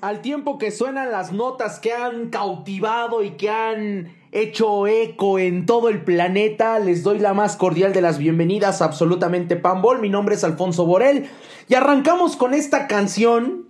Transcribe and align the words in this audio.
Al 0.00 0.22
tiempo 0.22 0.56
que 0.56 0.70
suenan 0.70 1.12
las 1.12 1.30
notas 1.30 1.78
que 1.78 1.92
han 1.92 2.30
cautivado 2.30 3.22
y 3.22 3.32
que 3.32 3.50
han 3.50 4.16
hecho 4.32 4.86
eco 4.86 5.38
en 5.38 5.66
todo 5.66 5.90
el 5.90 6.02
planeta, 6.02 6.78
les 6.78 7.02
doy 7.02 7.18
la 7.18 7.34
más 7.34 7.56
cordial 7.56 7.92
de 7.92 8.00
las 8.00 8.16
bienvenidas 8.16 8.80
a 8.80 8.86
Absolutamente 8.86 9.56
Pambol. 9.56 10.00
Mi 10.00 10.08
nombre 10.08 10.36
es 10.36 10.42
Alfonso 10.42 10.86
Borel 10.86 11.28
y 11.68 11.74
arrancamos 11.74 12.36
con 12.36 12.54
esta 12.54 12.86
canción 12.86 13.66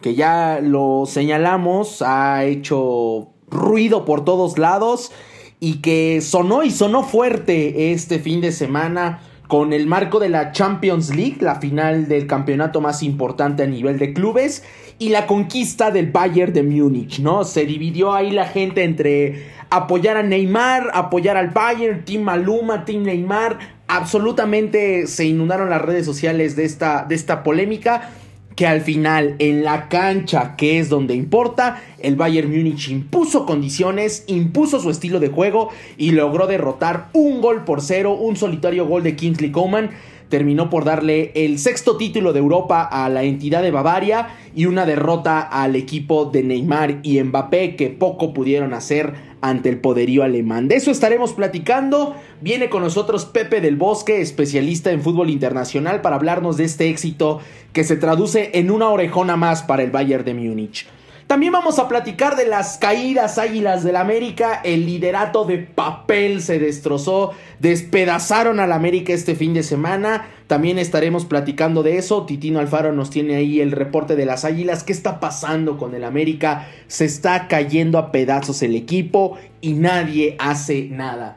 que 0.00 0.16
ya 0.16 0.58
lo 0.60 1.04
señalamos, 1.06 2.02
ha 2.02 2.44
hecho 2.44 3.28
ruido 3.48 4.04
por 4.04 4.24
todos 4.24 4.58
lados 4.58 5.12
y 5.60 5.80
que 5.80 6.20
sonó 6.22 6.64
y 6.64 6.72
sonó 6.72 7.04
fuerte 7.04 7.92
este 7.92 8.18
fin 8.18 8.40
de 8.40 8.50
semana 8.50 9.20
con 9.48 9.72
el 9.72 9.86
marco 9.86 10.20
de 10.20 10.28
la 10.28 10.52
Champions 10.52 11.14
League, 11.16 11.38
la 11.40 11.56
final 11.56 12.06
del 12.06 12.26
campeonato 12.26 12.80
más 12.80 13.02
importante 13.02 13.62
a 13.62 13.66
nivel 13.66 13.98
de 13.98 14.12
clubes, 14.12 14.62
y 14.98 15.08
la 15.08 15.26
conquista 15.26 15.90
del 15.90 16.12
Bayern 16.12 16.52
de 16.52 16.62
Múnich, 16.62 17.18
¿no? 17.20 17.44
Se 17.44 17.64
dividió 17.64 18.12
ahí 18.12 18.30
la 18.30 18.46
gente 18.46 18.84
entre 18.84 19.46
apoyar 19.70 20.18
a 20.18 20.22
Neymar, 20.22 20.90
apoyar 20.92 21.36
al 21.36 21.48
Bayern, 21.48 22.04
Team 22.04 22.22
Maluma, 22.22 22.84
Team 22.84 23.04
Neymar, 23.04 23.58
absolutamente 23.86 25.06
se 25.06 25.24
inundaron 25.24 25.70
las 25.70 25.82
redes 25.82 26.04
sociales 26.04 26.54
de 26.54 26.64
esta, 26.64 27.06
de 27.08 27.14
esta 27.14 27.42
polémica 27.42 28.10
que 28.58 28.66
al 28.66 28.80
final 28.80 29.36
en 29.38 29.62
la 29.62 29.88
cancha, 29.88 30.56
que 30.56 30.80
es 30.80 30.88
donde 30.88 31.14
importa, 31.14 31.80
el 32.00 32.16
Bayern 32.16 32.50
Múnich 32.50 32.88
impuso 32.88 33.46
condiciones, 33.46 34.24
impuso 34.26 34.80
su 34.80 34.90
estilo 34.90 35.20
de 35.20 35.28
juego 35.28 35.68
y 35.96 36.10
logró 36.10 36.48
derrotar 36.48 37.08
un 37.12 37.40
gol 37.40 37.62
por 37.64 37.80
cero, 37.82 38.14
un 38.14 38.34
solitario 38.34 38.84
gol 38.84 39.04
de 39.04 39.14
Kingsley 39.14 39.52
Coman. 39.52 39.90
Terminó 40.28 40.68
por 40.68 40.84
darle 40.84 41.32
el 41.34 41.58
sexto 41.58 41.96
título 41.96 42.32
de 42.32 42.40
Europa 42.40 42.82
a 42.82 43.08
la 43.08 43.22
entidad 43.22 43.62
de 43.62 43.70
Bavaria 43.70 44.28
y 44.54 44.66
una 44.66 44.84
derrota 44.84 45.40
al 45.40 45.74
equipo 45.74 46.26
de 46.26 46.42
Neymar 46.42 46.98
y 47.02 47.22
Mbappé 47.22 47.76
que 47.76 47.88
poco 47.88 48.34
pudieron 48.34 48.74
hacer 48.74 49.14
ante 49.40 49.68
el 49.68 49.78
poderío 49.80 50.22
alemán. 50.22 50.68
De 50.68 50.76
eso 50.76 50.90
estaremos 50.90 51.32
platicando. 51.32 52.14
Viene 52.40 52.68
con 52.68 52.82
nosotros 52.82 53.24
Pepe 53.24 53.60
del 53.60 53.76
Bosque, 53.76 54.20
especialista 54.20 54.90
en 54.90 55.02
fútbol 55.02 55.30
internacional, 55.30 56.02
para 56.02 56.16
hablarnos 56.16 56.56
de 56.56 56.64
este 56.64 56.88
éxito 56.88 57.40
que 57.72 57.84
se 57.84 57.96
traduce 57.96 58.50
en 58.54 58.70
una 58.70 58.88
orejona 58.88 59.36
más 59.36 59.62
para 59.62 59.82
el 59.82 59.90
Bayern 59.90 60.24
de 60.24 60.34
Múnich. 60.34 60.86
También 61.28 61.52
vamos 61.52 61.78
a 61.78 61.88
platicar 61.88 62.36
de 62.36 62.46
las 62.46 62.78
caídas 62.78 63.36
águilas 63.36 63.84
del 63.84 63.96
América. 63.96 64.62
El 64.64 64.86
liderato 64.86 65.44
de 65.44 65.58
papel 65.58 66.40
se 66.40 66.58
destrozó. 66.58 67.32
Despedazaron 67.58 68.60
al 68.60 68.72
América 68.72 69.12
este 69.12 69.34
fin 69.34 69.52
de 69.52 69.62
semana. 69.62 70.26
También 70.46 70.78
estaremos 70.78 71.26
platicando 71.26 71.82
de 71.82 71.98
eso. 71.98 72.24
Titino 72.24 72.60
Alfaro 72.60 72.94
nos 72.94 73.10
tiene 73.10 73.36
ahí 73.36 73.60
el 73.60 73.72
reporte 73.72 74.16
de 74.16 74.24
las 74.24 74.46
águilas. 74.46 74.84
¿Qué 74.84 74.92
está 74.94 75.20
pasando 75.20 75.76
con 75.76 75.94
el 75.94 76.04
América? 76.04 76.66
Se 76.86 77.04
está 77.04 77.46
cayendo 77.46 77.98
a 77.98 78.10
pedazos 78.10 78.62
el 78.62 78.74
equipo 78.74 79.36
y 79.60 79.74
nadie 79.74 80.34
hace 80.38 80.88
nada 80.90 81.36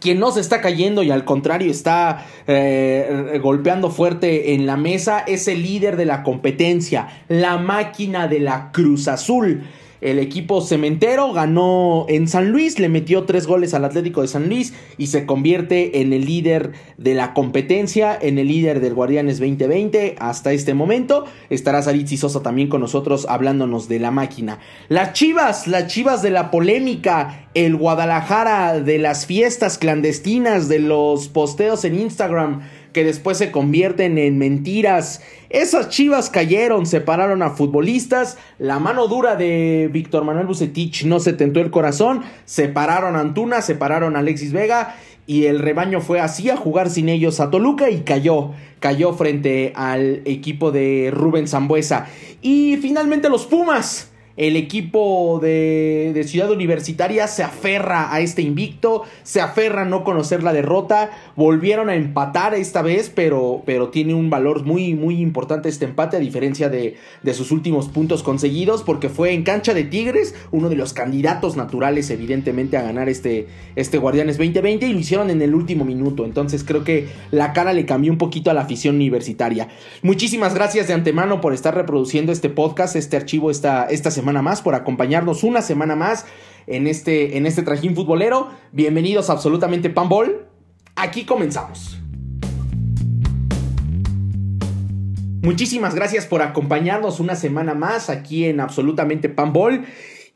quien 0.00 0.18
no 0.20 0.30
se 0.30 0.40
está 0.40 0.60
cayendo 0.60 1.02
y 1.02 1.10
al 1.10 1.24
contrario 1.24 1.70
está 1.70 2.26
eh, 2.46 3.38
golpeando 3.42 3.90
fuerte 3.90 4.54
en 4.54 4.66
la 4.66 4.76
mesa 4.76 5.20
es 5.20 5.48
el 5.48 5.62
líder 5.62 5.96
de 5.96 6.04
la 6.04 6.22
competencia, 6.22 7.08
la 7.28 7.58
máquina 7.58 8.28
de 8.28 8.40
la 8.40 8.70
Cruz 8.72 9.08
Azul. 9.08 9.64
El 10.00 10.18
equipo 10.18 10.60
cementero 10.60 11.32
ganó 11.32 12.06
en 12.08 12.28
San 12.28 12.50
Luis, 12.50 12.78
le 12.78 12.88
metió 12.88 13.24
tres 13.24 13.46
goles 13.46 13.74
al 13.74 13.84
Atlético 13.84 14.22
de 14.22 14.28
San 14.28 14.48
Luis 14.48 14.74
y 14.98 15.06
se 15.06 15.26
convierte 15.26 16.00
en 16.00 16.12
el 16.12 16.26
líder 16.26 16.72
de 16.98 17.14
la 17.14 17.34
competencia, 17.34 18.16
en 18.20 18.38
el 18.38 18.48
líder 18.48 18.80
del 18.80 18.94
Guardianes 18.94 19.38
2020 19.38 20.16
hasta 20.18 20.52
este 20.52 20.74
momento. 20.74 21.24
Estará 21.50 21.82
Saritzi 21.82 22.16
Sosa 22.16 22.42
también 22.42 22.68
con 22.68 22.80
nosotros 22.80 23.26
hablándonos 23.28 23.88
de 23.88 23.98
la 23.98 24.10
máquina. 24.10 24.58
Las 24.88 25.12
chivas, 25.12 25.66
las 25.66 25.86
chivas 25.86 26.22
de 26.22 26.30
la 26.30 26.50
polémica, 26.50 27.48
el 27.54 27.76
Guadalajara 27.76 28.80
de 28.80 28.98
las 28.98 29.26
fiestas 29.26 29.78
clandestinas, 29.78 30.68
de 30.68 30.78
los 30.78 31.28
posteos 31.28 31.84
en 31.84 31.98
Instagram 31.98 32.62
que 32.96 33.04
después 33.04 33.36
se 33.36 33.50
convierten 33.50 34.16
en 34.16 34.38
mentiras. 34.38 35.20
Esas 35.50 35.90
chivas 35.90 36.30
cayeron, 36.30 36.86
separaron 36.86 37.42
a 37.42 37.50
futbolistas. 37.50 38.38
La 38.58 38.78
mano 38.78 39.06
dura 39.06 39.36
de 39.36 39.90
Víctor 39.92 40.24
Manuel 40.24 40.46
Bucetich 40.46 41.04
no 41.04 41.20
se 41.20 41.34
tentó 41.34 41.60
el 41.60 41.70
corazón. 41.70 42.22
Separaron 42.46 43.14
a 43.14 43.20
Antuna, 43.20 43.60
separaron 43.60 44.16
a 44.16 44.20
Alexis 44.20 44.54
Vega. 44.54 44.96
Y 45.26 45.44
el 45.44 45.58
rebaño 45.58 46.00
fue 46.00 46.20
así 46.20 46.48
a 46.48 46.56
jugar 46.56 46.88
sin 46.88 47.10
ellos 47.10 47.38
a 47.38 47.50
Toluca 47.50 47.90
y 47.90 48.00
cayó. 48.00 48.52
Cayó 48.80 49.12
frente 49.12 49.74
al 49.76 50.22
equipo 50.24 50.72
de 50.72 51.10
Rubén 51.12 51.48
Zambuesa. 51.48 52.06
Y 52.40 52.78
finalmente 52.78 53.28
los 53.28 53.44
Pumas 53.44 54.10
el 54.36 54.56
equipo 54.56 55.38
de, 55.40 56.22
Ciudad 56.26 56.50
Universitaria 56.50 57.26
se 57.26 57.42
aferra 57.42 58.12
a 58.12 58.20
este 58.20 58.42
invicto, 58.42 59.04
se 59.22 59.40
aferra 59.40 59.82
a 59.82 59.84
no 59.84 60.04
conocer 60.04 60.42
la 60.42 60.52
derrota. 60.52 61.10
Volvieron 61.36 61.88
a 61.88 61.94
empatar 61.94 62.54
esta 62.54 62.82
vez, 62.82 63.10
pero, 63.14 63.62
pero 63.64 63.88
tiene 63.88 64.12
un 64.12 64.28
valor 64.28 64.64
muy, 64.64 64.94
muy 64.94 65.20
importante 65.20 65.68
este 65.68 65.84
empate, 65.84 66.16
a 66.16 66.20
diferencia 66.20 66.68
de, 66.68 66.96
de, 67.22 67.34
sus 67.34 67.50
últimos 67.50 67.88
puntos 67.88 68.22
conseguidos, 68.22 68.82
porque 68.82 69.08
fue 69.08 69.32
en 69.32 69.42
cancha 69.42 69.72
de 69.72 69.84
Tigres, 69.84 70.34
uno 70.50 70.68
de 70.68 70.76
los 70.76 70.92
candidatos 70.92 71.56
naturales, 71.56 72.10
evidentemente, 72.10 72.76
a 72.76 72.82
ganar 72.82 73.08
este, 73.08 73.46
este 73.76 73.98
Guardianes 73.98 74.36
2020, 74.36 74.86
y 74.86 74.92
lo 74.92 74.98
hicieron 74.98 75.30
en 75.30 75.40
el 75.40 75.54
último 75.54 75.84
minuto. 75.84 76.24
Entonces 76.24 76.64
creo 76.64 76.84
que 76.84 77.08
la 77.30 77.52
cara 77.52 77.72
le 77.72 77.86
cambió 77.86 78.12
un 78.12 78.18
poquito 78.18 78.50
a 78.50 78.54
la 78.54 78.62
afición 78.62 78.96
universitaria. 78.96 79.68
Muchísimas 80.02 80.54
gracias 80.54 80.88
de 80.88 80.94
antemano 80.94 81.40
por 81.40 81.54
estar 81.54 81.74
reproduciendo 81.74 82.32
este 82.32 82.50
podcast, 82.50 82.96
este 82.96 83.16
archivo 83.16 83.50
esta, 83.50 83.84
esta 83.84 84.10
semana 84.10 84.25
más, 84.26 84.62
por 84.62 84.74
acompañarnos 84.74 85.44
una 85.44 85.62
semana 85.62 85.96
más 85.96 86.26
en 86.66 86.86
este, 86.86 87.36
en 87.36 87.46
este 87.46 87.62
trajín 87.62 87.94
futbolero. 87.94 88.50
Bienvenidos 88.72 89.30
a 89.30 89.34
Absolutamente 89.34 89.88
Panball. 89.88 90.46
Aquí 90.96 91.24
comenzamos. 91.24 91.98
Muchísimas 95.42 95.94
gracias 95.94 96.26
por 96.26 96.42
acompañarnos 96.42 97.20
una 97.20 97.36
semana 97.36 97.74
más 97.74 98.10
aquí 98.10 98.46
en 98.46 98.58
Absolutamente 98.58 99.28
Panball. 99.28 99.86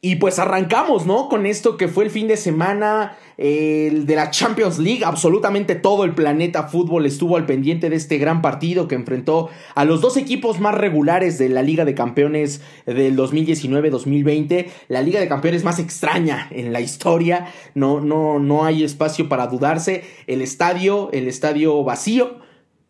Y 0.03 0.17
pues 0.17 0.39
arrancamos, 0.39 1.05
¿no? 1.05 1.29
Con 1.29 1.45
esto 1.45 1.77
que 1.77 1.87
fue 1.87 2.05
el 2.05 2.11
fin 2.11 2.27
de 2.27 2.39
semana 2.39 3.19
el 3.37 4.07
de 4.07 4.17
la 4.17 4.31
Champions 4.31 4.79
League. 4.79 5.05
Absolutamente 5.05 5.75
todo 5.75 6.05
el 6.05 6.15
planeta 6.15 6.69
fútbol 6.69 7.05
estuvo 7.05 7.37
al 7.37 7.45
pendiente 7.45 7.91
de 7.91 7.97
este 7.97 8.17
gran 8.17 8.41
partido 8.41 8.89
que 8.89 8.95
enfrentó 8.95 9.51
a 9.75 9.85
los 9.85 10.01
dos 10.01 10.17
equipos 10.17 10.59
más 10.59 10.75
regulares 10.75 11.37
de 11.37 11.51
la 11.51 11.63
Liga 11.63 11.85
de 11.85 11.95
Campeones 11.95 12.63
del 12.87 13.15
2019-2020. 13.15 14.69
La 14.89 15.03
Liga 15.03 15.21
de 15.21 15.29
Campeones 15.29 15.65
más 15.65 15.79
extraña 15.79 16.49
en 16.51 16.73
la 16.73 16.81
historia. 16.81 17.53
No, 17.75 18.01
no, 18.01 18.39
no 18.39 18.65
hay 18.65 18.85
espacio 18.85 19.29
para 19.29 19.49
dudarse. 19.49 20.05
El 20.27 20.41
estadio, 20.41 21.11
el 21.13 21.29
estadio 21.29 21.85
vacío 21.85 22.41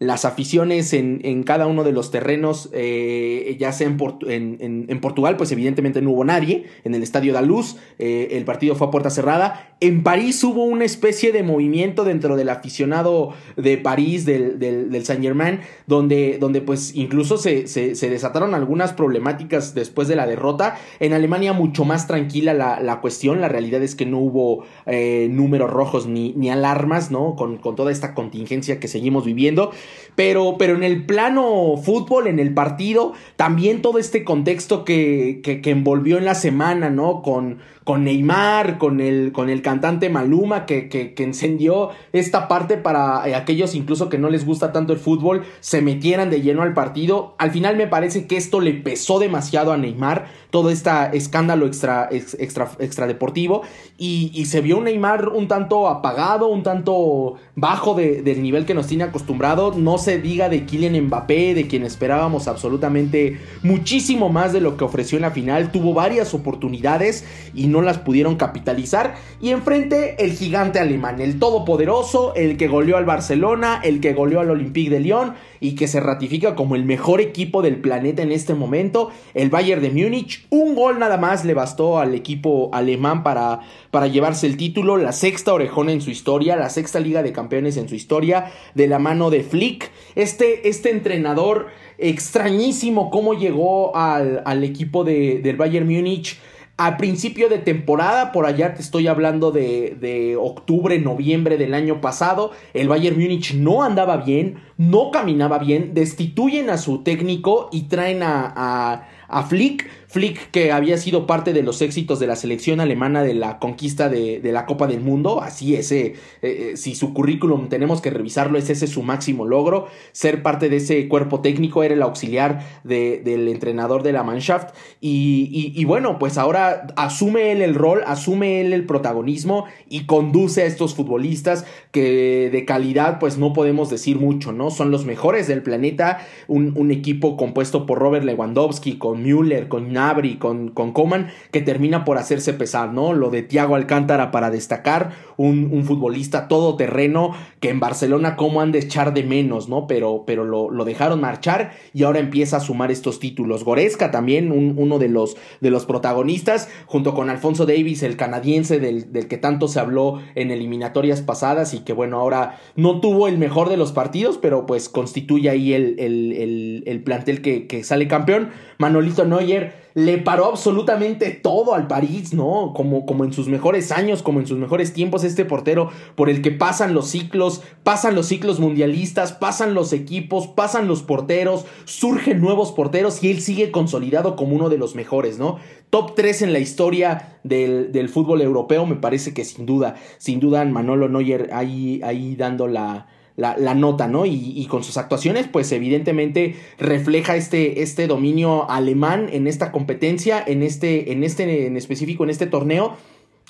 las 0.00 0.25
aficiones 0.25 0.94
en, 0.94 1.21
en, 1.25 1.43
cada 1.43 1.66
uno 1.66 1.84
de 1.84 1.93
los 1.93 2.11
terrenos, 2.11 2.71
eh, 2.72 3.55
ya 3.61 3.71
sea 3.71 3.87
en, 3.87 4.87
en, 4.88 5.00
Portugal, 5.00 5.37
pues 5.37 5.53
evidentemente 5.53 6.00
no 6.00 6.12
hubo 6.12 6.25
nadie, 6.25 6.65
en 6.84 6.94
el 6.94 7.03
Estadio 7.03 7.34
da 7.34 7.43
Luz, 7.43 7.77
eh, 7.99 8.28
el 8.33 8.47
partido 8.47 8.75
fue 8.75 8.87
a 8.87 8.91
puerta 8.91 9.11
cerrada, 9.11 9.69
en 9.80 10.02
París 10.02 10.44
hubo 10.44 10.64
una 10.64 10.84
especie 10.84 11.32
de 11.32 11.42
movimiento 11.42 12.04
dentro 12.04 12.36
del 12.36 12.50
aficionado 12.50 13.32
de 13.56 13.78
París, 13.78 14.26
del, 14.26 14.58
del, 14.58 15.04
Saint 15.06 15.22
Germain, 15.22 15.60
donde, 15.86 16.36
donde 16.38 16.60
pues 16.60 16.94
incluso 16.94 17.38
se, 17.38 17.66
se, 17.66 18.10
desataron 18.10 18.54
algunas 18.54 18.92
problemáticas 18.92 19.74
después 19.74 20.06
de 20.06 20.16
la 20.16 20.26
derrota, 20.26 20.78
en 21.00 21.14
Alemania 21.14 21.54
mucho 21.54 21.86
más 21.86 22.06
tranquila 22.06 22.52
la, 22.52 22.80
la 22.80 23.00
cuestión, 23.00 23.40
la 23.40 23.48
realidad 23.48 23.82
es 23.82 23.94
que 23.94 24.04
no 24.04 24.19
hubo 24.19 24.64
eh, 24.84 25.28
números 25.31 25.70
rojos 25.70 26.06
ni, 26.06 26.34
ni 26.34 26.50
alarmas, 26.50 27.10
¿no? 27.10 27.34
Con, 27.34 27.56
con 27.56 27.75
toda 27.75 27.90
esta 27.90 28.14
contingencia 28.14 28.81
que 28.81 28.88
seguimos 28.88 29.25
viviendo. 29.25 29.70
Pero, 30.14 30.56
pero 30.58 30.75
en 30.75 30.82
el 30.82 31.06
plano 31.06 31.78
fútbol, 31.82 32.26
en 32.26 32.38
el 32.38 32.52
partido, 32.52 33.14
también 33.37 33.81
todo 33.81 33.99
este 33.99 34.25
contexto 34.25 34.84
que, 34.84 35.40
que, 35.43 35.62
que 35.62 35.70
envolvió 35.70 36.19
en 36.19 36.26
la 36.26 36.34
semana, 36.34 36.90
¿no? 36.90 37.22
Con, 37.22 37.60
con 37.90 38.04
Neymar, 38.04 38.78
con 38.78 39.00
el, 39.00 39.32
con 39.32 39.50
el 39.50 39.62
cantante 39.62 40.10
Maluma, 40.10 40.64
que, 40.64 40.88
que, 40.88 41.12
encendió 41.25 41.90
esta 42.12 42.46
parte 42.46 42.76
para 42.76 43.28
eh, 43.28 43.34
aquellos 43.34 43.75
incluso 43.75 44.08
que 44.08 44.16
no 44.16 44.31
les 44.31 44.46
gusta 44.46 44.70
tanto 44.70 44.92
el 44.92 45.00
fútbol, 45.00 45.42
se 45.58 45.82
metieran 45.82 46.31
de 46.31 46.40
lleno 46.40 46.62
al 46.62 46.72
partido. 46.72 47.34
Al 47.38 47.50
final 47.50 47.76
me 47.76 47.88
parece 47.88 48.28
que 48.28 48.37
esto 48.37 48.60
le 48.60 48.75
pesó 48.75 49.19
demasiado 49.19 49.72
a 49.72 49.76
Neymar, 49.76 50.26
todo 50.50 50.70
este 50.70 50.90
escándalo 51.14 51.66
extra, 51.66 52.08
extra, 52.12 52.70
extra 52.78 53.08
deportivo, 53.08 53.62
y, 53.98 54.31
y, 54.34 54.46
se 54.46 54.60
vio 54.60 54.81
Neymar 54.81 55.28
un 55.28 55.48
tanto 55.48 55.88
apagado, 55.88 56.46
un 56.46 56.62
tanto 56.62 57.34
bajo 57.56 57.94
de, 57.94 58.22
del 58.22 58.40
nivel 58.40 58.66
que 58.66 58.75
nos 58.75 58.86
tiene 58.86 59.02
acostumbrado. 59.02 59.75
No 59.76 59.98
se 59.98 60.20
diga 60.20 60.48
de 60.48 60.64
Kylian 60.64 61.06
Mbappé, 61.06 61.54
de 61.54 61.66
quien 61.66 61.82
esperábamos 61.82 62.46
absolutamente 62.46 63.40
muchísimo 63.64 64.28
más 64.28 64.52
de 64.52 64.60
lo 64.60 64.76
que 64.76 64.84
ofreció 64.84 65.19
en 65.19 65.22
la 65.22 65.32
final. 65.32 65.72
Tuvo 65.72 65.93
varias 65.93 66.34
oportunidades 66.34 67.25
y 67.52 67.66
no 67.66 67.80
no 67.81 67.87
las 67.87 67.99
pudieron 67.99 68.37
capitalizar. 68.37 69.15
Y 69.41 69.50
enfrente 69.50 70.23
el 70.23 70.32
gigante 70.32 70.79
alemán, 70.79 71.21
el 71.21 71.38
todopoderoso, 71.38 72.35
el 72.35 72.56
que 72.56 72.69
goleó 72.69 72.97
al 72.97 73.05
Barcelona, 73.05 73.81
el 73.82 74.00
que 74.00 74.12
goleó 74.12 74.41
al 74.41 74.50
Olympique 74.50 74.91
de 74.91 75.00
Lyon 75.00 75.35
y 75.61 75.75
que 75.75 75.88
se 75.88 76.00
ratifica 76.00 76.55
como 76.55 76.75
el 76.75 76.85
mejor 76.85 77.21
equipo 77.21 77.62
del 77.62 77.81
planeta 77.81 78.23
en 78.23 78.32
este 78.32 78.55
momento, 78.55 79.11
el 79.35 79.50
Bayern 79.50 79.82
de 79.82 79.91
Múnich. 79.91 80.47
Un 80.50 80.75
gol 80.75 80.99
nada 80.99 81.17
más 81.17 81.44
le 81.44 81.55
bastó 81.55 81.99
al 81.99 82.15
equipo 82.15 82.71
alemán 82.73 83.23
para, 83.23 83.61
para 83.91 84.06
llevarse 84.06 84.47
el 84.47 84.56
título, 84.56 84.97
la 84.97 85.12
sexta 85.12 85.53
orejona 85.53 85.93
en 85.93 86.00
su 86.00 86.11
historia, 86.11 86.56
la 86.56 86.71
sexta 86.71 87.00
liga 87.00 87.23
de 87.23 87.32
campeones 87.32 87.77
en 87.77 87.88
su 87.88 87.94
historia, 87.94 88.53
de 88.75 88.87
la 88.87 88.99
mano 88.99 89.31
de 89.31 89.43
Flick. 89.43 89.91
Este, 90.15 90.69
este 90.69 90.91
entrenador 90.91 91.67
extrañísimo 91.99 93.11
cómo 93.11 93.35
llegó 93.35 93.94
al, 93.94 94.43
al 94.47 94.65
equipo 94.65 95.05
de, 95.05 95.41
del 95.43 95.56
Bayern 95.56 95.87
Múnich 95.87 96.38
a 96.82 96.97
principio 96.97 97.50
de 97.50 97.59
temporada, 97.59 98.32
por 98.32 98.47
allá 98.47 98.73
te 98.73 98.81
estoy 98.81 99.06
hablando 99.06 99.50
de, 99.53 99.99
de, 100.00 100.37
octubre, 100.37 100.99
noviembre 100.99 101.59
del 101.59 101.75
año 101.75 102.00
pasado, 102.00 102.53
el 102.73 102.88
Bayern 102.88 103.21
Múnich 103.21 103.53
no 103.53 103.82
andaba 103.82 104.17
bien, 104.17 104.61
no 104.79 105.11
caminaba 105.11 105.59
bien, 105.59 105.93
destituyen 105.93 106.71
a 106.71 106.79
su 106.79 107.03
técnico 107.03 107.69
y 107.71 107.82
traen 107.82 108.23
a, 108.23 108.50
a, 108.56 109.09
a 109.29 109.43
Flick 109.43 109.91
Flick, 110.10 110.50
que 110.50 110.72
había 110.72 110.98
sido 110.98 111.24
parte 111.24 111.52
de 111.52 111.62
los 111.62 111.80
éxitos 111.82 112.18
de 112.18 112.26
la 112.26 112.34
selección 112.34 112.80
alemana 112.80 113.22
de 113.22 113.32
la 113.32 113.60
conquista 113.60 114.08
de, 114.08 114.40
la 114.42 114.66
Copa 114.66 114.88
del 114.88 115.00
Mundo, 115.00 115.40
así 115.40 115.76
ese, 115.76 116.00
eh, 116.00 116.14
eh, 116.42 116.72
si 116.76 116.96
su 116.96 117.14
currículum 117.14 117.68
tenemos 117.68 118.00
que 118.00 118.10
revisarlo, 118.10 118.58
es 118.58 118.68
ese 118.70 118.88
su 118.88 119.04
máximo 119.04 119.46
logro, 119.46 119.86
ser 120.10 120.42
parte 120.42 120.68
de 120.68 120.78
ese 120.78 121.06
cuerpo 121.06 121.42
técnico, 121.42 121.84
era 121.84 121.94
el 121.94 122.02
auxiliar 122.02 122.66
del 122.82 123.46
entrenador 123.46 124.02
de 124.02 124.10
la 124.10 124.24
Mannschaft, 124.24 124.74
y, 125.00 125.72
y, 125.76 125.84
bueno, 125.84 126.18
pues 126.18 126.38
ahora 126.38 126.88
asume 126.96 127.52
él 127.52 127.62
el 127.62 127.76
rol, 127.76 128.02
asume 128.04 128.60
él 128.60 128.72
el 128.72 128.86
protagonismo 128.86 129.66
y 129.88 130.06
conduce 130.06 130.62
a 130.62 130.66
estos 130.66 130.96
futbolistas 130.96 131.64
que 131.92 132.50
de 132.50 132.64
calidad 132.64 133.18
pues 133.20 133.38
no 133.38 133.52
podemos 133.52 133.90
decir 133.90 134.18
mucho, 134.18 134.52
¿no? 134.52 134.70
Son 134.70 134.90
los 134.90 135.04
mejores 135.04 135.46
del 135.46 135.62
planeta, 135.62 136.26
un, 136.48 136.72
un 136.76 136.90
equipo 136.90 137.36
compuesto 137.36 137.86
por 137.86 138.00
Robert 138.00 138.24
Lewandowski, 138.24 138.98
con 138.98 139.22
Müller, 139.22 139.68
con 139.68 139.92
Abri 140.08 140.37
con, 140.37 140.70
con 140.70 140.93
Coman, 140.93 141.29
que 141.50 141.61
termina 141.61 142.05
por 142.05 142.19
hacerse 142.19 142.55
pesar, 142.55 142.93
¿no? 142.93 143.12
Lo 143.12 143.31
de 143.31 143.43
Tiago 143.43 143.75
Alcántara 143.75 144.31
para 144.31 144.50
destacar, 144.50 145.12
un, 145.37 145.70
un 145.73 145.85
futbolista 145.85 146.49
todoterreno 146.49 147.32
que 147.61 147.70
en 147.70 147.81
Barcelona 147.81 148.37
como 148.37 148.61
han 148.61 148.73
de 148.73 148.79
echar 148.79 149.14
de 149.14 149.23
menos, 149.23 149.69
¿no? 149.69 149.87
Pero, 149.87 150.25
pero 150.26 150.44
lo, 150.44 150.70
lo, 150.70 150.85
dejaron 150.85 151.20
marchar 151.20 151.73
y 151.94 152.02
ahora 152.05 152.19
empieza 152.19 152.58
a 152.58 152.61
sumar 152.61 152.91
estos 152.91 153.20
títulos. 153.20 153.64
Goresca 153.64 154.11
también, 154.11 154.52
un, 154.52 154.75
uno 154.76 154.99
de 154.99 155.08
los, 155.08 155.37
de 155.61 155.70
los 155.70 155.87
protagonistas, 155.87 156.69
junto 156.87 157.14
con 157.14 157.31
Alfonso 157.31 157.67
Davis, 157.67 158.03
el 158.03 158.17
canadiense 158.17 158.81
del, 158.81 159.12
del, 159.12 159.29
que 159.29 159.38
tanto 159.38 159.69
se 159.69 159.81
habló 159.81 160.20
en 160.35 160.50
eliminatorias 160.50 161.23
pasadas 161.23 161.75
y 161.75 161.81
que 161.81 161.93
bueno, 161.93 162.19
ahora 162.19 162.58
no 162.76 163.00
tuvo 163.00 163.29
el 163.29 163.38
mejor 163.38 163.69
de 163.69 163.76
los 163.76 163.93
partidos, 163.93 164.38
pero 164.38 164.67
pues 164.67 164.88
constituye 164.88 165.50
ahí 165.50 165.73
el, 165.73 165.99
el, 165.99 166.32
el, 166.32 166.82
el 166.87 167.03
plantel 167.03 167.43
que, 167.43 167.67
que 167.67 167.85
sale 167.85 168.08
campeón. 168.08 168.50
Manolito 168.79 169.25
Neuer 169.25 169.89
le 169.94 170.19
paró 170.19 170.46
absolutamente 170.46 171.31
todo 171.31 171.75
al 171.75 171.87
París, 171.87 172.32
¿no? 172.32 172.72
Como, 172.75 173.06
como 173.06 173.25
en 173.25 173.32
sus 173.32 173.48
mejores 173.48 173.92
años, 173.92 174.22
como 174.22 174.40
en 174.40 174.46
sus 174.46 174.58
mejores 174.58 174.92
tiempos, 174.92 175.25
este 175.25 175.44
portero 175.44 175.90
por 176.14 176.31
el 176.31 176.42
que 176.42 176.50
pasan 176.50 176.94
los 176.94 177.08
ciclos, 177.08 177.62
pasan 177.82 178.14
los 178.14 178.26
ciclos 178.26 178.60
mundialistas, 178.60 179.32
pasan 179.32 179.75
los 179.75 179.92
equipos, 179.92 180.46
pasan 180.46 180.87
los 180.87 181.02
porteros, 181.02 181.66
surgen 181.84 182.40
nuevos 182.40 182.72
porteros 182.72 183.22
y 183.22 183.31
él 183.31 183.40
sigue 183.40 183.70
consolidado 183.70 184.37
como 184.37 184.56
uno 184.56 184.69
de 184.69 184.78
los 184.78 184.94
mejores, 184.94 185.38
¿no? 185.38 185.58
Top 185.90 186.14
3 186.14 186.43
en 186.43 186.52
la 186.52 186.60
historia 186.60 187.40
del, 187.43 187.90
del 187.93 188.08
fútbol 188.08 188.43
europeo, 188.43 188.86
me 188.86 188.96
parece 188.96 189.34
que 189.34 189.44
sin 189.44 189.66
duda, 189.66 189.96
sin 190.19 190.38
duda 190.38 190.64
Manolo 190.64 191.08
Neuer 191.08 191.50
ahí, 191.52 192.00
ahí 192.04 192.36
dando 192.36 192.69
la 192.69 193.06
la, 193.37 193.75
nota, 193.75 194.06
¿no? 194.06 194.27
Y, 194.27 194.67
con 194.69 194.85
sus 194.85 194.97
actuaciones, 194.97 195.49
pues 195.49 195.73
evidentemente 195.73 196.56
refleja 196.79 197.37
este, 197.37 197.82
este 197.82 198.06
dominio 198.06 198.71
alemán 198.71 199.29
en 199.32 199.47
esta 199.47 199.73
competencia, 199.73 200.43
en 200.47 200.62
este, 200.62 201.12
en 201.12 201.25
este, 201.25 201.67
en 201.67 201.77
específico, 201.77 202.25
en 202.25 202.31
este 202.31 202.47
torneo. 202.47 202.97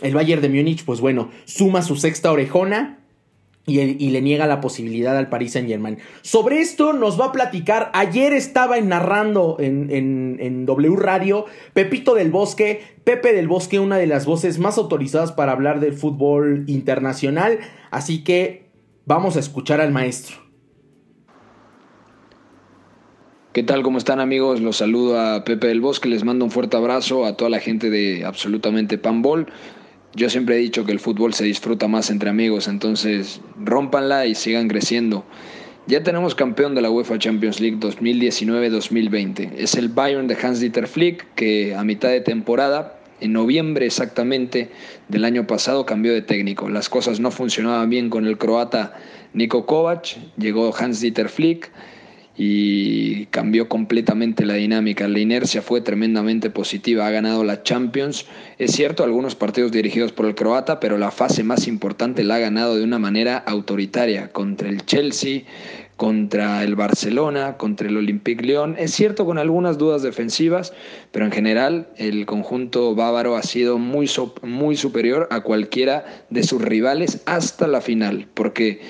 El 0.03 0.15
Bayern 0.15 0.41
de 0.41 0.49
Múnich, 0.49 0.85
pues 0.85 1.01
bueno, 1.01 1.31
suma 1.45 1.83
su 1.83 1.97
sexta 1.97 2.33
orejona, 2.33 3.01
y, 3.67 4.11
le 4.11 4.21
niega 4.21 4.47
la 4.47 4.61
posibilidad 4.61 5.17
al 5.17 5.29
Paris 5.29 5.53
Saint 5.53 5.69
Germain. 5.69 5.99
Sobre 6.23 6.61
esto 6.61 6.93
nos 6.93 7.21
va 7.21 7.27
a 7.27 7.33
platicar. 7.33 7.91
Ayer 7.95 8.33
estaba 8.33 8.81
narrando 8.81 9.57
en, 9.61 9.91
en, 9.91 10.39
en, 10.41 10.67
W 10.67 10.97
Radio 10.97 11.47
Pepito 11.73 12.15
del 12.15 12.31
Bosque, 12.31 12.81
Pepe 13.05 13.33
del 13.33 13.49
Bosque, 13.49 13.79
una 13.79 13.99
de 13.99 14.07
las 14.07 14.27
voces 14.27 14.59
más 14.59 14.79
autorizadas 14.79 15.33
para 15.33 15.53
hablar 15.53 15.81
del 15.81 15.93
fútbol 15.93 16.65
internacional. 16.67 17.59
Así 17.91 18.25
que 18.25 18.70
Vamos 19.11 19.35
a 19.35 19.41
escuchar 19.41 19.81
al 19.81 19.91
maestro. 19.91 20.37
¿Qué 23.53 23.65
tal? 23.65 23.83
¿Cómo 23.83 23.99
están 23.99 24.21
amigos? 24.21 24.61
Los 24.61 24.77
saludo 24.77 25.21
a 25.21 25.43
Pepe 25.43 25.67
del 25.67 25.81
Bosque, 25.81 26.09
les 26.09 26.23
mando 26.23 26.45
un 26.45 26.53
fuerte 26.53 26.77
abrazo 26.77 27.27
a 27.27 27.37
toda 27.37 27.51
la 27.51 27.59
gente 27.59 27.91
de 27.91 28.25
absolutamente 28.25 28.99
Panbol. 28.99 29.49
Yo 30.15 30.31
siempre 30.31 30.55
he 30.55 30.59
dicho 30.59 30.87
que 30.87 30.93
el 30.93 31.01
fútbol 31.01 31.35
se 31.35 31.43
disfruta 31.43 31.89
más 31.89 32.09
entre 32.09 32.31
amigos, 32.31 32.69
entonces 32.69 33.41
rompanla 33.59 34.27
y 34.27 34.37
sigan 34.37 34.69
creciendo. 34.69 35.25
Ya 35.89 36.05
tenemos 36.05 36.37
campeón 36.37 36.77
de 36.77 36.83
la 36.83 36.91
UEFA 36.93 37.19
Champions 37.19 37.59
League 37.59 37.79
2019-2020. 37.81 39.55
Es 39.57 39.75
el 39.75 39.89
Bayern 39.89 40.29
de 40.29 40.37
Hans-Dieter 40.41 40.87
Flick 40.87 41.35
que 41.35 41.75
a 41.75 41.83
mitad 41.83 42.11
de 42.11 42.21
temporada 42.21 43.00
en 43.21 43.33
noviembre 43.33 43.87
exactamente 43.87 44.71
del 45.09 45.25
año 45.25 45.47
pasado 45.47 45.87
cambió 45.87 46.13
de 46.13 46.23
técnico. 46.23 46.69
Las 46.69 46.89
cosas 46.89 47.21
no 47.21 47.31
funcionaban 47.31 47.89
bien 47.91 48.11
con 48.11 48.27
el 48.27 48.39
croata 48.39 48.95
Niko 49.33 49.67
Kovac, 49.67 50.17
llegó 50.37 50.75
Hans-Dieter 50.75 51.29
Flick 51.29 51.71
y 52.43 53.27
cambió 53.27 53.69
completamente 53.69 54.47
la 54.47 54.55
dinámica. 54.55 55.07
La 55.09 55.19
inercia 55.19 55.61
fue 55.61 55.83
tremendamente 55.83 56.49
positiva, 56.49 57.07
ha 57.07 57.11
ganado 57.11 57.45
la 57.45 57.63
Champions. 57.63 58.25
Es 58.59 58.73
cierto, 58.73 59.05
algunos 59.05 59.35
partidos 59.35 59.73
dirigidos 59.73 60.13
por 60.13 60.25
el 60.25 60.35
croata, 60.35 60.81
pero 60.81 60.97
la 60.97 61.11
fase 61.11 61.43
más 61.43 61.69
importante 61.69 62.25
la 62.25 62.37
ha 62.37 62.39
ganado 62.39 62.77
de 62.77 62.85
una 62.85 62.99
manera 62.99 63.37
autoritaria 63.37 64.29
contra 64.33 64.71
el 64.71 64.87
Chelsea, 64.87 65.43
contra 66.01 66.65
el 66.65 66.77
Barcelona, 66.77 67.59
contra 67.59 67.87
el 67.87 67.99
Olympique 67.99 68.43
Lyon. 68.43 68.75
Es 68.79 68.93
cierto 68.93 69.27
con 69.27 69.37
algunas 69.37 69.77
dudas 69.77 70.01
defensivas, 70.01 70.73
pero 71.13 71.27
en 71.27 71.31
general 71.31 71.89
el 71.99 72.25
conjunto 72.25 72.95
bávaro 72.95 73.37
ha 73.37 73.43
sido 73.43 73.77
muy, 73.77 74.11
muy 74.41 74.77
superior 74.79 75.29
a 75.31 75.43
cualquiera 75.43 76.07
de 76.31 76.43
sus 76.43 76.63
rivales 76.63 77.21
hasta 77.27 77.67
la 77.67 77.83
final, 77.83 78.27
porque 78.33 78.81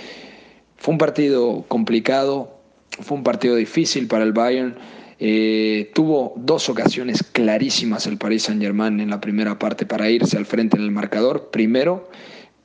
fue 0.76 0.92
un 0.92 0.98
partido 0.98 1.64
complicado, 1.66 2.60
fue 3.00 3.16
un 3.16 3.24
partido 3.24 3.56
difícil 3.56 4.06
para 4.06 4.22
el 4.22 4.32
Bayern. 4.32 4.76
Eh, 5.18 5.90
tuvo 5.96 6.34
dos 6.36 6.68
ocasiones 6.68 7.24
clarísimas 7.24 8.06
el 8.06 8.18
Paris 8.18 8.44
Saint 8.44 8.62
Germain 8.62 9.00
en 9.00 9.10
la 9.10 9.20
primera 9.20 9.58
parte 9.58 9.84
para 9.84 10.08
irse 10.10 10.36
al 10.36 10.46
frente 10.46 10.76
en 10.76 10.84
el 10.84 10.92
marcador. 10.92 11.50
Primero 11.50 12.08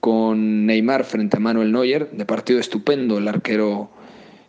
con 0.02 0.68
Neymar 0.68 1.04
frente 1.04 1.38
a 1.38 1.40
Manuel 1.40 1.72
Neuer, 1.72 2.12
de 2.12 2.26
partido 2.26 2.60
estupendo 2.60 3.18
el 3.18 3.28
arquero 3.28 3.90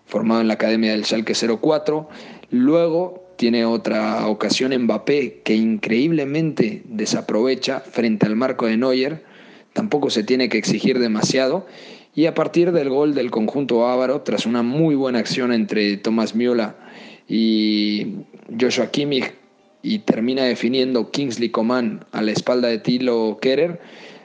formado 0.07 0.41
en 0.41 0.49
la 0.49 0.55
Academia 0.55 0.93
del 0.93 1.05
Schalke 1.05 1.35
04. 1.35 2.09
Luego 2.51 3.27
tiene 3.37 3.65
otra 3.65 4.27
ocasión 4.29 4.77
Mbappé 4.77 5.43
que 5.45 5.55
increíblemente 5.55 6.83
desaprovecha 6.87 7.81
frente 7.81 8.27
al 8.27 8.37
marco 8.37 8.67
de 8.67 8.77
Neuer. 8.77 9.25
Tampoco 9.73 10.09
se 10.11 10.23
tiene 10.23 10.49
que 10.49 10.59
exigir 10.59 10.99
demasiado. 10.99 11.67
Y 12.15 12.27
a 12.27 12.35
partir 12.35 12.73
del 12.73 12.89
gol 12.89 13.15
del 13.15 13.31
conjunto 13.31 13.87
ávaro, 13.87 14.23
tras 14.23 14.47
una 14.47 14.63
muy 14.63 14.95
buena 14.95 15.19
acción 15.19 15.53
entre 15.53 15.99
Thomas 15.99 16.35
Müller 16.35 16.73
y 17.29 18.15
Joshua 18.59 18.91
Kimmich, 18.91 19.35
y 19.83 20.01
termina 20.01 20.45
definiendo 20.45 21.11
Kingsley 21.13 21.51
Coman 21.51 22.05
a 22.11 22.23
la 22.23 22.33
espalda 22.33 22.69
de 22.69 22.79
Tilo 22.79 23.39
Kerer, 23.41 23.81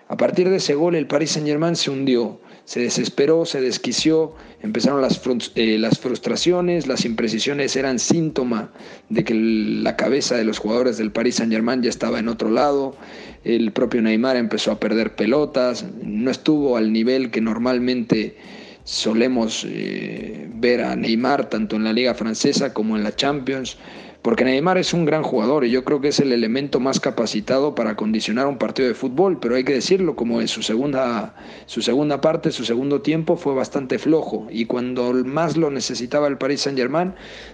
a 0.08 0.18
partir 0.18 0.50
de 0.50 0.58
ese 0.58 0.74
gol 0.74 0.96
el 0.96 1.06
Paris 1.06 1.32
Saint 1.32 1.48
Germain 1.48 1.76
se 1.76 1.92
hundió 1.92 2.40
se 2.72 2.80
desesperó, 2.80 3.44
se 3.44 3.60
desquició, 3.60 4.34
empezaron 4.62 5.02
las, 5.02 5.20
eh, 5.56 5.78
las 5.78 6.00
frustraciones, 6.00 6.88
las 6.88 7.04
imprecisiones 7.04 7.76
eran 7.76 8.00
síntoma 8.00 8.72
de 9.10 9.26
que 9.26 9.34
la 9.34 9.98
cabeza 9.98 10.38
de 10.38 10.46
los 10.46 10.60
jugadores 10.60 10.98
del 10.98 11.12
Paris 11.12 11.36
Saint 11.36 11.52
Germain 11.52 11.82
ya 11.82 11.90
estaba 11.90 12.20
en 12.20 12.30
otro 12.30 12.50
lado, 12.50 12.96
el 13.44 13.74
propio 13.74 14.02
Neymar 14.02 14.38
empezó 14.38 14.72
a 14.72 14.80
perder 14.80 15.18
pelotas, 15.18 15.84
no 16.02 16.32
estuvo 16.32 16.78
al 16.78 16.94
nivel 16.94 17.30
que 17.30 17.42
normalmente 17.42 18.38
solemos 18.86 19.68
eh, 19.68 20.48
ver 20.54 20.82
a 20.82 20.96
Neymar 20.96 21.50
tanto 21.50 21.76
en 21.76 21.84
la 21.84 21.92
liga 21.92 22.14
francesa 22.14 22.74
como 22.74 22.96
en 22.96 23.04
la 23.04 23.14
Champions, 23.14 23.76
porque 24.22 24.46
Neymar 24.46 24.78
es 24.78 24.94
un 24.94 25.06
gran 25.06 25.24
jugador 25.24 25.66
y 25.66 25.72
yo 25.72 25.84
creo 25.84 26.00
que 26.00 26.10
es 26.10 26.20
el 26.20 26.32
elemento 26.32 26.80
más 26.80 27.00
capacitado 27.00 27.74
para 27.74 27.96
condicionar 27.96 28.46
un 28.46 28.58
partido 28.60 28.88
de 28.88 28.94
fútbol, 28.94 29.40
pero 29.40 29.56
hay 29.56 29.64
que 29.64 29.74
decirlo, 29.74 30.16
como 30.16 30.42
en 30.42 30.48
su 30.48 30.62
segunda, 30.62 31.34
su 31.66 31.82
segunda 31.82 32.22
parte, 32.22 32.52
su 32.52 32.64
segundo 32.64 33.02
tiempo 33.02 33.36
fue 33.36 33.56
bastante 33.56 33.98
flojo 33.98 34.48
y 34.52 34.66
cuando 34.66 35.12
más 35.26 35.58
lo 35.58 35.72
necesitaba 35.72 36.28
el 36.28 36.38
Paris 36.38 36.62
Saint 36.62 36.78
Germain, 36.78 37.14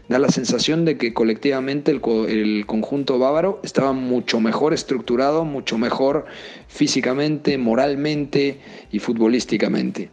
da 0.10 0.20
la 0.20 0.30
sensación 0.30 0.84
de 0.84 0.98
que 0.98 1.14
colectivamente 1.14 1.92
el, 1.92 2.02
el 2.28 2.66
conjunto 2.66 3.18
bávaro 3.18 3.62
estaba 3.64 3.94
mucho 3.94 4.42
mejor 4.42 4.74
estructurado, 4.74 5.46
mucho 5.46 5.78
mejor 5.78 6.26
físicamente, 6.68 7.58
moralmente 7.58 8.60
y 8.92 9.00
futbolísticamente. 9.00 10.10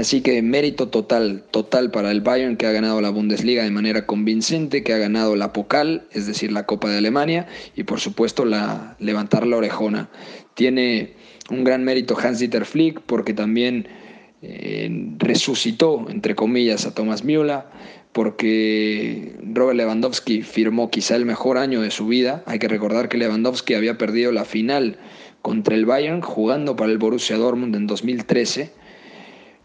Así 0.00 0.22
que 0.22 0.40
mérito 0.40 0.88
total, 0.88 1.44
total 1.50 1.90
para 1.90 2.10
el 2.10 2.22
Bayern 2.22 2.56
que 2.56 2.64
ha 2.66 2.72
ganado 2.72 3.02
la 3.02 3.10
Bundesliga 3.10 3.64
de 3.64 3.70
manera 3.70 4.06
convincente, 4.06 4.82
que 4.82 4.94
ha 4.94 4.98
ganado 4.98 5.36
la 5.36 5.52
Pokal, 5.52 6.04
es 6.10 6.26
decir, 6.26 6.52
la 6.52 6.64
Copa 6.64 6.88
de 6.88 6.96
Alemania, 6.96 7.46
y 7.76 7.82
por 7.82 8.00
supuesto 8.00 8.46
la, 8.46 8.96
levantar 8.98 9.46
la 9.46 9.58
orejona. 9.58 10.08
Tiene 10.54 11.12
un 11.50 11.64
gran 11.64 11.84
mérito 11.84 12.16
Hans-Dieter 12.18 12.64
Flick 12.64 13.02
porque 13.02 13.34
también 13.34 13.88
eh, 14.40 14.88
resucitó, 15.18 16.06
entre 16.08 16.34
comillas, 16.34 16.86
a 16.86 16.94
Thomas 16.94 17.22
Müller, 17.22 17.64
porque 18.12 19.36
Robert 19.52 19.76
Lewandowski 19.76 20.40
firmó 20.40 20.90
quizá 20.90 21.14
el 21.14 21.26
mejor 21.26 21.58
año 21.58 21.82
de 21.82 21.90
su 21.90 22.06
vida. 22.06 22.42
Hay 22.46 22.58
que 22.58 22.68
recordar 22.68 23.10
que 23.10 23.18
Lewandowski 23.18 23.74
había 23.74 23.98
perdido 23.98 24.32
la 24.32 24.46
final 24.46 24.96
contra 25.42 25.74
el 25.74 25.84
Bayern 25.84 26.22
jugando 26.22 26.74
para 26.74 26.90
el 26.90 26.96
Borussia 26.96 27.36
Dortmund 27.36 27.76
en 27.76 27.86
2013 27.86 28.79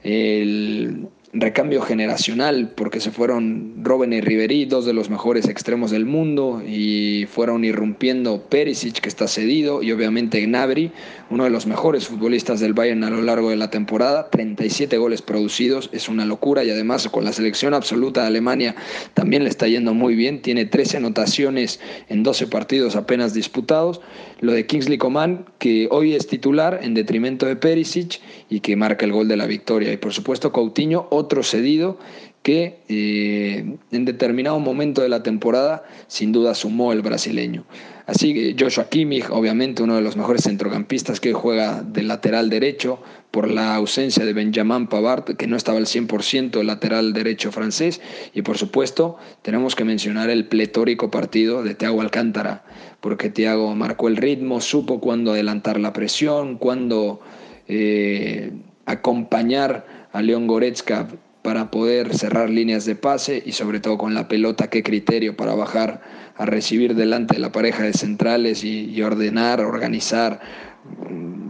el 0.05 1.09
recambio 1.37 1.81
generacional, 1.81 2.71
porque 2.75 3.01
se 3.01 3.11
fueron 3.11 3.83
Robben 3.83 4.13
y 4.13 4.21
Ribery, 4.21 4.65
dos 4.65 4.85
de 4.85 4.93
los 4.93 5.09
mejores 5.09 5.49
extremos 5.49 5.91
del 5.91 6.05
mundo, 6.05 6.63
y 6.65 7.25
fueron 7.29 7.65
irrumpiendo 7.65 8.43
Perisic, 8.43 9.01
que 9.01 9.09
está 9.09 9.27
cedido, 9.27 9.83
y 9.83 9.91
obviamente 9.91 10.39
Gnabry, 10.41 10.91
uno 11.29 11.43
de 11.43 11.49
los 11.49 11.65
mejores 11.67 12.07
futbolistas 12.07 12.61
del 12.61 12.73
Bayern 12.73 13.03
a 13.03 13.09
lo 13.09 13.21
largo 13.21 13.49
de 13.49 13.57
la 13.57 13.69
temporada, 13.69 14.29
37 14.29 14.97
goles 14.97 15.21
producidos, 15.21 15.89
es 15.91 16.07
una 16.07 16.25
locura, 16.25 16.63
y 16.63 16.69
además 16.69 17.09
con 17.09 17.25
la 17.25 17.33
selección 17.33 17.73
absoluta 17.73 18.21
de 18.21 18.27
Alemania 18.27 18.75
también 19.13 19.43
le 19.43 19.49
está 19.49 19.67
yendo 19.67 19.93
muy 19.93 20.15
bien, 20.15 20.41
tiene 20.41 20.65
13 20.65 20.97
anotaciones 20.97 21.81
en 22.07 22.23
12 22.23 22.47
partidos 22.47 22.95
apenas 22.95 23.33
disputados, 23.33 23.99
lo 24.39 24.53
de 24.53 24.65
Kingsley 24.65 24.97
Coman, 24.97 25.45
que 25.59 25.89
hoy 25.91 26.13
es 26.13 26.27
titular 26.27 26.79
en 26.81 26.93
detrimento 26.93 27.45
de 27.45 27.57
Perisic 27.57 28.21
y 28.49 28.61
que 28.61 28.75
marca 28.77 29.05
el 29.05 29.11
gol 29.11 29.27
de 29.27 29.35
la 29.35 29.47
victoria, 29.47 29.91
y 29.91 29.97
por 29.97 30.13
supuesto 30.13 30.53
Coutinho, 30.53 31.07
otro 31.09 31.24
cedido 31.43 31.97
que 32.45 32.81
eh, 32.89 33.77
en 33.91 34.05
determinado 34.05 34.59
momento 34.59 35.01
de 35.01 35.09
la 35.09 35.23
temporada 35.23 35.83
sin 36.07 36.31
duda 36.31 36.53
sumó 36.53 36.93
el 36.93 37.01
brasileño. 37.01 37.65
Así 38.05 38.35
que 38.35 38.55
Joshua 38.57 38.87
Kimmich, 38.87 39.31
obviamente 39.31 39.81
uno 39.81 39.95
de 39.95 40.01
los 40.01 40.15
mejores 40.15 40.43
centrocampistas 40.43 41.19
que 41.19 41.33
juega 41.33 41.81
de 41.81 42.03
lateral 42.03 42.51
derecho 42.51 42.99
por 43.31 43.49
la 43.49 43.75
ausencia 43.75 44.25
de 44.25 44.33
Benjamin 44.33 44.85
Pavard, 44.85 45.35
que 45.35 45.47
no 45.47 45.57
estaba 45.57 45.79
al 45.79 45.87
100% 45.87 46.59
el 46.59 46.67
lateral 46.67 47.13
derecho 47.13 47.51
francés. 47.51 47.99
Y 48.35 48.43
por 48.43 48.59
supuesto 48.59 49.17
tenemos 49.41 49.75
que 49.75 49.83
mencionar 49.83 50.29
el 50.29 50.45
pletórico 50.45 51.09
partido 51.09 51.63
de 51.63 51.73
Thiago 51.73 52.01
Alcántara, 52.01 52.63
porque 53.01 53.31
Thiago 53.31 53.73
marcó 53.73 54.07
el 54.07 54.17
ritmo, 54.17 54.61
supo 54.61 55.01
cuándo 55.01 55.31
adelantar 55.31 55.79
la 55.79 55.93
presión, 55.93 56.59
cuándo 56.59 57.21
eh, 57.67 58.51
acompañar 58.85 59.94
a 60.15 60.21
León 60.21 60.47
Goretzka 60.47 61.09
para 61.41 61.69
poder 61.69 62.15
cerrar 62.17 62.49
líneas 62.49 62.85
de 62.85 62.95
pase 62.95 63.43
y 63.45 63.51
sobre 63.51 63.81
todo 63.81 63.97
con 63.97 64.13
la 64.13 64.29
pelota, 64.29 64.69
qué 64.69 64.81
criterio 64.81 65.35
para 65.35 65.53
bajar 65.55 66.01
a 66.37 66.45
recibir 66.45 66.95
delante 66.95 67.35
de 67.35 67.41
la 67.41 67.51
pareja 67.51 67.83
de 67.83 67.91
centrales 67.91 68.63
y, 68.63 69.01
ordenar, 69.01 69.59
organizar. 69.59 70.39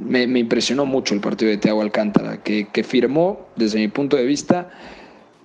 Me, 0.03 0.23
impresionó 0.23 0.85
mucho 0.87 1.13
el 1.13 1.21
partido 1.21 1.51
de 1.51 1.57
Thiago 1.57 1.83
Alcántara, 1.83 2.41
que, 2.41 2.67
que 2.73 2.83
firmó, 2.83 3.47
desde 3.55 3.77
mi 3.77 3.87
punto 3.87 4.17
de 4.17 4.25
vista, 4.25 4.71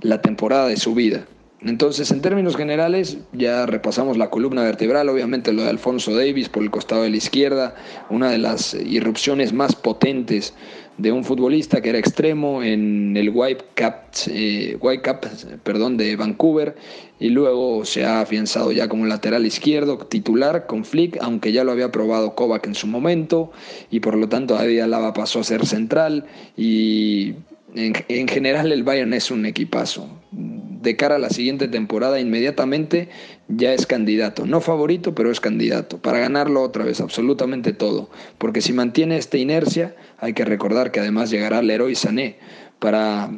la 0.01 0.23
temporada 0.23 0.67
de 0.67 0.79
su 0.79 0.95
vida. 0.95 1.27
Entonces, 1.63 2.11
en 2.11 2.23
términos 2.23 2.57
generales, 2.57 3.19
ya 3.33 3.67
repasamos 3.67 4.17
la 4.17 4.31
columna 4.31 4.63
vertebral, 4.63 5.11
obviamente 5.11 5.53
lo 5.53 5.63
de 5.63 5.69
Alfonso 5.69 6.15
Davis 6.15 6.49
por 6.49 6.63
el 6.63 6.71
costado 6.71 7.03
de 7.03 7.11
la 7.11 7.19
izquierda, 7.19 7.75
una 8.09 8.31
de 8.31 8.39
las 8.39 8.73
irrupciones 8.73 9.53
más 9.53 9.77
potentes 9.77 10.55
de 11.01 11.13
un 11.13 11.25
futbolista 11.25 11.81
que 11.81 11.89
era 11.89 11.99
extremo 11.99 12.63
en 12.63 13.17
el 13.17 13.31
Whitecaps, 13.31 14.29
eh, 14.29 14.79
de 14.81 16.17
Vancouver 16.17 16.77
y 17.19 17.31
luego 17.31 17.85
se 17.85 18.05
ha 18.05 18.21
afianzado 18.21 18.71
ya 18.73 18.89
como 18.89 19.07
lateral 19.07 19.47
izquierdo 19.47 19.97
titular 19.99 20.67
con 20.67 20.85
Flick, 20.85 21.17
aunque 21.23 21.53
ya 21.53 21.65
lo 21.65 21.73
había 21.73 21.91
probado 21.91 22.35
Kovac 22.35 22.67
en 22.67 22.75
su 22.75 22.87
momento 22.87 23.51
y 23.91 24.01
por 24.01 24.15
lo 24.15 24.29
tanto 24.29 24.55
David 24.55 24.81
Alaba 24.81 25.15
pasó 25.15 25.41
a 25.41 25.45
ser 25.45 25.65
central 25.65 26.27
y 26.57 27.35
en, 27.75 27.95
en 28.09 28.29
general 28.29 28.71
el 28.71 28.83
Bayern 28.83 29.15
es 29.15 29.31
un 29.31 29.47
equipazo 29.47 30.20
de 30.33 30.97
cara 30.97 31.17
a 31.17 31.19
la 31.19 31.31
siguiente 31.31 31.69
temporada 31.69 32.21
inmediatamente 32.21 33.09
ya 33.49 33.75
es 33.75 33.87
candidato. 33.87 34.47
No 34.47 34.61
favorito, 34.61 35.15
pero 35.15 35.31
es 35.31 35.41
candidato. 35.41 35.99
Para 35.99 36.19
ganarlo 36.19 36.63
otra 36.63 36.85
vez, 36.85 37.01
absolutamente 37.01 37.73
todo. 37.73 38.11
Porque 38.39 38.61
si 38.61 38.73
mantiene 38.73 39.17
esta 39.17 39.39
inercia, 39.39 39.97
hay 40.19 40.33
que 40.33 40.45
recordar 40.45 40.93
que 40.93 41.01
además 41.01 41.31
llegará 41.31 41.61
héroe 41.61 41.95
Sané 41.95 42.39
para 42.79 43.31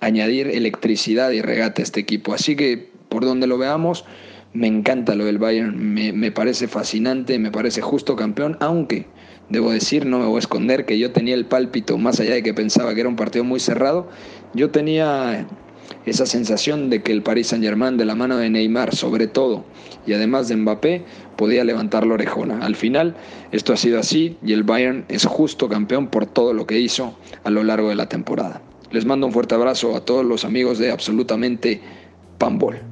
añadir 0.00 0.48
electricidad 0.48 1.30
y 1.30 1.42
regate 1.42 1.82
a 1.82 1.84
este 1.84 2.00
equipo. 2.00 2.32
Así 2.32 2.56
que, 2.56 2.90
por 3.08 3.24
donde 3.24 3.46
lo 3.46 3.58
veamos, 3.58 4.04
me 4.52 4.66
encanta 4.66 5.14
lo 5.14 5.26
del 5.26 5.38
Bayern. 5.38 5.76
Me, 5.78 6.12
me 6.12 6.32
parece 6.32 6.68
fascinante, 6.68 7.38
me 7.38 7.50
parece 7.50 7.80
justo 7.80 8.16
campeón, 8.16 8.56
aunque... 8.60 9.06
Debo 9.50 9.72
decir, 9.72 10.06
no 10.06 10.20
me 10.20 10.26
voy 10.26 10.36
a 10.36 10.38
esconder 10.38 10.84
que 10.84 10.96
yo 10.96 11.10
tenía 11.10 11.34
el 11.34 11.44
pálpito, 11.44 11.98
más 11.98 12.20
allá 12.20 12.34
de 12.34 12.42
que 12.44 12.54
pensaba 12.54 12.94
que 12.94 13.00
era 13.00 13.08
un 13.08 13.16
partido 13.16 13.42
muy 13.42 13.58
cerrado, 13.58 14.08
yo 14.54 14.70
tenía 14.70 15.44
esa 16.06 16.26
sensación 16.26 16.90
de 16.90 17.02
que 17.02 17.12
el 17.12 17.22
Paris 17.22 17.48
Saint-Germain 17.48 17.96
de 17.96 18.04
la 18.04 18.14
mano 18.14 18.36
de 18.36 18.50
Neymar, 18.50 18.94
sobre 18.94 19.26
todo, 19.26 19.64
y 20.06 20.12
además 20.12 20.48
de 20.48 20.56
Mbappé, 20.56 21.04
podía 21.36 21.64
levantar 21.64 22.06
la 22.06 22.14
orejona. 22.14 22.64
Al 22.64 22.76
final, 22.76 23.14
esto 23.52 23.72
ha 23.72 23.76
sido 23.76 23.98
así 23.98 24.36
y 24.44 24.52
el 24.52 24.64
Bayern 24.64 25.04
es 25.08 25.26
justo 25.26 25.68
campeón 25.68 26.08
por 26.08 26.26
todo 26.26 26.52
lo 26.52 26.66
que 26.66 26.78
hizo 26.78 27.16
a 27.44 27.50
lo 27.50 27.64
largo 27.64 27.88
de 27.88 27.96
la 27.96 28.08
temporada. 28.08 28.62
Les 28.90 29.04
mando 29.04 29.26
un 29.26 29.32
fuerte 29.32 29.54
abrazo 29.54 29.94
a 29.94 30.04
todos 30.04 30.24
los 30.24 30.44
amigos 30.44 30.78
de 30.78 30.90
absolutamente 30.90 31.80
Pambol. 32.38 32.89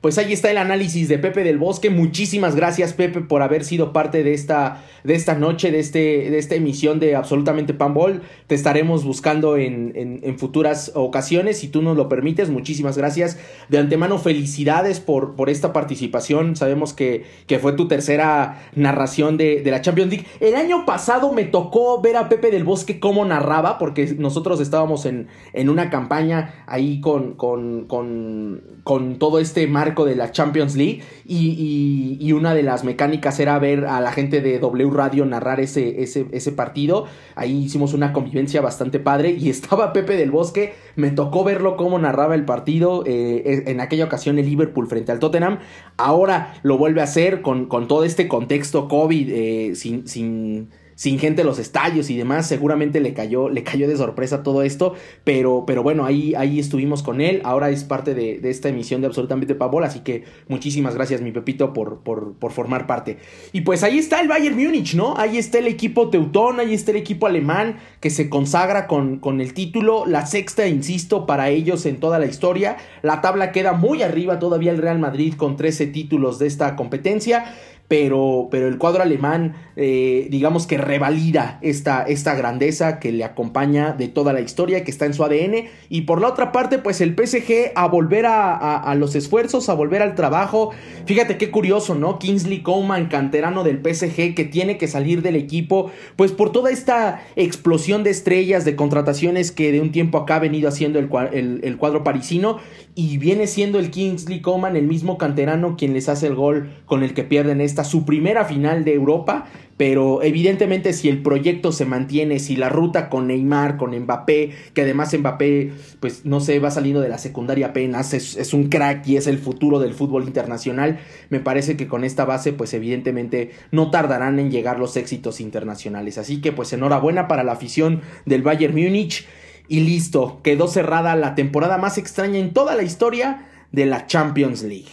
Pues 0.00 0.16
ahí 0.16 0.32
está 0.32 0.48
el 0.52 0.58
análisis 0.58 1.08
de 1.08 1.18
Pepe 1.18 1.42
del 1.42 1.58
Bosque. 1.58 1.90
Muchísimas 1.90 2.54
gracias, 2.54 2.92
Pepe, 2.92 3.20
por 3.20 3.42
haber 3.42 3.64
sido 3.64 3.92
parte 3.92 4.22
de 4.22 4.32
esta, 4.32 4.84
de 5.02 5.16
esta 5.16 5.34
noche, 5.34 5.72
de, 5.72 5.80
este, 5.80 6.30
de 6.30 6.38
esta 6.38 6.54
emisión 6.54 7.00
de 7.00 7.16
Absolutamente 7.16 7.74
Panball. 7.74 8.22
Te 8.46 8.54
estaremos 8.54 9.02
buscando 9.02 9.56
en, 9.56 9.92
en, 10.22 10.38
futuras 10.38 10.92
ocasiones, 10.94 11.58
si 11.58 11.66
tú 11.66 11.82
nos 11.82 11.96
lo 11.96 12.08
permites. 12.08 12.48
Muchísimas 12.48 12.96
gracias. 12.96 13.40
De 13.70 13.78
antemano, 13.78 14.18
felicidades 14.18 15.00
por, 15.00 15.34
por 15.34 15.50
esta 15.50 15.72
participación. 15.72 16.54
Sabemos 16.54 16.92
que, 16.92 17.24
que 17.48 17.58
fue 17.58 17.72
tu 17.72 17.88
tercera 17.88 18.70
narración 18.76 19.36
de, 19.36 19.62
de, 19.62 19.70
la 19.72 19.82
Champions 19.82 20.12
League. 20.12 20.26
El 20.38 20.54
año 20.54 20.86
pasado 20.86 21.32
me 21.32 21.42
tocó 21.42 22.00
ver 22.00 22.16
a 22.16 22.28
Pepe 22.28 22.52
del 22.52 22.62
Bosque 22.62 23.00
cómo 23.00 23.24
narraba, 23.24 23.78
porque 23.78 24.14
nosotros 24.16 24.60
estábamos 24.60 25.06
en, 25.06 25.26
en 25.54 25.68
una 25.68 25.90
campaña 25.90 26.62
ahí 26.68 27.00
con, 27.00 27.34
con, 27.34 27.86
con, 27.86 28.62
con 28.84 29.18
todo 29.18 29.40
este 29.40 29.66
mar 29.66 29.87
de 29.96 30.16
la 30.16 30.32
Champions 30.32 30.76
League 30.76 31.02
y, 31.26 32.32
una 32.32 32.54
de 32.54 32.62
las 32.62 32.84
mecánicas 32.84 33.40
era 33.40 33.58
ver 33.58 33.86
a 33.86 34.00
la 34.00 34.12
gente 34.12 34.40
de 34.40 34.58
W 34.58 34.90
Radio 34.90 35.24
narrar 35.24 35.60
ese, 35.60 36.02
ese, 36.02 36.52
partido. 36.52 37.06
Ahí 37.34 37.64
hicimos 37.64 37.94
una 37.94 38.12
convivencia 38.12 38.60
bastante 38.60 39.00
padre 39.00 39.30
y 39.30 39.50
estaba 39.50 39.92
Pepe 39.92 40.16
del 40.16 40.30
Bosque, 40.30 40.74
me 40.94 41.10
tocó 41.10 41.42
verlo 41.42 41.76
cómo 41.76 41.98
narraba 41.98 42.34
el 42.34 42.44
partido, 42.44 43.02
eh, 43.06 43.64
en 43.66 43.80
aquella 43.80 44.04
ocasión 44.04 44.38
el 44.38 44.46
Liverpool 44.46 44.86
frente 44.86 45.10
al 45.10 45.18
Tottenham, 45.18 45.58
ahora 45.96 46.54
lo 46.62 46.78
vuelve 46.78 47.00
a 47.00 47.04
hacer 47.04 47.42
con, 47.42 47.66
con 47.66 47.88
todo 47.88 48.04
este 48.04 48.28
contexto 48.28 48.88
COVID, 48.88 49.28
eh, 49.30 49.74
sin... 49.74 50.06
sin 50.06 50.68
sin 50.98 51.20
gente 51.20 51.42
en 51.42 51.46
los 51.46 51.60
estadios 51.60 52.10
y 52.10 52.16
demás, 52.16 52.48
seguramente 52.48 52.98
le 52.98 53.14
cayó, 53.14 53.48
le 53.48 53.62
cayó 53.62 53.86
de 53.86 53.96
sorpresa 53.96 54.42
todo 54.42 54.64
esto, 54.64 54.94
pero, 55.22 55.62
pero 55.64 55.84
bueno, 55.84 56.04
ahí, 56.04 56.34
ahí 56.34 56.58
estuvimos 56.58 57.04
con 57.04 57.20
él, 57.20 57.40
ahora 57.44 57.70
es 57.70 57.84
parte 57.84 58.14
de, 58.14 58.40
esta 58.50 58.68
emisión 58.68 59.00
de 59.00 59.06
Absolutamente 59.06 59.54
Pavol, 59.54 59.84
así 59.84 60.00
que 60.00 60.24
muchísimas 60.48 60.96
gracias 60.96 61.20
mi 61.20 61.30
Pepito 61.30 61.72
por, 61.72 62.00
por, 62.00 62.32
por, 62.32 62.50
formar 62.50 62.88
parte. 62.88 63.18
Y 63.52 63.60
pues 63.60 63.84
ahí 63.84 63.96
está 63.96 64.20
el 64.20 64.26
Bayern 64.26 64.56
Múnich, 64.56 64.96
¿no? 64.96 65.16
Ahí 65.16 65.38
está 65.38 65.58
el 65.58 65.68
equipo 65.68 66.10
teutón, 66.10 66.58
ahí 66.58 66.74
está 66.74 66.90
el 66.90 66.96
equipo 66.96 67.28
alemán 67.28 67.76
que 68.00 68.10
se 68.10 68.28
consagra 68.28 68.88
con, 68.88 69.20
con 69.20 69.40
el 69.40 69.54
título, 69.54 70.04
la 70.04 70.26
sexta, 70.26 70.66
insisto, 70.66 71.26
para 71.26 71.48
ellos 71.48 71.86
en 71.86 72.00
toda 72.00 72.18
la 72.18 72.26
historia, 72.26 72.76
la 73.02 73.20
tabla 73.20 73.52
queda 73.52 73.72
muy 73.72 74.02
arriba 74.02 74.40
todavía 74.40 74.72
el 74.72 74.78
Real 74.78 74.98
Madrid 74.98 75.34
con 75.36 75.56
13 75.56 75.86
títulos 75.86 76.40
de 76.40 76.48
esta 76.48 76.74
competencia. 76.74 77.54
Pero, 77.88 78.48
pero 78.50 78.68
el 78.68 78.76
cuadro 78.76 79.02
alemán, 79.02 79.54
eh, 79.74 80.28
digamos 80.30 80.66
que 80.66 80.76
revalida 80.76 81.58
esta, 81.62 82.02
esta 82.02 82.34
grandeza 82.34 82.98
que 82.98 83.12
le 83.12 83.24
acompaña 83.24 83.92
de 83.92 84.08
toda 84.08 84.34
la 84.34 84.42
historia, 84.42 84.84
que 84.84 84.90
está 84.90 85.06
en 85.06 85.14
su 85.14 85.24
ADN. 85.24 85.68
Y 85.88 86.02
por 86.02 86.20
la 86.20 86.28
otra 86.28 86.52
parte, 86.52 86.78
pues 86.78 87.00
el 87.00 87.14
PSG 87.14 87.72
a 87.74 87.88
volver 87.88 88.26
a, 88.26 88.94
los 88.96 89.14
esfuerzos, 89.14 89.70
a 89.70 89.74
volver 89.74 90.02
al 90.02 90.14
trabajo. 90.14 90.70
Fíjate 91.06 91.38
qué 91.38 91.50
curioso, 91.50 91.94
¿no? 91.94 92.18
Kingsley 92.18 92.62
Coman, 92.62 93.06
canterano 93.06 93.64
del 93.64 93.78
PSG, 93.78 94.34
que 94.34 94.44
tiene 94.44 94.76
que 94.76 94.86
salir 94.86 95.22
del 95.22 95.36
equipo, 95.36 95.90
pues 96.16 96.32
por 96.32 96.52
toda 96.52 96.70
esta 96.70 97.22
explosión 97.36 98.04
de 98.04 98.10
estrellas, 98.10 98.66
de 98.66 98.76
contrataciones 98.76 99.50
que 99.50 99.72
de 99.72 99.80
un 99.80 99.92
tiempo 99.92 100.18
acá 100.18 100.36
ha 100.36 100.40
venido 100.40 100.68
haciendo 100.68 100.98
el, 100.98 101.08
el, 101.32 101.60
el 101.64 101.76
cuadro 101.78 102.04
parisino. 102.04 102.58
Y 102.94 103.16
viene 103.18 103.46
siendo 103.46 103.78
el 103.78 103.90
Kingsley 103.90 104.42
Coman, 104.42 104.76
el 104.76 104.88
mismo 104.88 105.18
canterano, 105.18 105.76
quien 105.76 105.94
les 105.94 106.08
hace 106.08 106.26
el 106.26 106.34
gol 106.34 106.72
con 106.84 107.04
el 107.04 107.14
que 107.14 107.22
pierden 107.22 107.60
su 107.84 108.04
primera 108.04 108.44
final 108.44 108.84
de 108.84 108.94
Europa, 108.94 109.46
pero 109.78 110.22
evidentemente 110.22 110.92
si 110.92 111.08
el 111.08 111.22
proyecto 111.22 111.70
se 111.70 111.84
mantiene, 111.84 112.40
si 112.40 112.56
la 112.56 112.68
ruta 112.68 113.08
con 113.08 113.28
Neymar, 113.28 113.76
con 113.76 113.96
Mbappé, 113.96 114.50
que 114.74 114.82
además 114.82 115.16
Mbappé, 115.16 115.72
pues 116.00 116.24
no 116.24 116.40
sé, 116.40 116.58
va 116.58 116.70
saliendo 116.70 117.00
de 117.00 117.08
la 117.08 117.18
secundaria 117.18 117.68
apenas, 117.68 118.12
es, 118.12 118.52
un 118.52 118.68
crack 118.68 119.06
y 119.06 119.16
es 119.16 119.28
el 119.28 119.38
futuro 119.38 119.78
del 119.78 119.94
fútbol 119.94 120.24
internacional, 120.24 120.98
me 121.30 121.38
parece 121.38 121.76
que 121.76 121.86
con 121.86 122.02
esta 122.02 122.24
base, 122.24 122.52
pues 122.52 122.74
evidentemente 122.74 123.52
no 123.70 123.90
tardarán 123.90 124.40
en 124.40 124.50
llegar 124.50 124.80
los 124.80 124.96
éxitos 124.96 125.40
internacionales. 125.40 126.18
Así 126.18 126.40
que 126.40 126.50
pues 126.50 126.72
enhorabuena 126.72 127.28
para 127.28 127.44
la 127.44 127.52
afición 127.52 128.02
del 128.26 128.42
Bayern 128.42 128.74
Múnich 128.74 129.26
y 129.68 129.80
listo, 129.80 130.40
quedó 130.42 130.66
cerrada 130.66 131.14
la 131.14 131.36
temporada 131.36 131.78
más 131.78 131.98
extraña 131.98 132.38
en 132.38 132.52
toda 132.52 132.74
la 132.74 132.82
historia 132.82 133.46
de 133.70 133.86
la 133.86 134.06
Champions 134.06 134.62
League. 134.62 134.88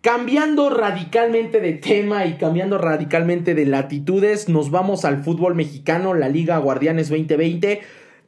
Cambiando 0.00 0.70
radicalmente 0.70 1.58
de 1.60 1.72
tema 1.72 2.24
y 2.24 2.34
cambiando 2.34 2.78
radicalmente 2.78 3.56
de 3.56 3.66
latitudes, 3.66 4.48
nos 4.48 4.70
vamos 4.70 5.04
al 5.04 5.24
fútbol 5.24 5.56
mexicano, 5.56 6.14
la 6.14 6.28
Liga 6.28 6.56
Guardianes 6.58 7.08
2020, 7.08 7.80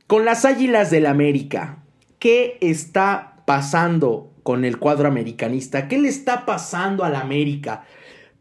con 0.08 0.24
las 0.24 0.44
Águilas 0.44 0.90
del 0.90 1.06
América. 1.06 1.84
¿Qué 2.18 2.58
está 2.60 3.44
pasando 3.46 4.32
con 4.42 4.64
el 4.64 4.78
cuadro 4.78 5.06
americanista? 5.06 5.86
¿Qué 5.86 5.98
le 5.98 6.08
está 6.08 6.44
pasando 6.44 7.04
al 7.04 7.14
América? 7.14 7.84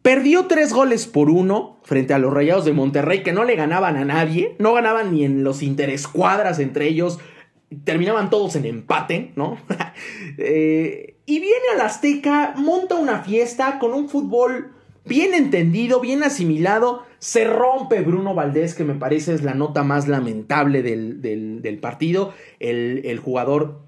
Perdió 0.02 0.48
tres 0.48 0.74
goles 0.74 1.06
por 1.06 1.30
uno 1.30 1.78
frente 1.84 2.16
a 2.16 2.18
los 2.18 2.34
Rayados 2.34 2.66
de 2.66 2.74
Monterrey, 2.74 3.22
que 3.22 3.32
no 3.32 3.44
le 3.44 3.56
ganaban 3.56 3.96
a 3.96 4.06
nadie, 4.06 4.56
no 4.58 4.74
ganaban 4.74 5.14
ni 5.14 5.24
en 5.24 5.44
los 5.44 5.62
interescuadras 5.62 6.58
entre 6.58 6.88
ellos, 6.88 7.20
terminaban 7.84 8.32
todos 8.32 8.56
en 8.56 8.66
empate, 8.66 9.34
¿no? 9.36 9.60
eh, 10.40 11.19
y 11.30 11.40
viene 11.40 11.66
al 11.76 11.82
Azteca, 11.82 12.56
monta 12.58 12.96
una 12.96 13.22
fiesta 13.22 13.78
con 13.78 13.94
un 13.94 14.10
fútbol 14.10 14.72
bien 15.06 15.36
entendido, 15.36 16.00
bien 16.00 16.24
asimilado. 16.24 17.04
Se 17.20 17.44
rompe 17.44 18.02
Bruno 18.02 18.34
Valdés, 18.34 18.74
que 18.74 18.84
me 18.84 18.96
parece 18.96 19.36
es 19.36 19.44
la 19.44 19.54
nota 19.54 19.84
más 19.84 20.08
lamentable 20.08 20.82
del, 20.82 21.22
del, 21.22 21.78
partido. 21.78 22.34
El, 22.60 23.04
el 23.06 23.20
jugador 23.20 23.80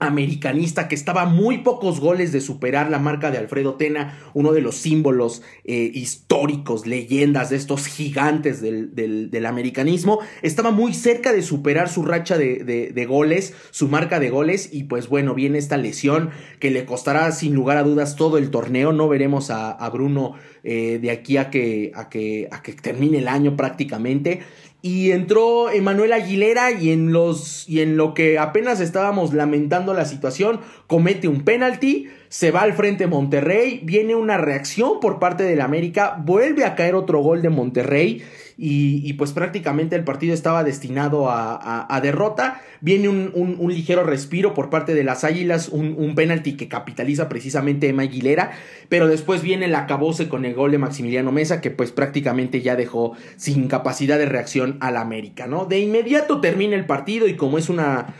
americanista 0.00 0.88
que 0.88 0.94
estaba 0.94 1.26
muy 1.26 1.58
pocos 1.58 2.00
goles 2.00 2.32
de 2.32 2.40
superar 2.40 2.90
la 2.90 2.98
marca 2.98 3.30
de 3.30 3.38
Alfredo 3.38 3.74
Tena, 3.74 4.18
uno 4.32 4.52
de 4.52 4.62
los 4.62 4.76
símbolos 4.76 5.42
eh, 5.64 5.90
históricos, 5.94 6.86
leyendas 6.86 7.50
de 7.50 7.56
estos 7.56 7.86
gigantes 7.86 8.60
del, 8.62 9.46
americanismo, 9.46 10.18
estaba 10.42 10.70
muy 10.70 10.94
cerca 10.94 11.32
de 11.32 11.42
superar 11.42 11.88
su 11.88 12.04
racha 12.04 12.38
de, 12.38 13.06
goles, 13.06 13.54
su 13.70 13.88
marca 13.88 14.20
de 14.20 14.30
goles, 14.30 14.70
y 14.72 14.84
pues 14.84 15.08
bueno, 15.08 15.34
viene 15.34 15.58
esta 15.58 15.76
lesión 15.76 16.30
que 16.58 16.70
le 16.70 16.84
costará 16.84 17.30
sin 17.32 17.54
lugar 17.54 17.76
a 17.76 17.82
dudas 17.82 18.16
todo 18.16 18.38
el 18.38 18.50
torneo, 18.50 18.92
no 18.92 19.08
veremos 19.08 19.50
a, 19.50 19.90
Bruno 19.90 20.34
eh, 20.62 20.98
de 21.02 21.10
aquí 21.10 21.36
a 21.36 21.50
que, 21.50 21.92
a, 21.94 22.08
que, 22.08 22.48
a 22.50 22.62
que 22.62 22.72
termine 22.72 23.18
el 23.18 23.28
año 23.28 23.56
prácticamente, 23.56 24.40
y 24.82 25.10
entró 25.10 25.70
Emanuel 25.70 26.12
Aguilera 26.12 26.70
y 26.72 26.90
en 26.90 27.12
los 27.12 27.68
y 27.68 27.80
en 27.80 27.96
lo 27.96 28.14
que 28.14 28.38
apenas 28.38 28.80
estábamos 28.80 29.34
lamentando 29.34 29.94
la 29.94 30.04
situación, 30.04 30.60
comete 30.86 31.28
un 31.28 31.42
penalti, 31.42 32.08
se 32.28 32.50
va 32.50 32.62
al 32.62 32.72
frente 32.72 33.06
Monterrey, 33.06 33.80
viene 33.82 34.14
una 34.14 34.38
reacción 34.38 35.00
por 35.00 35.18
parte 35.18 35.42
del 35.44 35.60
América, 35.60 36.16
vuelve 36.24 36.64
a 36.64 36.74
caer 36.74 36.94
otro 36.94 37.20
gol 37.20 37.42
de 37.42 37.50
Monterrey 37.50 38.22
y, 38.62 39.14
pues 39.14 39.32
prácticamente 39.32 39.96
el 39.96 40.04
partido 40.04 40.34
estaba 40.34 40.64
destinado 40.64 41.30
a, 41.30 42.00
derrota. 42.02 42.60
Viene 42.82 43.08
un, 43.08 43.72
ligero 43.72 44.04
respiro 44.04 44.52
por 44.52 44.68
parte 44.68 44.92
de 44.92 45.02
las 45.02 45.24
Águilas, 45.24 45.70
un, 45.70 45.94
un 45.96 46.14
penalti 46.14 46.58
que 46.58 46.68
capitaliza 46.68 47.30
precisamente 47.30 47.88
Emma 47.88 48.02
Aguilera, 48.02 48.50
pero 48.90 49.08
después 49.08 49.40
viene 49.40 49.64
el 49.64 49.74
acabose 49.74 50.28
con 50.28 50.44
el 50.44 50.52
gol 50.52 50.72
de 50.72 50.78
Maximiliano 50.78 51.32
Mesa 51.32 51.62
que 51.62 51.70
pues 51.70 51.90
prácticamente 51.90 52.60
ya 52.60 52.76
dejó 52.76 53.14
sin 53.36 53.66
capacidad 53.66 54.18
de 54.18 54.26
reacción 54.26 54.76
al 54.80 54.98
América, 54.98 55.46
¿no? 55.46 55.64
De 55.64 55.78
inmediato 55.78 56.42
termina 56.42 56.76
el 56.76 56.84
partido 56.84 57.28
y 57.28 57.36
como 57.36 57.56
es 57.56 57.70
una 57.70 58.14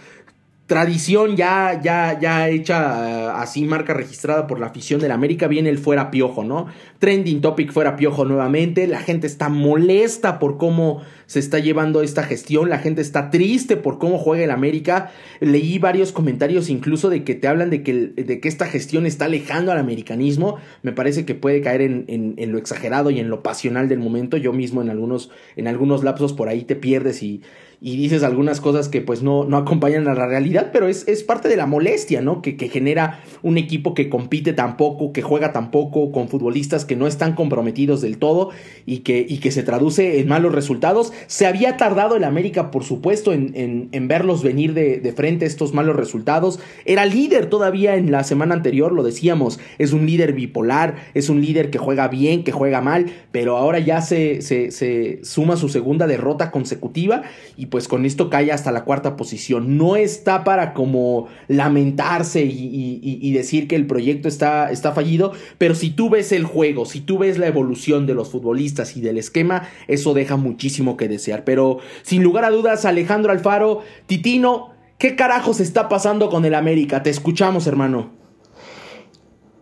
tradición 0.71 1.37
ya, 1.37 1.81
ya, 1.83 2.17
ya 2.21 2.49
hecha 2.49 2.79
eh, 2.79 3.33
así, 3.35 3.65
marca 3.65 3.93
registrada 3.93 4.47
por 4.47 4.61
la 4.61 4.67
afición 4.67 5.01
del 5.01 5.11
América, 5.11 5.49
viene 5.49 5.69
el 5.69 5.79
fuera 5.79 6.13
piojo, 6.13 6.45
¿no? 6.45 6.69
Trending 7.01 7.41
topic 7.41 7.73
fuera 7.73 7.97
piojo 7.97 8.25
nuevamente, 8.25 8.87
la 8.87 9.01
gente 9.01 9.27
está 9.27 9.49
molesta 9.49 10.39
por 10.39 10.59
cómo 10.59 11.03
se 11.27 11.41
está 11.41 11.59
llevando 11.59 12.03
esta 12.03 12.23
gestión, 12.23 12.71
la 12.71 12.79
gente 12.79 13.03
está 13.03 13.31
triste 13.31 13.77
por 13.77 13.99
cómo 13.99 14.17
juega 14.17 14.45
el 14.45 14.53
América, 14.53 15.11
leí 15.41 15.81
varios 15.81 16.13
comentarios 16.13 16.71
incluso 16.71 17.11
de 17.11 17.25
que 17.25 17.35
te 17.35 17.49
hablan 17.49 17.71
de 17.71 17.83
que, 17.83 17.93
de 17.93 18.39
que 18.39 18.49
esta 18.49 18.67
gestión 18.67 19.07
está 19.07 19.25
alejando 19.25 19.73
al 19.73 19.79
americanismo, 19.79 20.59
me 20.83 20.93
parece 20.93 21.25
que 21.25 21.35
puede 21.35 21.63
caer 21.63 21.83
en, 21.83 22.05
en, 22.07 22.53
lo 22.53 22.59
exagerado 22.59 23.11
y 23.11 23.19
en 23.19 23.29
lo 23.29 23.43
pasional 23.43 23.89
del 23.89 23.99
momento, 23.99 24.37
yo 24.37 24.53
mismo 24.53 24.83
en 24.83 24.91
algunos, 24.91 25.33
en 25.57 25.67
algunos 25.67 26.05
lapsos 26.05 26.33
por 26.33 26.49
ahí 26.49 26.63
te 26.63 26.77
pierdes 26.77 27.25
y 27.25 27.43
y 27.83 27.97
dices 27.97 28.23
algunas 28.23 28.61
cosas 28.61 28.91
que 28.91 29.01
pues 29.01 29.23
no, 29.23 29.45
no 29.45 29.57
acompañan 29.57 30.07
a 30.07 30.15
la 30.15 30.27
realidad, 30.27 30.69
pero 30.71 30.87
es, 30.87 31.09
es 31.09 31.23
parte 31.23 31.49
de 31.49 31.57
la 31.57 31.65
molestia, 31.65 32.21
¿no? 32.21 32.43
Que, 32.43 32.57
que, 32.57 32.69
genera 32.69 33.21
un 33.43 33.57
equipo 33.57 33.95
que 33.95 34.11
compite 34.11 34.53
tan 34.53 34.77
poco, 34.77 35.15
que 35.15 35.23
juega 35.23 35.53
tan 35.53 35.71
poco, 35.71 36.13
con 36.13 36.29
futbolistas 36.29 36.85
que 36.85 36.95
no 36.95 37.07
están 37.07 37.35
comprometidos 37.35 38.03
del 38.03 38.19
todo 38.19 38.51
y 38.85 38.99
que, 38.99 39.25
y 39.27 39.39
que 39.39 39.51
se 39.51 39.63
traduce 39.63 40.21
en 40.21 40.29
malos 40.29 40.55
resultados. 40.55 41.15
Se 41.27 41.47
había 41.47 41.79
tardado 41.79 42.17
el 42.17 42.25
América, 42.25 42.71
por 42.71 42.85
supuesto, 42.85 43.33
en, 43.33 43.89
en, 43.91 44.09
verlos 44.09 44.43
venir 44.43 44.75
de, 44.75 44.99
de, 44.99 45.13
frente 45.13 45.47
estos 45.47 45.73
malos 45.73 45.97
resultados. 45.97 46.61
Era 46.85 47.07
líder 47.07 47.47
todavía 47.47 47.97
en 47.97 48.11
la 48.11 48.25
semana 48.25 48.55
anterior, 48.55 48.93
lo 48.93 49.03
decíamos, 49.03 49.59
es 49.79 49.95
un 49.95 50.05
líder 50.05 50.35
bipolar, 50.35 50.97
es 51.15 51.31
un 51.31 51.41
líder 51.41 51.71
que 51.71 51.79
juega 51.79 52.09
bien, 52.09 52.45
que 52.45 52.53
juega 52.53 52.83
mal, 52.83 53.07
pero 53.33 53.57
ahora 53.57 53.79
ya 53.79 54.03
se, 54.03 54.43
se, 54.43 54.71
se 54.71 55.21
suma 55.23 55.57
su 55.57 55.71
segunda 55.71 56.07
derrota 56.07 56.51
consecutiva 56.51 57.23
y 57.57 57.70
pues 57.71 57.89
con 57.89 58.05
esto 58.05 58.29
cae 58.29 58.53
hasta 58.53 58.73
la 58.73 58.85
cuarta 58.85 59.17
posición. 59.17 59.79
No 59.79 59.97
está 59.97 60.45
para 60.45 60.75
como 60.75 61.29
lamentarse 61.49 62.43
y, 62.45 63.33
decir 63.33 63.69
que 63.69 63.77
el 63.77 63.87
proyecto 63.87 64.29
está, 64.29 64.71
está 64.71 64.93
fallido, 64.93 65.33
pero 65.57 65.75
si 65.75 65.91
tú 65.91 66.11
ves 66.11 66.33
el 66.33 66.45
juego, 66.45 66.85
si 66.85 67.01
tú 67.01 67.19
ves 67.19 67.39
la 67.39 67.47
evolución 67.47 68.07
de 68.07 68.15
los 68.15 68.31
futbolistas 68.31 68.97
y 68.97 69.01
del 69.01 69.19
esquema, 69.19 69.69
eso 69.89 70.13
deja 70.13 70.37
muchísimo 70.37 70.97
que 70.97 71.09
desear. 71.09 71.45
Pero 71.45 71.79
sin 72.03 72.23
lugar 72.23 72.45
a 72.45 72.51
dudas, 72.51 72.85
Alejandro 72.85 73.33
Alfaro, 73.33 73.83
Titino, 74.07 74.73
¿qué 74.99 75.17
carajos 75.17 75.61
está 75.61 75.89
pasando 75.89 76.29
con 76.29 76.45
el 76.45 76.55
América? 76.55 77.03
Te 77.03 77.11
escuchamos, 77.11 77.67
hermano. 77.67 78.20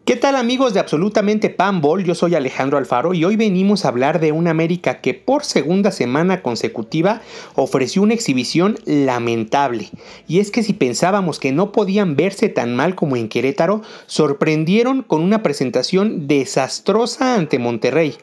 ¿Qué 0.08 0.16
tal 0.16 0.36
amigos 0.36 0.72
de 0.72 0.80
Absolutamente 0.80 1.50
Panball? 1.50 2.02
Yo 2.02 2.14
soy 2.14 2.34
Alejandro 2.34 2.78
Alfaro 2.78 3.12
y 3.12 3.26
hoy 3.26 3.36
venimos 3.36 3.84
a 3.84 3.88
hablar 3.88 4.20
de 4.20 4.32
un 4.32 4.48
América 4.48 5.02
que 5.02 5.12
por 5.12 5.44
segunda 5.44 5.90
semana 5.90 6.40
consecutiva 6.40 7.20
ofreció 7.56 8.00
una 8.00 8.14
exhibición 8.14 8.78
lamentable. 8.86 9.90
Y 10.26 10.38
es 10.40 10.50
que 10.50 10.62
si 10.62 10.72
pensábamos 10.72 11.38
que 11.38 11.52
no 11.52 11.72
podían 11.72 12.16
verse 12.16 12.48
tan 12.48 12.74
mal 12.74 12.94
como 12.94 13.16
en 13.16 13.28
Querétaro, 13.28 13.82
sorprendieron 14.06 15.02
con 15.02 15.20
una 15.20 15.42
presentación 15.42 16.26
desastrosa 16.26 17.34
ante 17.34 17.58
Monterrey. 17.58 18.16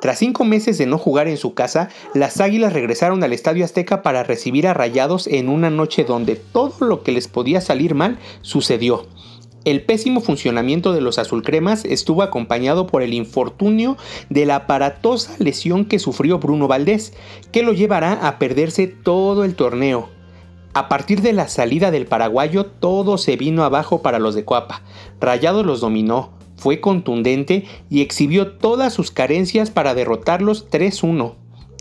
Tras 0.00 0.20
cinco 0.20 0.44
meses 0.44 0.78
de 0.78 0.86
no 0.86 0.96
jugar 0.96 1.26
en 1.26 1.38
su 1.38 1.54
casa, 1.54 1.88
las 2.14 2.40
Águilas 2.40 2.72
regresaron 2.72 3.24
al 3.24 3.32
Estadio 3.32 3.64
Azteca 3.64 4.02
para 4.02 4.22
recibir 4.22 4.68
a 4.68 4.74
Rayados 4.74 5.26
en 5.26 5.48
una 5.48 5.70
noche 5.70 6.04
donde 6.04 6.36
todo 6.36 6.86
lo 6.86 7.02
que 7.02 7.10
les 7.10 7.26
podía 7.26 7.60
salir 7.60 7.96
mal 7.96 8.20
sucedió. 8.42 9.08
El 9.64 9.82
pésimo 9.82 10.20
funcionamiento 10.20 10.92
de 10.92 11.00
los 11.00 11.18
azulcremas 11.18 11.84
estuvo 11.84 12.22
acompañado 12.22 12.88
por 12.88 13.00
el 13.02 13.14
infortunio 13.14 13.96
de 14.28 14.44
la 14.44 14.56
aparatosa 14.56 15.36
lesión 15.38 15.84
que 15.84 16.00
sufrió 16.00 16.40
Bruno 16.40 16.66
Valdés, 16.66 17.12
que 17.52 17.62
lo 17.62 17.72
llevará 17.72 18.26
a 18.26 18.38
perderse 18.40 18.88
todo 18.88 19.44
el 19.44 19.54
torneo. 19.54 20.08
A 20.74 20.88
partir 20.88 21.20
de 21.20 21.32
la 21.32 21.46
salida 21.46 21.90
del 21.90 22.06
paraguayo, 22.06 22.66
todo 22.66 23.18
se 23.18 23.36
vino 23.36 23.62
abajo 23.62 24.02
para 24.02 24.18
los 24.18 24.34
de 24.34 24.44
Coapa. 24.44 24.82
Rayado 25.20 25.62
los 25.62 25.80
dominó, 25.80 26.30
fue 26.56 26.80
contundente 26.80 27.64
y 27.88 28.00
exhibió 28.00 28.52
todas 28.52 28.92
sus 28.92 29.10
carencias 29.10 29.70
para 29.70 29.94
derrotarlos 29.94 30.68
3-1. 30.70 31.34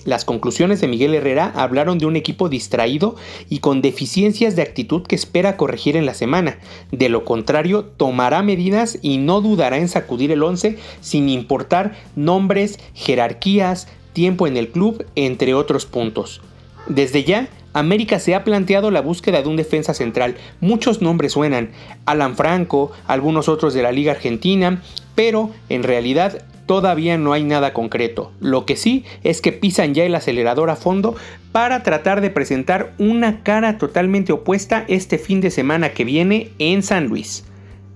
Las 0.06 0.26
conclusiones 0.26 0.82
de 0.82 0.88
Miguel 0.88 1.14
Herrera 1.14 1.52
hablaron 1.56 2.00
de 2.00 2.08
un 2.08 2.16
equipo 2.16 2.50
distraído 2.50 3.16
y 3.50 3.60
con 3.60 3.82
deficiencias 3.82 4.56
de 4.56 4.64
actitud 4.64 5.04
que 5.04 5.16
espera 5.16 5.58
corregir 5.58 5.96
en 5.96 6.06
la 6.06 6.16
semana. 6.16 6.58
De 6.92 7.08
lo 7.10 7.24
contrario, 7.24 7.86
tomará 7.86 8.42
medidas 8.42 8.98
y 9.02 9.18
no 9.18 9.42
dudará 9.42 9.78
en 9.78 9.90
sacudir 9.90 10.32
el 10.32 10.42
11 10.42 10.78
sin 11.02 11.30
importar 11.30 11.94
nombres, 12.16 12.80
jerarquías, 12.96 13.88
tiempo 14.14 14.48
en 14.48 14.58
el 14.58 14.70
club, 14.70 15.06
entre 15.16 15.54
otros 15.54 15.86
puntos. 15.86 16.42
Desde 16.88 17.24
ya, 17.24 17.48
América 17.74 18.20
se 18.20 18.36
ha 18.36 18.44
planteado 18.44 18.92
la 18.92 19.02
búsqueda 19.02 19.42
de 19.42 19.48
un 19.48 19.56
defensa 19.56 19.94
central. 19.94 20.36
Muchos 20.60 21.02
nombres 21.02 21.34
suenan, 21.34 21.72
Alan 22.06 22.36
Franco, 22.36 22.92
algunos 23.08 23.48
otros 23.48 23.74
de 23.74 23.84
la 23.84 23.92
Liga 23.92 24.12
Argentina, 24.12 24.82
pero 25.16 25.52
en 25.70 25.84
realidad 25.84 26.44
todavía 26.72 27.18
no 27.18 27.34
hay 27.34 27.44
nada 27.44 27.74
concreto. 27.74 28.32
Lo 28.40 28.66
que 28.66 28.78
sí 28.78 29.04
es 29.26 29.42
que 29.42 29.52
pisan 29.52 29.94
ya 29.94 30.06
el 30.06 30.16
acelerador 30.16 30.70
a 30.70 30.78
fondo 30.78 31.18
para 31.52 31.84
tratar 31.84 32.22
de 32.22 32.30
presentar 32.30 32.94
una 32.98 33.44
cara 33.44 33.78
totalmente 33.78 34.32
opuesta 34.32 34.86
este 34.88 35.18
fin 35.18 35.42
de 35.42 35.52
semana 35.52 35.90
que 35.90 36.06
viene 36.06 36.52
en 36.60 36.82
San 36.82 37.08
Luis. 37.08 37.44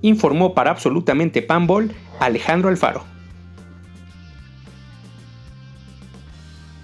Informó 0.02 0.54
para 0.54 0.72
absolutamente 0.72 1.42
Panball 1.42 1.94
Alejandro 2.20 2.68
Alfaro. 2.68 3.06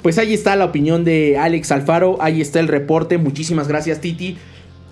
Pues 0.01 0.17
ahí 0.17 0.33
está 0.33 0.55
la 0.55 0.63
opinión 0.63 1.03
de 1.03 1.37
Alex 1.37 1.73
Alfaro, 1.73 2.19
ahí 2.21 2.39
está 2.39 2.61
el 2.61 2.69
reporte, 2.69 3.17
muchísimas 3.17 3.67
gracias 3.67 3.99
Titi. 3.99 4.37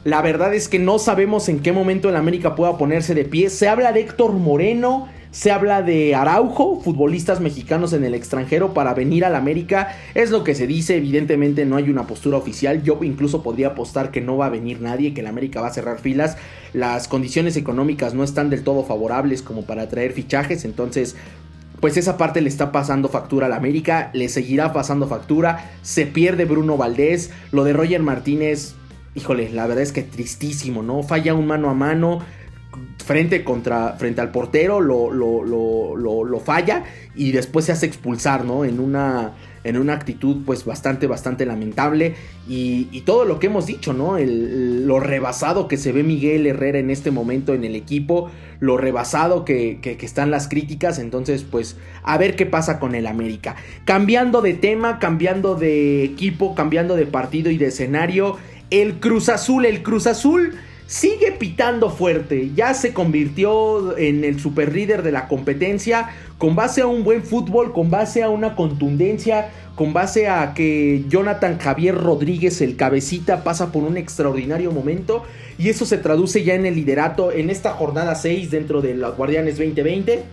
La 0.06 0.22
verdad 0.22 0.54
es 0.54 0.70
que 0.70 0.80
no 0.80 0.98
sabemos 0.98 1.50
en 1.50 1.60
qué 1.60 1.74
momento 1.74 2.08
el 2.08 2.16
América 2.16 2.56
pueda 2.56 2.78
ponerse 2.78 3.14
de 3.14 3.26
pie. 3.26 3.50
Se 3.50 3.68
habla 3.68 3.92
de 3.92 4.00
Héctor 4.00 4.32
Moreno, 4.32 5.10
se 5.32 5.52
habla 5.52 5.82
de 5.82 6.16
Araujo, 6.16 6.80
futbolistas 6.80 7.42
mexicanos 7.42 7.92
en 7.92 8.06
el 8.06 8.14
extranjero 8.14 8.74
para 8.74 8.94
venir 8.94 9.26
al 9.26 9.36
América. 9.36 9.90
Es 10.16 10.32
lo 10.32 10.46
que 10.46 10.56
se 10.56 10.68
dice, 10.68 10.96
evidentemente 10.96 11.66
no 11.66 11.76
hay 11.76 11.90
una 11.90 12.08
postura 12.08 12.38
oficial. 12.38 12.82
Yo 12.82 12.98
incluso 13.02 13.44
podría 13.44 13.68
apostar 13.68 14.10
que 14.10 14.22
no 14.22 14.38
va 14.38 14.46
a 14.46 14.50
venir 14.50 14.80
nadie, 14.80 15.14
que 15.14 15.20
el 15.20 15.28
América 15.28 15.60
va 15.60 15.68
a 15.68 15.74
cerrar 15.74 16.00
filas. 16.00 16.38
Las 16.72 17.10
condiciones 17.10 17.58
económicas 17.58 18.14
no 18.14 18.24
están 18.24 18.50
del 18.50 18.64
todo 18.64 18.86
favorables 18.86 19.42
como 19.42 19.64
para 19.64 19.90
traer 19.90 20.14
fichajes, 20.14 20.64
entonces 20.64 21.18
pues 21.82 21.96
esa 21.98 22.18
parte 22.18 22.42
le 22.42 22.50
está 22.50 22.72
pasando 22.72 23.08
factura 23.08 23.48
al 23.48 23.54
América, 23.54 24.12
le 24.14 24.28
seguirá 24.28 24.74
pasando 24.74 25.08
factura, 25.08 25.72
se 25.82 26.06
pierde 26.06 26.44
Bruno 26.44 26.76
Valdés, 26.76 27.32
lo 27.52 27.64
de 27.64 27.72
Roger 27.72 28.02
Martínez, 28.02 28.76
híjole, 29.16 29.50
la 29.50 29.68
verdad 29.68 29.84
es 29.84 29.92
que 29.92 30.04
tristísimo, 30.04 30.84
¿no? 30.84 31.04
Falla 31.04 31.34
un 31.34 31.48
mano 31.48 31.70
a 31.70 31.74
mano, 31.74 32.20
frente, 33.04 33.44
contra, 33.44 33.94
frente 33.94 34.22
al 34.22 34.32
portero, 34.32 34.82
lo, 34.82 35.12
lo, 35.12 35.44
lo, 35.44 36.24
lo, 36.24 36.40
falla 36.40 36.84
y 37.16 37.32
después 37.32 37.66
se 37.66 37.72
hace 37.72 37.86
expulsar, 37.86 38.46
¿no? 38.46 38.66
En 38.66 38.80
una, 38.80 39.34
en 39.64 39.78
una 39.78 39.94
actitud 39.94 40.44
pues 40.46 40.64
bastante, 40.66 41.08
bastante 41.08 41.46
lamentable 41.46 42.16
y, 42.48 43.02
todo 43.06 43.26
lo 43.26 43.40
que 43.40 43.48
hemos 43.48 43.66
dicho, 43.66 43.94
¿no? 43.94 44.18
El, 44.18 44.86
lo 44.86 45.00
rebasado 45.00 45.68
que 45.68 45.78
se 45.78 45.92
ve 45.92 46.04
Miguel 46.04 46.46
Herrera 46.46 46.78
en 46.78 46.92
este 46.92 47.10
momento 47.10 47.56
en 47.56 47.64
el 47.64 47.76
equipo, 47.76 48.30
lo 48.60 48.78
rebasado 48.78 49.46
que, 49.46 49.80
que, 49.82 49.98
están 50.06 50.30
las 50.30 50.48
críticas, 50.48 51.00
entonces 51.00 51.44
pues 51.44 51.78
a 52.04 52.18
ver 52.20 52.36
qué 52.36 52.46
pasa 52.46 52.80
con 52.80 52.94
el 52.94 53.08
América. 53.08 53.56
Cambiando 53.86 54.42
de 54.42 54.54
tema, 54.54 55.00
cambiando 55.00 55.56
de 55.56 56.04
equipo, 56.04 56.54
cambiando 56.54 56.96
de 56.96 57.08
partido 57.08 57.50
y 57.50 57.58
de 57.58 57.68
escenario, 57.68 58.38
el 58.70 59.00
Cruz 59.00 59.30
Azul, 59.30 59.66
el 59.66 59.84
Cruz 59.84 60.08
Azul 60.08 60.56
sigue 60.90 61.32
pitando 61.34 61.92
fuerte, 61.92 62.52
ya 62.56 62.74
se 62.74 62.94
convirtió 62.94 63.96
en 63.98 64.24
el 64.24 64.40
super 64.40 64.74
líder 64.74 65.04
de 65.04 65.12
la 65.12 65.28
competencia 65.28 66.10
con 66.40 66.56
base 66.56 66.82
a 66.82 66.88
un 66.88 67.04
buen 67.04 67.22
fútbol, 67.22 67.74
con 67.74 67.92
base 67.92 68.24
a 68.24 68.30
una 68.30 68.56
contundencia, 68.56 69.52
con 69.76 69.94
base 69.94 70.28
a 70.28 70.54
que 70.56 71.04
Jonathan 71.08 71.60
Javier 71.60 71.96
Rodríguez, 71.96 72.62
el 72.62 72.76
cabecita, 72.76 73.44
pasa 73.44 73.72
por 73.72 73.84
un 73.84 73.98
extraordinario 73.98 74.72
momento. 74.72 75.24
Y 75.60 75.70
eso 75.70 75.86
se 75.86 75.98
traduce 75.98 76.44
ya 76.44 76.56
en 76.56 76.66
el 76.66 76.76
liderato 76.76 77.32
en 77.32 77.50
esta 77.50 77.74
jornada 77.74 78.16
6 78.16 78.50
dentro 78.50 78.82
de 78.82 78.96
los 78.96 79.16
Guardianes 79.16 79.58
2020 79.58 80.24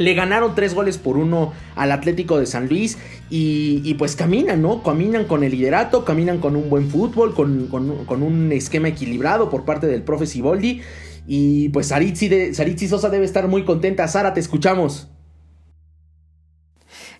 le 0.00 0.14
ganaron 0.14 0.54
tres 0.54 0.72
goles 0.72 0.96
por 0.96 1.18
uno 1.18 1.52
al 1.76 1.92
Atlético 1.92 2.38
de 2.38 2.46
San 2.46 2.68
Luis 2.68 2.96
y, 3.32 3.94
pues 3.94 4.16
caminan, 4.16 4.60
¿no? 4.60 4.82
Caminan 4.82 5.24
con 5.24 5.44
el 5.44 5.52
liderato, 5.52 6.04
caminan 6.04 6.38
con 6.38 6.56
un 6.56 6.68
buen 6.68 6.90
fútbol, 6.90 7.32
con, 7.32 8.22
un 8.22 8.52
esquema 8.52 8.88
equilibrado 8.88 9.48
por 9.48 9.64
parte 9.64 9.86
del 9.86 10.02
profe 10.02 10.26
Siboldi. 10.26 10.82
Y 11.28 11.68
pues 11.68 11.86
Saritzi, 11.86 12.88
Sosa 12.88 13.08
debe 13.08 13.24
estar 13.24 13.46
muy 13.46 13.64
contenta. 13.64 14.08
Sara, 14.08 14.34
te 14.34 14.40
escuchamos. 14.40 15.08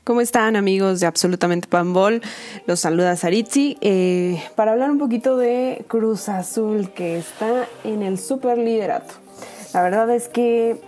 ¿Cómo 0.02 0.20
están 0.20 0.56
amigos 0.56 0.98
de 0.98 1.06
Absolutamente 1.06 1.68
Panbol? 1.68 2.22
Los 2.66 2.80
saluda 2.80 3.14
Saritzi 3.14 3.76
eh, 3.80 4.42
para 4.56 4.72
hablar 4.72 4.90
un 4.90 4.98
poquito 4.98 5.36
de 5.36 5.84
Cruz 5.86 6.28
Azul 6.28 6.90
que 6.90 7.18
está 7.18 7.68
en 7.84 8.02
el 8.02 8.18
super 8.18 8.58
liderato. 8.58 9.14
La 9.72 9.82
verdad 9.82 10.10
es 10.10 10.26
que 10.26 10.80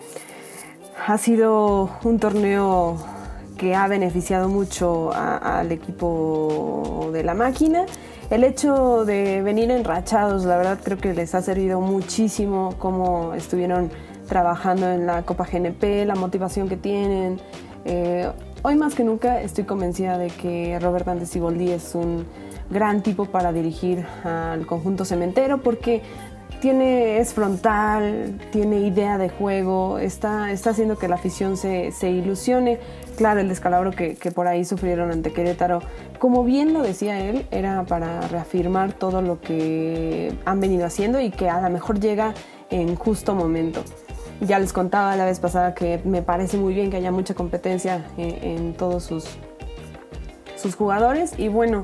ha 1.07 1.19
sido 1.19 1.97
un 2.03 2.19
torneo 2.19 2.99
que 3.63 3.77
ha 3.77 3.87
beneficiado 3.87 4.49
mucho 4.49 5.13
al 5.15 5.71
equipo 5.71 7.11
de 7.13 7.23
la 7.23 7.33
máquina. 7.33 7.87
El 8.29 8.43
hecho 8.43 9.05
de 9.05 9.41
venir 9.41 9.71
enrachados, 9.71 10.45
la 10.45 10.57
verdad 10.57 10.81
creo 10.83 10.99
que 10.99 11.15
les 11.15 11.33
ha 11.37 11.43
servido 11.43 11.81
muchísimo 11.81 12.75
cómo 12.81 13.35
estuvieron 13.35 13.93
trabajando 14.27 14.91
en 14.91 15.07
la 15.07 15.23
Copa 15.23 15.47
GNP, 15.47 16.05
la 16.07 16.17
motivación 16.17 16.69
que 16.69 16.77
tienen. 16.77 17.41
Eh, 17.85 18.29
hoy 18.63 18.75
más 18.75 18.97
que 18.97 19.05
nunca 19.05 19.41
estoy 19.41 19.63
convencida 19.63 20.19
de 20.19 20.27
que 20.31 20.81
Robert 20.81 21.07
Andes 21.07 21.37
es 21.37 21.95
un 21.95 22.27
gran 22.69 23.01
tipo 23.05 23.27
para 23.27 23.53
dirigir 23.53 24.05
al 24.25 24.67
conjunto 24.67 25.05
cementero 25.05 25.59
porque 25.59 26.03
tiene, 26.63 27.19
es 27.19 27.35
frontal, 27.35 28.39
tiene 28.53 28.79
idea 28.79 29.19
de 29.19 29.29
juego, 29.29 29.99
está, 29.99 30.53
está 30.53 30.71
haciendo 30.71 30.97
que 30.97 31.09
la 31.09 31.17
afición 31.17 31.57
se, 31.57 31.91
ilusione. 32.09 32.79
Claro, 33.17 33.41
el 33.41 33.49
descalabro 33.49 33.91
que, 33.91 34.15
por 34.33 34.47
ahí 34.47 34.65
sufrieron 34.65 35.11
ante 35.11 35.33
Querétaro, 35.33 35.81
como 36.21 36.45
bien 36.45 36.73
lo 36.73 36.81
decía 36.83 37.19
él, 37.19 37.47
era 37.51 37.83
para 37.83 38.21
reafirmar 38.29 38.93
todo 38.93 39.23
lo 39.23 39.41
que 39.41 40.33
han 40.45 40.61
venido 40.61 40.87
haciendo 40.87 41.21
y 41.21 41.33
que 41.33 41.51
a 41.51 41.61
lo 41.61 41.69
mejor 41.69 41.99
llega 41.99 42.33
en 42.71 42.95
justo 42.95 43.35
momento. 43.35 43.83
Ya 44.41 44.61
les 44.61 44.73
contaba 44.73 45.17
la 45.17 45.25
vez 45.25 45.41
pasada 45.41 45.75
que 45.75 46.01
me 46.05 46.23
parece 46.23 46.59
muy 46.59 46.75
bien 46.75 46.91
que 46.91 46.97
haya 46.97 47.11
mucha 47.11 47.35
competencia 47.35 48.07
en, 48.17 48.45
en 48.45 48.75
todos 48.75 49.03
sus, 49.03 49.25
sus 50.55 50.77
jugadores 50.77 51.35
y 51.39 51.49
bueno, 51.49 51.83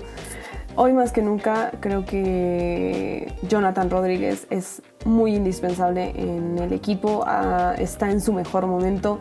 Hoy 0.81 0.93
más 0.93 1.11
que 1.11 1.23
nunca 1.23 1.73
creo 1.81 2.05
que 2.05 3.33
Jonathan 3.49 3.91
Rodríguez 3.91 4.47
es 4.49 4.81
muy 5.05 5.35
indispensable 5.35 6.13
en 6.15 6.57
el 6.57 6.73
equipo, 6.73 7.25
ah, 7.27 7.75
está 7.77 8.13
en 8.13 8.21
su 8.21 8.33
mejor 8.33 8.69
momento. 8.69 9.19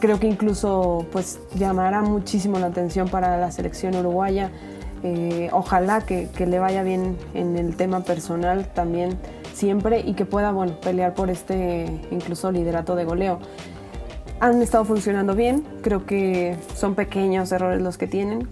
Creo 0.00 0.18
que 0.18 0.26
incluso 0.26 1.06
pues 1.12 1.38
llamará 1.54 2.02
muchísimo 2.02 2.58
la 2.58 2.66
atención 2.66 3.08
para 3.08 3.36
la 3.36 3.52
selección 3.52 3.94
uruguaya. 3.94 4.50
Eh, 5.04 5.48
ojalá 5.52 6.00
que, 6.00 6.28
le 6.44 6.58
vaya 6.58 6.82
bien 6.82 7.18
en 7.34 7.56
el 7.56 7.76
tema 7.76 8.00
personal 8.00 8.66
también 8.74 9.16
siempre 9.52 10.00
y 10.00 10.14
que 10.14 10.24
pueda 10.24 10.50
bueno, 10.50 10.80
pelear 10.80 11.14
por 11.14 11.30
este 11.30 12.00
incluso 12.10 12.50
liderato 12.50 12.96
de 12.96 13.04
goleo. 13.04 13.38
Han 14.40 14.60
estado 14.60 14.84
funcionando 14.84 15.36
bien, 15.36 15.64
creo 15.82 16.04
que 16.04 16.56
son 16.74 16.96
pequeños 16.96 17.52
errores 17.52 17.80
los 17.80 17.96
que 17.96 18.08
tienen, 18.08 18.48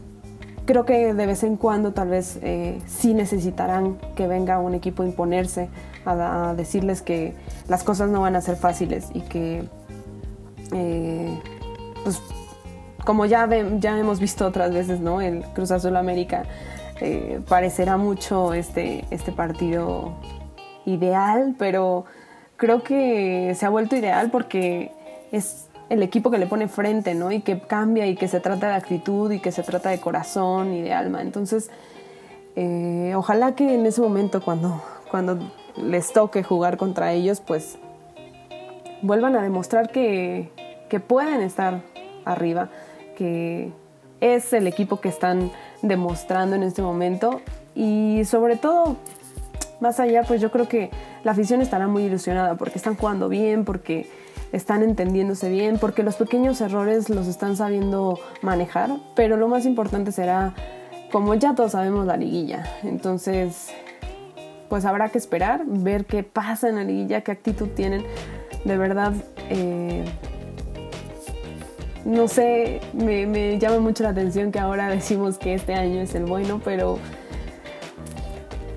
creo 0.72 0.86
que 0.86 1.12
de 1.12 1.26
vez 1.26 1.42
en 1.42 1.58
cuando 1.58 1.92
tal 1.92 2.08
vez 2.08 2.38
eh, 2.40 2.80
sí 2.86 3.12
necesitarán 3.12 3.98
que 4.16 4.26
venga 4.26 4.58
un 4.58 4.74
equipo 4.74 5.02
a 5.02 5.06
imponerse, 5.06 5.68
a, 6.06 6.54
decirles 6.56 7.02
que 7.02 7.34
las 7.68 7.84
cosas 7.84 8.08
no 8.08 8.22
van 8.22 8.36
a 8.36 8.40
ser 8.40 8.56
fáciles 8.56 9.10
y 9.12 9.20
que, 9.20 9.68
eh, 10.72 11.38
pues, 12.02 12.22
como 13.04 13.26
ya, 13.26 13.46
ya 13.80 13.98
hemos 13.98 14.18
visto 14.18 14.46
otras 14.46 14.72
veces, 14.72 15.00
¿no? 15.00 15.20
El 15.20 15.42
Cruz 15.52 15.70
Azul 15.72 15.94
América 15.94 16.44
eh, 17.02 17.42
parecerá 17.46 17.98
mucho 17.98 18.54
este, 18.54 19.04
este 19.10 19.30
partido 19.30 20.14
ideal, 20.86 21.54
pero 21.58 22.06
creo 22.56 22.82
que 22.82 23.54
se 23.58 23.66
ha 23.66 23.68
vuelto 23.68 23.94
ideal 23.94 24.30
porque 24.30 24.90
es 25.32 25.68
el 25.92 26.02
equipo 26.02 26.30
que 26.30 26.38
le 26.38 26.46
pone 26.46 26.68
frente, 26.68 27.14
¿no? 27.14 27.30
Y 27.30 27.40
que 27.40 27.60
cambia 27.60 28.06
y 28.06 28.16
que 28.16 28.26
se 28.26 28.40
trata 28.40 28.68
de 28.68 28.74
actitud 28.76 29.30
y 29.30 29.40
que 29.40 29.52
se 29.52 29.62
trata 29.62 29.90
de 29.90 30.00
corazón 30.00 30.72
y 30.72 30.80
de 30.80 30.94
alma. 30.94 31.20
Entonces, 31.20 31.70
eh, 32.56 33.12
ojalá 33.14 33.54
que 33.54 33.74
en 33.74 33.84
ese 33.84 34.00
momento 34.00 34.40
cuando, 34.40 34.82
cuando 35.10 35.38
les 35.76 36.10
toque 36.14 36.42
jugar 36.42 36.78
contra 36.78 37.12
ellos, 37.12 37.42
pues 37.46 37.76
vuelvan 39.02 39.36
a 39.36 39.42
demostrar 39.42 39.90
que, 39.90 40.50
que 40.88 40.98
pueden 40.98 41.42
estar 41.42 41.82
arriba, 42.24 42.70
que 43.18 43.70
es 44.22 44.54
el 44.54 44.66
equipo 44.68 44.98
que 44.98 45.10
están 45.10 45.52
demostrando 45.82 46.56
en 46.56 46.62
este 46.62 46.80
momento 46.80 47.42
y 47.74 48.22
sobre 48.24 48.56
todo 48.56 48.96
más 49.80 50.00
allá, 50.00 50.22
pues 50.22 50.40
yo 50.40 50.50
creo 50.50 50.68
que 50.68 50.88
la 51.22 51.32
afición 51.32 51.60
estará 51.60 51.86
muy 51.86 52.04
ilusionada 52.04 52.54
porque 52.54 52.78
están 52.78 52.96
jugando 52.96 53.28
bien, 53.28 53.66
porque 53.66 54.08
están 54.52 54.82
entendiéndose 54.82 55.48
bien, 55.48 55.78
porque 55.78 56.02
los 56.02 56.16
pequeños 56.16 56.60
errores 56.60 57.08
los 57.08 57.26
están 57.26 57.56
sabiendo 57.56 58.18
manejar, 58.42 58.90
pero 59.16 59.36
lo 59.36 59.48
más 59.48 59.64
importante 59.64 60.12
será, 60.12 60.54
como 61.10 61.34
ya 61.34 61.54
todos 61.54 61.72
sabemos, 61.72 62.06
la 62.06 62.16
liguilla. 62.16 62.64
Entonces, 62.82 63.72
pues 64.68 64.84
habrá 64.84 65.08
que 65.08 65.18
esperar, 65.18 65.62
ver 65.66 66.04
qué 66.04 66.22
pasa 66.22 66.68
en 66.68 66.76
la 66.76 66.84
liguilla, 66.84 67.22
qué 67.22 67.32
actitud 67.32 67.68
tienen. 67.68 68.04
De 68.64 68.76
verdad, 68.76 69.14
eh, 69.48 70.04
no 72.04 72.28
sé, 72.28 72.80
me, 72.92 73.26
me 73.26 73.58
llama 73.58 73.80
mucho 73.80 74.02
la 74.02 74.10
atención 74.10 74.52
que 74.52 74.58
ahora 74.58 74.88
decimos 74.90 75.38
que 75.38 75.54
este 75.54 75.74
año 75.74 76.00
es 76.00 76.14
el 76.14 76.26
bueno, 76.26 76.60
pero 76.62 76.98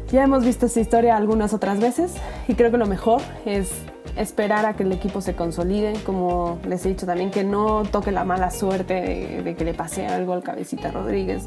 ya 0.10 0.24
hemos 0.24 0.46
visto 0.46 0.68
esta 0.68 0.80
historia 0.80 1.18
algunas 1.18 1.54
otras 1.54 1.82
veces 1.82 2.14
y 2.48 2.54
creo 2.56 2.72
que 2.72 2.78
lo 2.78 2.86
mejor 2.86 3.22
es 3.46 3.72
esperar 4.16 4.66
a 4.66 4.76
que 4.76 4.84
el 4.84 4.92
equipo 4.92 5.22
se 5.22 5.36
consolide, 5.36 5.94
como 6.06 6.60
les 6.68 6.86
he 6.86 6.90
dicho 6.90 7.06
también, 7.06 7.32
que 7.32 7.44
no 7.44 7.84
toque 7.84 8.12
la 8.12 8.24
mala 8.24 8.52
suerte 8.52 9.42
de, 9.44 9.56
que 9.56 9.66
le 9.66 9.74
pase 9.74 10.08
algo 10.08 10.34
al 10.34 10.44
cabecita 10.44 10.92
Rodríguez, 10.92 11.46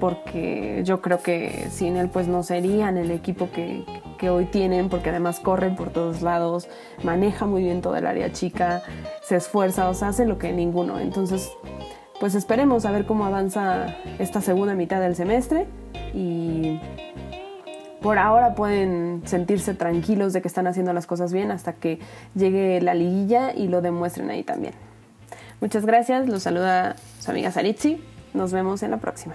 porque 0.00 0.82
yo 0.84 1.00
creo 1.00 1.20
que 1.22 1.68
sin 1.70 1.96
él 1.96 2.08
pues 2.08 2.28
no 2.28 2.42
serían 2.42 2.96
el 2.96 3.10
equipo 3.10 3.50
que, 3.50 3.84
que 4.18 4.30
hoy 4.30 4.46
tienen, 4.46 4.88
porque 4.88 5.10
además 5.10 5.40
corren 5.40 5.76
por 5.76 5.90
todos 5.90 6.22
lados, 6.22 6.68
maneja 7.02 7.46
muy 7.46 7.62
bien 7.62 7.80
todo 7.80 7.96
el 7.96 8.06
área 8.06 8.32
chica, 8.32 8.82
se 9.22 9.36
esfuerza, 9.36 9.88
o 9.88 9.94
sea, 9.94 10.08
hace 10.08 10.24
lo 10.24 10.38
que 10.38 10.52
ninguno. 10.52 10.98
Entonces, 10.98 11.50
pues 12.20 12.34
esperemos 12.34 12.84
a 12.84 12.90
ver 12.90 13.06
cómo 13.06 13.24
avanza 13.24 13.96
esta 14.18 14.40
segunda 14.40 14.74
mitad 14.74 15.00
del 15.00 15.14
semestre 15.14 15.66
y 16.14 16.80
por 18.00 18.18
ahora 18.18 18.54
pueden 18.54 19.22
sentirse 19.24 19.74
tranquilos 19.74 20.32
de 20.32 20.42
que 20.42 20.48
están 20.48 20.66
haciendo 20.66 20.92
las 20.92 21.06
cosas 21.06 21.32
bien 21.32 21.50
hasta 21.50 21.72
que 21.72 21.98
llegue 22.34 22.80
la 22.80 22.94
liguilla 22.94 23.52
y 23.54 23.68
lo 23.68 23.80
demuestren 23.80 24.30
ahí 24.30 24.42
también. 24.42 24.74
Muchas 25.60 25.84
gracias, 25.84 26.28
los 26.28 26.44
saluda 26.44 26.96
su 27.18 27.30
amiga 27.30 27.50
Saritzi, 27.50 28.00
nos 28.34 28.52
vemos 28.52 28.82
en 28.82 28.92
la 28.92 28.98
próxima. 28.98 29.34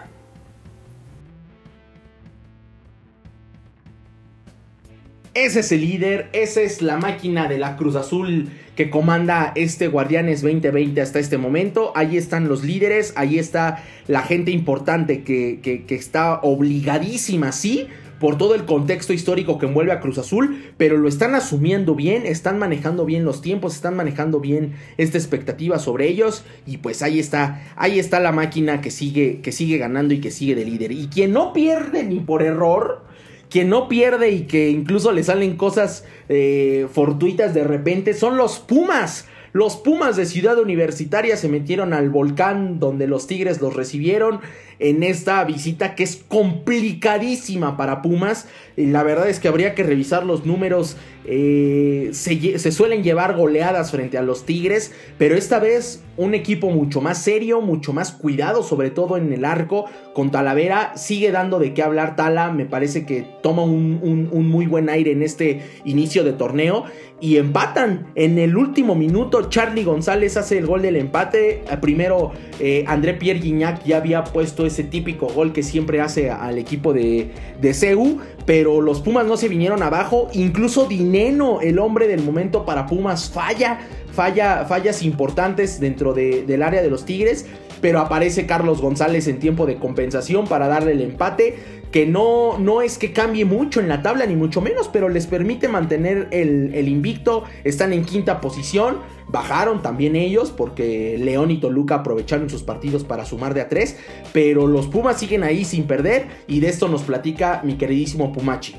Ese 5.33 5.61
es 5.61 5.71
el 5.71 5.81
líder, 5.81 6.29
esa 6.31 6.61
es 6.61 6.81
la 6.81 6.97
máquina 6.97 7.47
de 7.47 7.57
la 7.57 7.75
Cruz 7.75 7.95
Azul 7.95 8.51
que 8.75 8.89
comanda 8.89 9.51
este 9.55 9.87
Guardianes 9.87 10.41
2020 10.43 11.01
hasta 11.01 11.19
este 11.19 11.37
momento. 11.37 11.91
Ahí 11.95 12.17
están 12.17 12.47
los 12.47 12.63
líderes, 12.63 13.13
ahí 13.15 13.39
está 13.39 13.83
la 14.07 14.21
gente 14.21 14.51
importante 14.51 15.23
que, 15.23 15.59
que 15.61 15.95
está 15.95 16.39
obligadísima, 16.41 17.51
sí, 17.51 17.87
por 18.23 18.37
todo 18.37 18.55
el 18.55 18.63
contexto 18.63 19.11
histórico 19.11 19.59
que 19.59 19.65
envuelve 19.65 19.91
a 19.91 19.99
Cruz 19.99 20.17
Azul, 20.17 20.71
pero 20.77 20.95
lo 20.97 21.09
están 21.09 21.35
asumiendo 21.35 21.93
bien, 21.93 22.25
están 22.25 22.57
manejando 22.57 23.03
bien 23.03 23.25
los 23.25 23.41
tiempos, 23.41 23.75
están 23.75 23.97
manejando 23.97 24.39
bien 24.39 24.75
esta 24.95 25.17
expectativa 25.17 25.77
sobre 25.77 26.07
ellos 26.07 26.45
y 26.65 26.77
pues 26.77 27.01
ahí 27.01 27.19
está, 27.19 27.61
ahí 27.75 27.99
está 27.99 28.21
la 28.21 28.31
máquina 28.31 28.79
que 28.79 28.91
sigue, 28.91 29.41
que 29.41 29.51
sigue 29.51 29.77
ganando 29.77 30.13
y 30.13 30.21
que 30.21 30.31
sigue 30.31 30.55
de 30.55 30.63
líder. 30.63 30.93
Y 30.93 31.07
quien 31.07 31.33
no 31.33 31.51
pierde 31.51 32.05
ni 32.05 32.21
por 32.21 32.43
error, 32.43 33.03
quien 33.49 33.67
no 33.67 33.89
pierde 33.89 34.29
y 34.29 34.43
que 34.43 34.69
incluso 34.69 35.11
le 35.11 35.25
salen 35.25 35.57
cosas 35.57 36.05
eh, 36.29 36.87
fortuitas 36.93 37.53
de 37.53 37.65
repente 37.65 38.13
son 38.13 38.37
los 38.37 38.59
Pumas. 38.59 39.27
Los 39.53 39.77
Pumas 39.77 40.15
de 40.15 40.25
Ciudad 40.25 40.57
Universitaria 40.57 41.37
se 41.37 41.47
metieron 41.47 41.93
al 41.93 42.09
volcán 42.09 42.79
donde 42.79 43.05
los 43.05 43.27
Tigres 43.27 43.61
los 43.61 43.75
recibieron 43.75 44.39
en 44.79 45.03
esta 45.03 45.43
visita 45.43 45.95
que 45.95 46.03
es 46.03 46.23
complicadísima 46.27 47.77
para 47.77 48.01
Pumas. 48.01 48.47
La 48.75 49.03
verdad 49.03 49.29
es 49.29 49.39
que 49.39 49.47
habría 49.47 49.75
que 49.75 49.83
revisar 49.83 50.25
los 50.25 50.45
números. 50.45 50.97
Eh, 51.25 52.09
se, 52.11 52.71
suelen 52.71 53.01
llevar 53.01 53.37
goleadas 53.37 53.91
frente 53.91 54.17
a 54.17 54.21
los 54.21 54.45
Tigres, 54.45 54.91
pero 55.17 55.35
esta 55.35 55.59
vez 55.59 56.03
un 56.17 56.33
equipo 56.33 56.69
mucho 56.69 56.99
más 56.99 57.17
serio, 57.19 57.61
mucho 57.61 57.93
más 57.93 58.11
cuidado, 58.11 58.61
sobre 58.63 58.89
todo 58.89 59.17
en 59.17 59.31
el 59.31 59.45
arco. 59.45 59.85
Con 60.13 60.31
Talavera 60.31 60.97
sigue 60.97 61.31
dando 61.31 61.59
de 61.59 61.73
qué 61.73 61.81
hablar 61.81 62.15
Tala, 62.15 62.51
me 62.51 62.65
parece 62.65 63.05
que 63.05 63.25
toma 63.41 63.63
un, 63.63 64.29
muy 64.49 64.65
buen 64.65 64.89
aire 64.89 65.11
en 65.11 65.21
este 65.21 65.61
inicio 65.85 66.23
de 66.23 66.33
torneo. 66.33 66.85
Y 67.23 67.37
empatan 67.37 68.07
en 68.15 68.37
el 68.37 68.57
último 68.57 68.95
minuto. 68.95 69.43
Charlie 69.43 69.85
González 69.85 70.35
hace 70.35 70.57
el 70.57 70.65
gol 70.65 70.81
del 70.81 70.97
empate. 70.97 71.63
Primero 71.79 72.33
eh, 72.59 72.83
André 72.85 73.13
Pierre 73.13 73.39
Guignac 73.39 73.81
ya 73.85 73.95
había 73.95 74.25
puesto 74.25 74.65
ese 74.65 74.83
típico 74.83 75.27
gol 75.27 75.53
que 75.53 75.63
siempre 75.63 76.01
hace 76.01 76.29
al 76.29 76.57
equipo 76.57 76.91
de, 76.91 77.31
de 77.61 77.73
CEU, 77.73 78.17
pero 78.45 78.81
los 78.81 78.99
Pumas 78.99 79.25
no 79.25 79.37
se 79.37 79.47
vinieron 79.47 79.83
abajo, 79.83 80.27
incluso 80.33 80.83
Dineno, 80.85 81.61
el 81.61 81.79
hombre 81.79 82.09
del 82.09 82.21
momento 82.23 82.65
para 82.65 82.87
Pumas, 82.87 83.31
falla, 83.31 83.79
falla, 84.11 84.65
fallas 84.65 85.01
importantes 85.01 85.79
dentro 85.79 86.13
del 86.13 86.61
área 86.61 86.81
de 86.81 86.89
los 86.89 87.05
Tigres, 87.05 87.45
pero 87.79 87.99
aparece 87.99 88.45
Carlos 88.45 88.81
González 88.81 89.29
en 89.29 89.39
tiempo 89.39 89.65
de 89.65 89.77
compensación 89.77 90.45
para 90.45 90.67
darle 90.67 90.91
el 90.91 90.99
empate 90.99 91.82
que 91.93 92.07
no, 92.07 92.57
no 92.57 92.81
es 92.81 92.97
que 92.97 93.13
cambie 93.13 93.45
mucho 93.45 93.79
en 93.79 93.87
la 93.87 94.01
tabla, 94.01 94.25
ni 94.25 94.35
mucho 94.35 94.61
menos, 94.61 94.89
pero 94.91 95.09
les 95.09 95.27
permite 95.27 95.67
mantener 95.67 96.27
el, 96.31 96.87
invicto. 96.87 97.43
Están 97.63 97.93
en 97.93 98.03
quinta 98.03 98.41
posición. 98.41 98.97
Bajaron 99.27 99.83
también 99.83 100.15
ellos 100.15 100.49
porque 100.49 101.19
León 101.19 101.51
y 101.51 101.59
Toluca 101.59 101.97
aprovecharon 101.97 102.49
sus 102.49 102.63
partidos 102.63 103.03
para 103.03 103.25
sumar 103.25 103.53
de 103.53 103.61
a 103.61 103.69
tres. 103.69 103.99
Pero 104.33 104.65
los 104.65 104.87
Pumas 104.87 105.19
siguen 105.19 105.43
ahí 105.43 105.65
sin 105.65 105.83
perder 105.83 106.29
y 106.47 106.61
de 106.61 106.69
esto 106.69 106.87
nos 106.87 107.03
platica 107.03 107.61
mi 107.63 107.75
queridísimo 107.75 108.33
Pumachi. 108.33 108.73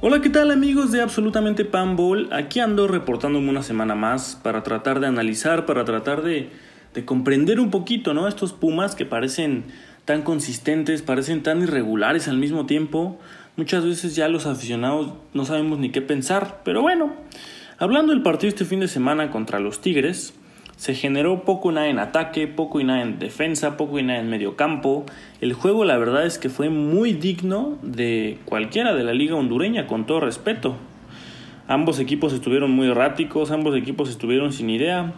Hola, 0.00 0.20
¿qué 0.20 0.30
tal 0.30 0.52
amigos 0.52 0.92
de 0.92 1.02
Absolutamente 1.02 1.64
Panball? 1.64 2.32
Aquí 2.32 2.60
ando 2.60 2.86
reportándome 2.86 3.50
una 3.50 3.64
semana 3.64 3.96
más 3.96 4.38
para 4.40 4.62
tratar 4.62 5.00
de 5.00 5.08
analizar, 5.08 5.66
para 5.66 5.84
tratar 5.84 6.22
de, 6.22 6.50
de 6.94 7.04
comprender 7.04 7.58
un 7.58 7.72
poquito, 7.72 8.14
¿no? 8.14 8.28
Estos 8.28 8.52
Pumas 8.52 8.94
que 8.94 9.06
parecen 9.06 9.64
tan 10.04 10.22
consistentes, 10.22 11.02
parecen 11.02 11.42
tan 11.42 11.62
irregulares 11.62 12.28
al 12.28 12.38
mismo 12.38 12.66
tiempo. 12.66 13.18
Muchas 13.56 13.84
veces 13.84 14.16
ya 14.16 14.28
los 14.28 14.46
aficionados 14.46 15.12
no 15.32 15.44
sabemos 15.44 15.78
ni 15.78 15.90
qué 15.90 16.02
pensar, 16.02 16.60
pero 16.64 16.82
bueno, 16.82 17.14
hablando 17.78 18.12
del 18.12 18.22
partido 18.22 18.48
este 18.48 18.64
fin 18.64 18.80
de 18.80 18.88
semana 18.88 19.30
contra 19.30 19.60
los 19.60 19.80
Tigres, 19.80 20.34
se 20.76 20.94
generó 20.94 21.44
poco 21.44 21.70
y 21.70 21.74
nada 21.74 21.88
en 21.88 21.98
ataque, 21.98 22.48
poco 22.48 22.80
y 22.80 22.84
nada 22.84 23.02
en 23.02 23.18
defensa, 23.18 23.76
poco 23.76 23.98
y 23.98 24.02
nada 24.02 24.18
en 24.18 24.28
medio 24.28 24.56
campo. 24.56 25.06
El 25.40 25.52
juego 25.52 25.84
la 25.84 25.96
verdad 25.96 26.26
es 26.26 26.38
que 26.38 26.50
fue 26.50 26.68
muy 26.68 27.12
digno 27.12 27.78
de 27.82 28.38
cualquiera 28.44 28.92
de 28.94 29.04
la 29.04 29.14
liga 29.14 29.36
hondureña, 29.36 29.86
con 29.86 30.04
todo 30.04 30.20
respeto. 30.20 30.76
Ambos 31.68 32.00
equipos 32.00 32.32
estuvieron 32.32 32.72
muy 32.72 32.88
erráticos, 32.88 33.50
ambos 33.50 33.76
equipos 33.76 34.10
estuvieron 34.10 34.52
sin 34.52 34.68
idea. 34.68 35.14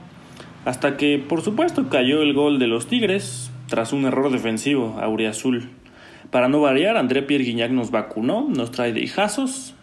Hasta 0.65 0.97
que, 0.97 1.19
por 1.19 1.41
supuesto, 1.43 1.89
cayó 1.89 2.23
el 2.23 2.35
gol 2.35 2.59
de 2.59 2.67
los 2.67 2.87
Tigres, 2.87 3.51
tras 3.69 3.93
un 3.93 4.05
error 4.05 4.31
defensivo, 4.31 4.99
Auriazul. 5.01 5.71
Para 6.31 6.49
no 6.49 6.61
variar, 6.61 6.97
André 6.97 7.23
Pierre 7.23 7.69
nos 7.69 7.91
vacunó, 7.91 8.49
nos 8.49 8.71
trae 8.71 8.93
de 8.93 9.01
hijazos. 9.01 9.75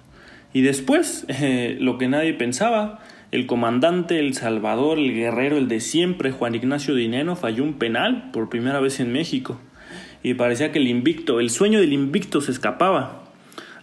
Y 0.53 0.61
después, 0.61 1.25
eh, 1.29 1.77
lo 1.79 1.97
que 1.97 2.07
nadie 2.07 2.33
pensaba, 2.33 2.99
el 3.31 3.47
comandante, 3.47 4.19
el 4.19 4.33
salvador, 4.33 4.99
el 4.99 5.13
guerrero, 5.13 5.57
el 5.57 5.67
de 5.67 5.79
siempre, 5.79 6.31
Juan 6.31 6.55
Ignacio 6.55 6.95
Dineno, 6.95 7.35
falló 7.35 7.63
un 7.63 7.73
penal 7.73 8.29
por 8.31 8.49
primera 8.49 8.79
vez 8.79 8.99
en 8.99 9.11
México. 9.11 9.59
Y 10.21 10.35
parecía 10.35 10.71
que 10.71 10.79
el 10.79 10.87
invicto, 10.87 11.39
el 11.39 11.49
sueño 11.49 11.79
del 11.79 11.93
invicto 11.93 12.41
se 12.41 12.51
escapaba. 12.51 13.23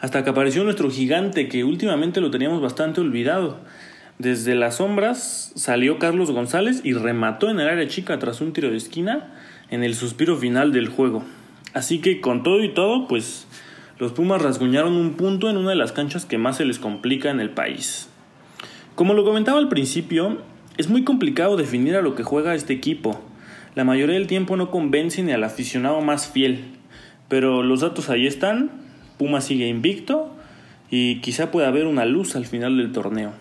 Hasta 0.00 0.24
que 0.24 0.30
apareció 0.30 0.64
nuestro 0.64 0.90
gigante, 0.90 1.48
que 1.48 1.64
últimamente 1.64 2.20
lo 2.20 2.30
teníamos 2.30 2.62
bastante 2.62 3.00
olvidado. 3.00 3.58
Desde 4.18 4.54
las 4.54 4.76
sombras 4.76 5.52
salió 5.56 5.98
Carlos 5.98 6.30
González 6.30 6.82
y 6.84 6.92
remató 6.92 7.50
en 7.50 7.58
el 7.58 7.68
área 7.68 7.88
chica 7.88 8.18
tras 8.18 8.40
un 8.40 8.52
tiro 8.52 8.70
de 8.70 8.76
esquina 8.76 9.34
en 9.70 9.84
el 9.84 9.94
suspiro 9.94 10.36
final 10.36 10.72
del 10.72 10.88
juego. 10.88 11.24
Así 11.72 12.00
que 12.00 12.20
con 12.20 12.42
todo 12.42 12.62
y 12.62 12.74
todo, 12.74 13.06
pues 13.06 13.46
los 13.98 14.12
Pumas 14.12 14.42
rasguñaron 14.42 14.94
un 14.94 15.14
punto 15.14 15.48
en 15.48 15.56
una 15.56 15.70
de 15.70 15.76
las 15.76 15.92
canchas 15.92 16.24
que 16.24 16.38
más 16.38 16.56
se 16.56 16.64
les 16.64 16.78
complica 16.78 17.30
en 17.30 17.40
el 17.40 17.50
país. 17.50 18.08
Como 18.94 19.14
lo 19.14 19.24
comentaba 19.24 19.58
al 19.58 19.68
principio, 19.68 20.38
es 20.76 20.88
muy 20.88 21.04
complicado 21.04 21.56
definir 21.56 21.96
a 21.96 22.02
lo 22.02 22.14
que 22.14 22.22
juega 22.22 22.54
este 22.54 22.72
equipo. 22.72 23.20
La 23.74 23.84
mayoría 23.84 24.16
del 24.16 24.26
tiempo 24.26 24.56
no 24.56 24.70
convence 24.70 25.22
ni 25.22 25.32
al 25.32 25.44
aficionado 25.44 26.00
más 26.00 26.28
fiel. 26.28 26.64
Pero 27.28 27.62
los 27.62 27.80
datos 27.80 28.10
ahí 28.10 28.26
están, 28.26 28.70
Pumas 29.16 29.44
sigue 29.44 29.68
invicto 29.68 30.34
y 30.90 31.20
quizá 31.20 31.50
pueda 31.50 31.68
haber 31.68 31.86
una 31.86 32.04
luz 32.04 32.34
al 32.34 32.46
final 32.46 32.78
del 32.78 32.92
torneo. 32.92 33.32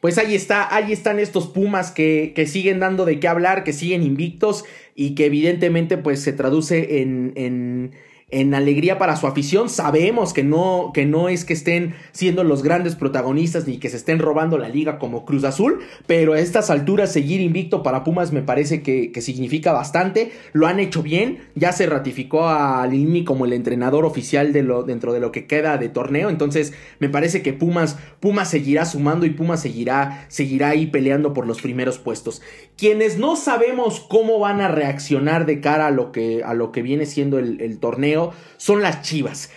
Pues 0.00 0.16
ahí 0.18 0.34
está, 0.34 0.74
ahí 0.74 0.92
están 0.92 1.18
estos 1.18 1.48
Pumas 1.48 1.90
que, 1.90 2.32
que, 2.34 2.46
siguen 2.46 2.78
dando 2.78 3.04
de 3.04 3.18
qué 3.18 3.28
hablar, 3.28 3.64
que 3.64 3.72
siguen 3.72 4.02
invictos 4.02 4.64
y 4.94 5.14
que 5.14 5.26
evidentemente 5.26 5.98
pues 5.98 6.20
se 6.20 6.32
traduce 6.32 7.02
en, 7.02 7.32
en, 7.34 7.92
en 8.30 8.54
alegría 8.54 8.98
para 8.98 9.16
su 9.16 9.26
afición. 9.26 9.68
Sabemos 9.70 10.34
que 10.34 10.44
no, 10.44 10.90
que 10.92 11.06
no 11.06 11.28
es 11.28 11.44
que 11.44 11.54
estén 11.54 11.94
siendo 12.12 12.44
los 12.44 12.62
grandes 12.62 12.94
protagonistas 12.94 13.66
ni 13.66 13.78
que 13.78 13.88
se 13.88 13.96
estén 13.96 14.18
robando 14.18 14.58
la 14.58 14.68
liga 14.68 14.98
como 14.98 15.24
Cruz 15.24 15.44
Azul, 15.44 15.80
pero 16.06 16.34
a 16.34 16.40
estas 16.40 16.68
alturas 16.70 17.10
seguir 17.10 17.40
invicto 17.40 17.82
para 17.82 18.04
Pumas 18.04 18.32
me 18.32 18.42
parece 18.42 18.82
que, 18.82 19.18
significa 19.18 19.72
bastante. 19.72 20.30
Lo 20.52 20.66
han 20.66 20.78
hecho 20.78 21.02
bien, 21.02 21.38
ya 21.54 21.72
se 21.72 21.86
ratificó 21.86 22.48
a 22.48 22.86
Lini 22.86 23.24
como 23.24 23.46
el 23.46 23.52
entrenador 23.52 24.04
oficial 24.04 24.52
de 24.52 24.62
lo, 24.62 24.84
dentro 24.84 25.12
de 25.12 25.20
lo 25.20 25.32
que 25.32 25.46
queda 25.46 25.76
de 25.76 25.88
torneo, 25.88 26.30
entonces 26.30 26.72
me 27.00 27.08
parece 27.08 27.42
que 27.42 27.52
Pumas, 27.52 27.98
Pumas 28.20 28.48
seguirá 28.48 28.84
sumando 28.84 29.26
y 29.26 29.30
Pumas 29.30 29.60
seguirá, 29.60 30.26
seguirá 30.28 30.68
ahí 30.68 30.86
peleando 30.86 31.32
por 31.32 31.46
los 31.46 31.60
primeros 31.60 31.98
puestos. 31.98 32.42
Quienes 32.76 33.18
no 33.18 33.34
sabemos 33.34 34.00
cómo 34.00 34.38
van 34.38 34.60
a 34.60 34.68
reaccionar 34.68 35.46
de 35.46 35.60
cara 35.60 35.88
a 35.88 35.90
lo 35.90 36.12
que, 36.12 36.44
a 36.44 36.54
lo 36.54 36.70
que 36.70 36.82
viene 36.82 37.06
siendo 37.06 37.38
el 37.38 37.78
torneo, 37.80 38.17
son 38.56 38.82
las 38.82 39.02
Chivas. 39.02 39.50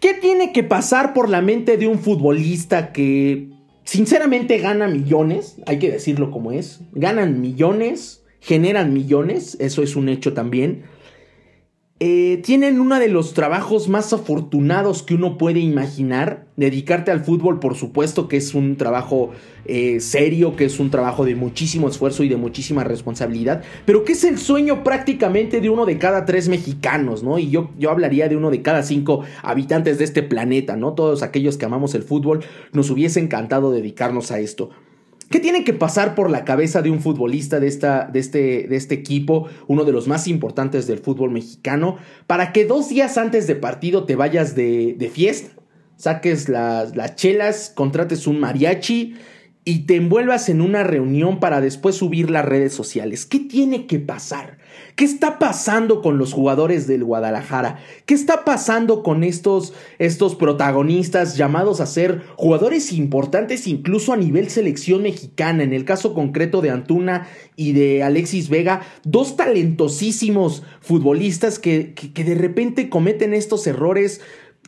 ¿Qué 0.00 0.14
tiene 0.14 0.52
que 0.52 0.64
pasar 0.64 1.14
por 1.14 1.28
la 1.28 1.40
mente 1.40 1.76
de 1.76 1.86
un 1.86 1.98
futbolista 1.98 2.92
que 2.92 3.50
sinceramente 3.84 4.58
gana 4.58 4.88
millones? 4.88 5.56
Hay 5.66 5.78
que 5.78 5.90
decirlo 5.90 6.30
como 6.30 6.50
es. 6.50 6.80
Ganan 6.92 7.40
millones, 7.40 8.24
generan 8.40 8.92
millones, 8.92 9.56
eso 9.60 9.82
es 9.82 9.94
un 9.94 10.08
hecho 10.08 10.32
también. 10.32 10.84
Eh, 12.04 12.40
tienen 12.42 12.80
uno 12.80 12.98
de 12.98 13.06
los 13.06 13.32
trabajos 13.32 13.88
más 13.88 14.12
afortunados 14.12 15.04
que 15.04 15.14
uno 15.14 15.38
puede 15.38 15.60
imaginar. 15.60 16.48
Dedicarte 16.56 17.12
al 17.12 17.24
fútbol, 17.24 17.60
por 17.60 17.76
supuesto, 17.76 18.26
que 18.26 18.38
es 18.38 18.56
un 18.56 18.76
trabajo 18.76 19.30
eh, 19.66 20.00
serio, 20.00 20.56
que 20.56 20.64
es 20.64 20.80
un 20.80 20.90
trabajo 20.90 21.24
de 21.24 21.36
muchísimo 21.36 21.88
esfuerzo 21.88 22.24
y 22.24 22.28
de 22.28 22.34
muchísima 22.34 22.82
responsabilidad, 22.82 23.62
pero 23.86 24.04
que 24.04 24.14
es 24.14 24.24
el 24.24 24.38
sueño 24.38 24.82
prácticamente 24.82 25.60
de 25.60 25.70
uno 25.70 25.86
de 25.86 25.98
cada 25.98 26.24
tres 26.24 26.48
mexicanos, 26.48 27.22
¿no? 27.22 27.38
Y 27.38 27.50
yo, 27.50 27.70
yo 27.78 27.92
hablaría 27.92 28.28
de 28.28 28.36
uno 28.36 28.50
de 28.50 28.62
cada 28.62 28.82
cinco 28.82 29.22
habitantes 29.44 29.98
de 29.98 30.04
este 30.04 30.24
planeta, 30.24 30.74
¿no? 30.74 30.94
Todos 30.94 31.22
aquellos 31.22 31.56
que 31.56 31.66
amamos 31.66 31.94
el 31.94 32.02
fútbol, 32.02 32.40
nos 32.72 32.90
hubiese 32.90 33.20
encantado 33.20 33.70
dedicarnos 33.70 34.32
a 34.32 34.40
esto. 34.40 34.70
¿Qué 35.32 35.40
tiene 35.40 35.64
que 35.64 35.72
pasar 35.72 36.14
por 36.14 36.28
la 36.28 36.44
cabeza 36.44 36.82
de 36.82 36.90
un 36.90 37.00
futbolista 37.00 37.58
de, 37.58 37.66
esta, 37.66 38.04
de, 38.04 38.20
este, 38.20 38.66
de 38.68 38.76
este 38.76 38.94
equipo, 38.94 39.48
uno 39.66 39.84
de 39.84 39.90
los 39.90 40.06
más 40.06 40.28
importantes 40.28 40.86
del 40.86 40.98
fútbol 40.98 41.30
mexicano, 41.30 41.96
para 42.26 42.52
que 42.52 42.66
dos 42.66 42.90
días 42.90 43.16
antes 43.16 43.46
de 43.46 43.56
partido 43.56 44.04
te 44.04 44.14
vayas 44.14 44.54
de, 44.54 45.10
fiesta, 45.10 45.50
saques 45.96 46.50
las 46.50 47.16
chelas, 47.16 47.72
contrates 47.74 48.26
un 48.26 48.40
mariachi 48.40 49.14
y 49.64 49.86
te 49.86 49.96
envuelvas 49.96 50.50
en 50.50 50.60
una 50.60 50.84
reunión 50.84 51.40
para 51.40 51.62
después 51.62 51.96
subir 51.96 52.30
las 52.30 52.44
redes 52.44 52.74
sociales. 52.74 53.24
¿Qué 53.24 53.38
tiene 53.38 53.86
que 53.86 54.00
pasar? 54.00 54.58
¿Qué 54.96 55.04
está 55.04 55.38
pasando 55.38 56.02
con 56.02 56.18
los 56.18 56.32
jugadores 56.32 56.86
del 56.86 57.04
Guadalajara? 57.04 57.78
¿Qué 58.04 58.14
está 58.14 58.44
pasando 58.44 59.02
con 59.02 59.24
estos, 59.24 59.72
estos 59.98 60.34
protagonistas 60.34 61.36
llamados 61.36 61.80
a 61.80 61.86
ser 61.86 62.22
jugadores 62.36 62.92
importantes 62.92 63.66
incluso 63.66 64.12
a 64.12 64.16
nivel 64.16 64.50
selección 64.50 65.02
mexicana? 65.02 65.62
En 65.62 65.72
el 65.72 65.84
caso 65.84 66.14
concreto 66.14 66.60
de 66.60 66.70
Antuna 66.70 67.26
y 67.56 67.72
de 67.72 68.02
Alexis 68.02 68.48
Vega, 68.48 68.82
dos 69.04 69.36
talentosísimos 69.36 70.62
futbolistas 70.80 71.58
que, 71.58 71.94
que 71.94 72.24
de 72.24 72.34
repente 72.34 72.88
cometen 72.88 73.34
estos 73.34 73.66
errores 73.66 74.20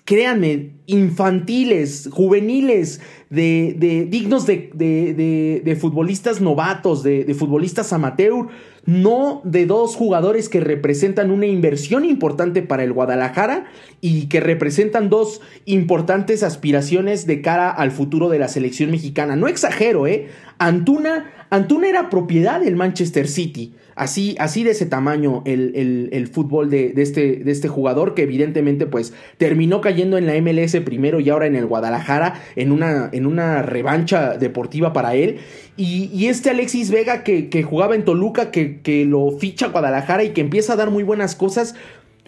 créanme, 0.04 0.72
infantiles, 0.87 2.08
juveniles, 2.12 3.00
de, 3.30 3.74
de 3.78 4.04
dignos 4.04 4.46
de, 4.46 4.70
de, 4.74 5.62
de, 5.64 5.76
futbolistas 5.76 6.40
novatos, 6.40 7.02
de, 7.02 7.34
futbolistas 7.34 7.92
amateur, 7.92 8.48
no 8.87 9.40
de 9.44 9.66
dos 9.66 9.97
jugadores 9.97 10.49
que 10.49 10.61
representan 10.61 11.31
una 11.31 11.47
inversión 11.47 12.05
importante 12.05 12.62
para 12.62 12.85
el 12.85 12.92
Guadalajara 12.92 13.66
y 14.01 14.27
que 14.27 14.40
representan 14.40 15.09
dos 15.09 15.40
importantes 15.64 16.42
aspiraciones 16.42 17.27
de 17.27 17.40
cara 17.40 17.70
al 17.70 17.90
futuro 17.90 18.29
de 18.29 18.38
la 18.38 18.49
selección 18.49 18.90
mexicana. 18.90 19.37
No 19.37 19.49
exagero, 19.49 20.07
¿eh? 20.07 20.29
Antuna, 20.64 21.31
Antuna 21.50 21.88
era 21.88 22.09
propiedad 22.09 22.61
del 22.61 22.77
Manchester 22.77 23.29
City. 23.29 23.74
Así, 23.96 24.35
así 24.40 24.64
de 24.64 24.72
ese 24.72 24.87
tamaño 24.87 25.42
el, 25.44 26.29
fútbol 26.33 26.68
de, 26.68 26.92
este, 26.96 27.37
de 27.37 27.53
este 27.53 27.68
jugador 27.68 28.14
que 28.14 28.22
evidentemente 28.22 28.87
pues 28.87 29.12
terminó 29.38 29.81
cayendo 29.81 30.18
en 30.18 30.27
la 30.27 30.35
MLS 30.40 30.74
primero 30.85 31.20
y 31.20 31.31
ahora 31.31 31.46
en 31.46 31.55
el 31.55 31.66
Guadalajara 31.66 32.42
en 32.57 32.72
una, 32.72 33.09
en 33.12 33.27
una 33.27 33.62
revancha 33.62 34.37
deportiva 34.37 34.92
para 34.92 35.14
él. 35.14 35.37
Y, 35.77 36.27
este 36.27 36.50
Alexis 36.50 36.90
Vega 36.90 37.22
que, 37.22 37.48
que, 37.48 37.62
jugaba 37.62 37.94
en 37.94 38.05
Toluca, 38.05 38.50
que, 38.50 38.81
que 38.81 39.05
lo 39.05 39.31
ficha 39.38 39.68
Guadalajara 39.68 40.24
y 40.24 40.31
que 40.31 40.40
empieza 40.40 40.72
a 40.72 40.77
dar 40.77 40.90
muy 40.90 41.03
buenas 41.05 41.37
cosas, 41.37 41.74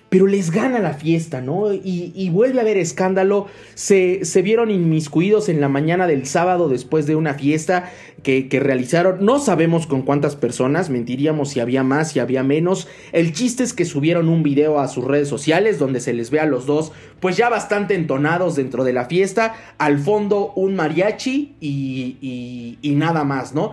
pero 0.09 0.27
les 0.27 0.51
gana 0.51 0.79
la 0.79 0.95
fiesta, 0.95 1.41
¿no? 1.41 1.73
Y, 1.73 2.31
vuelve 2.31 2.59
a 2.59 2.63
haber 2.63 2.77
escándalo. 2.77 3.47
Se, 3.75 4.21
vieron 4.43 4.71
inmiscuidos 4.71 5.49
en 5.49 5.61
la 5.61 5.69
mañana 5.69 6.07
del 6.07 6.27
sábado 6.27 6.69
después 6.69 7.07
de 7.07 7.17
una 7.17 7.35
fiesta 7.35 7.91
que, 8.23 8.49
realizaron. 8.61 9.25
No 9.25 9.41
sabemos 9.41 9.87
con 9.87 10.03
cuántas 10.03 10.37
personas, 10.37 10.91
mentiríamos 10.91 11.51
si 11.51 11.61
había 11.61 11.83
más, 11.83 12.13
si 12.13 12.21
había 12.21 12.45
menos. 12.45 12.87
El 13.13 13.33
chiste 13.33 13.65
es 13.65 13.73
que 13.73 13.85
subieron 13.85 14.29
un 14.29 14.43
video 14.43 14.79
a 14.79 14.89
sus 14.89 15.05
redes 15.05 15.29
sociales 15.29 15.79
donde 15.79 16.01
se 16.01 16.13
les 16.13 16.31
ve 16.31 16.39
a 16.39 16.47
los 16.47 16.67
dos, 16.67 16.93
pues 17.21 17.37
ya 17.37 17.49
bastante 17.49 17.95
entonados 17.95 18.55
dentro 18.55 18.85
de 18.85 18.93
la 18.93 19.07
fiesta. 19.07 19.55
Al 19.79 19.99
fondo 19.99 20.53
un 20.55 20.77
mariachi 20.77 21.57
y, 21.61 22.79
y 22.81 22.95
nada 22.95 23.25
más, 23.25 23.55
¿no? 23.55 23.73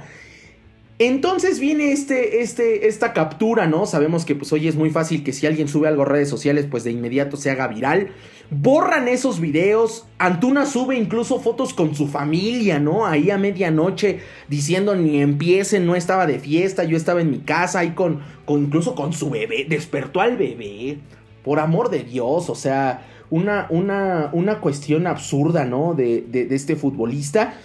Entonces 1.05 1.59
viene 1.59 1.91
este, 1.91 2.41
este, 2.41 2.87
esta 2.87 3.11
captura, 3.11 3.67
¿no? 3.67 3.85
Sabemos 3.85 4.23
que 4.23 4.35
pues 4.35 4.53
hoy 4.53 4.69
es 4.69 4.77
muy 4.77 4.89
fácil 4.89 5.21
que 5.21 5.33
si 5.33 5.45
alguien 5.45 5.67
sube 5.67 5.89
algo 5.89 6.03
a 6.03 6.05
redes 6.05 6.29
sociales, 6.29 6.65
pues 6.71 6.85
de 6.85 6.91
inmediato 6.91 7.35
se 7.35 7.51
haga 7.51 7.67
viral. 7.67 8.11
Borran 8.49 9.09
esos 9.09 9.41
videos. 9.41 10.05
Antuna 10.17 10.65
sube 10.65 10.95
incluso 10.95 11.41
fotos 11.41 11.73
con 11.73 11.93
su 11.93 12.07
familia, 12.07 12.79
¿no? 12.79 13.05
Ahí 13.05 13.31
a 13.31 13.37
medianoche 13.37 14.19
diciendo 14.47 14.95
ni 14.95 15.21
empiecen, 15.21 15.85
no 15.85 15.97
estaba 15.97 16.25
de 16.25 16.39
fiesta, 16.39 16.85
yo 16.85 16.95
estaba 16.95 17.19
en 17.19 17.31
mi 17.31 17.39
casa, 17.39 17.79
ahí 17.79 17.89
con, 17.89 18.21
incluso 18.47 18.95
con 18.95 19.11
su 19.11 19.29
bebé. 19.29 19.65
Despertó 19.67 20.21
al 20.21 20.37
bebé. 20.37 20.99
Por 21.43 21.59
amor 21.59 21.89
de 21.89 22.05
Dios, 22.05 22.49
o 22.49 22.55
sea, 22.55 23.05
una, 23.29 23.67
una, 23.69 24.29
una 24.31 24.61
cuestión 24.61 25.05
absurda, 25.05 25.65
¿no? 25.65 25.95
De, 25.95 26.21
de 26.21 26.55
este 26.55 26.77
futbolista 26.77 27.55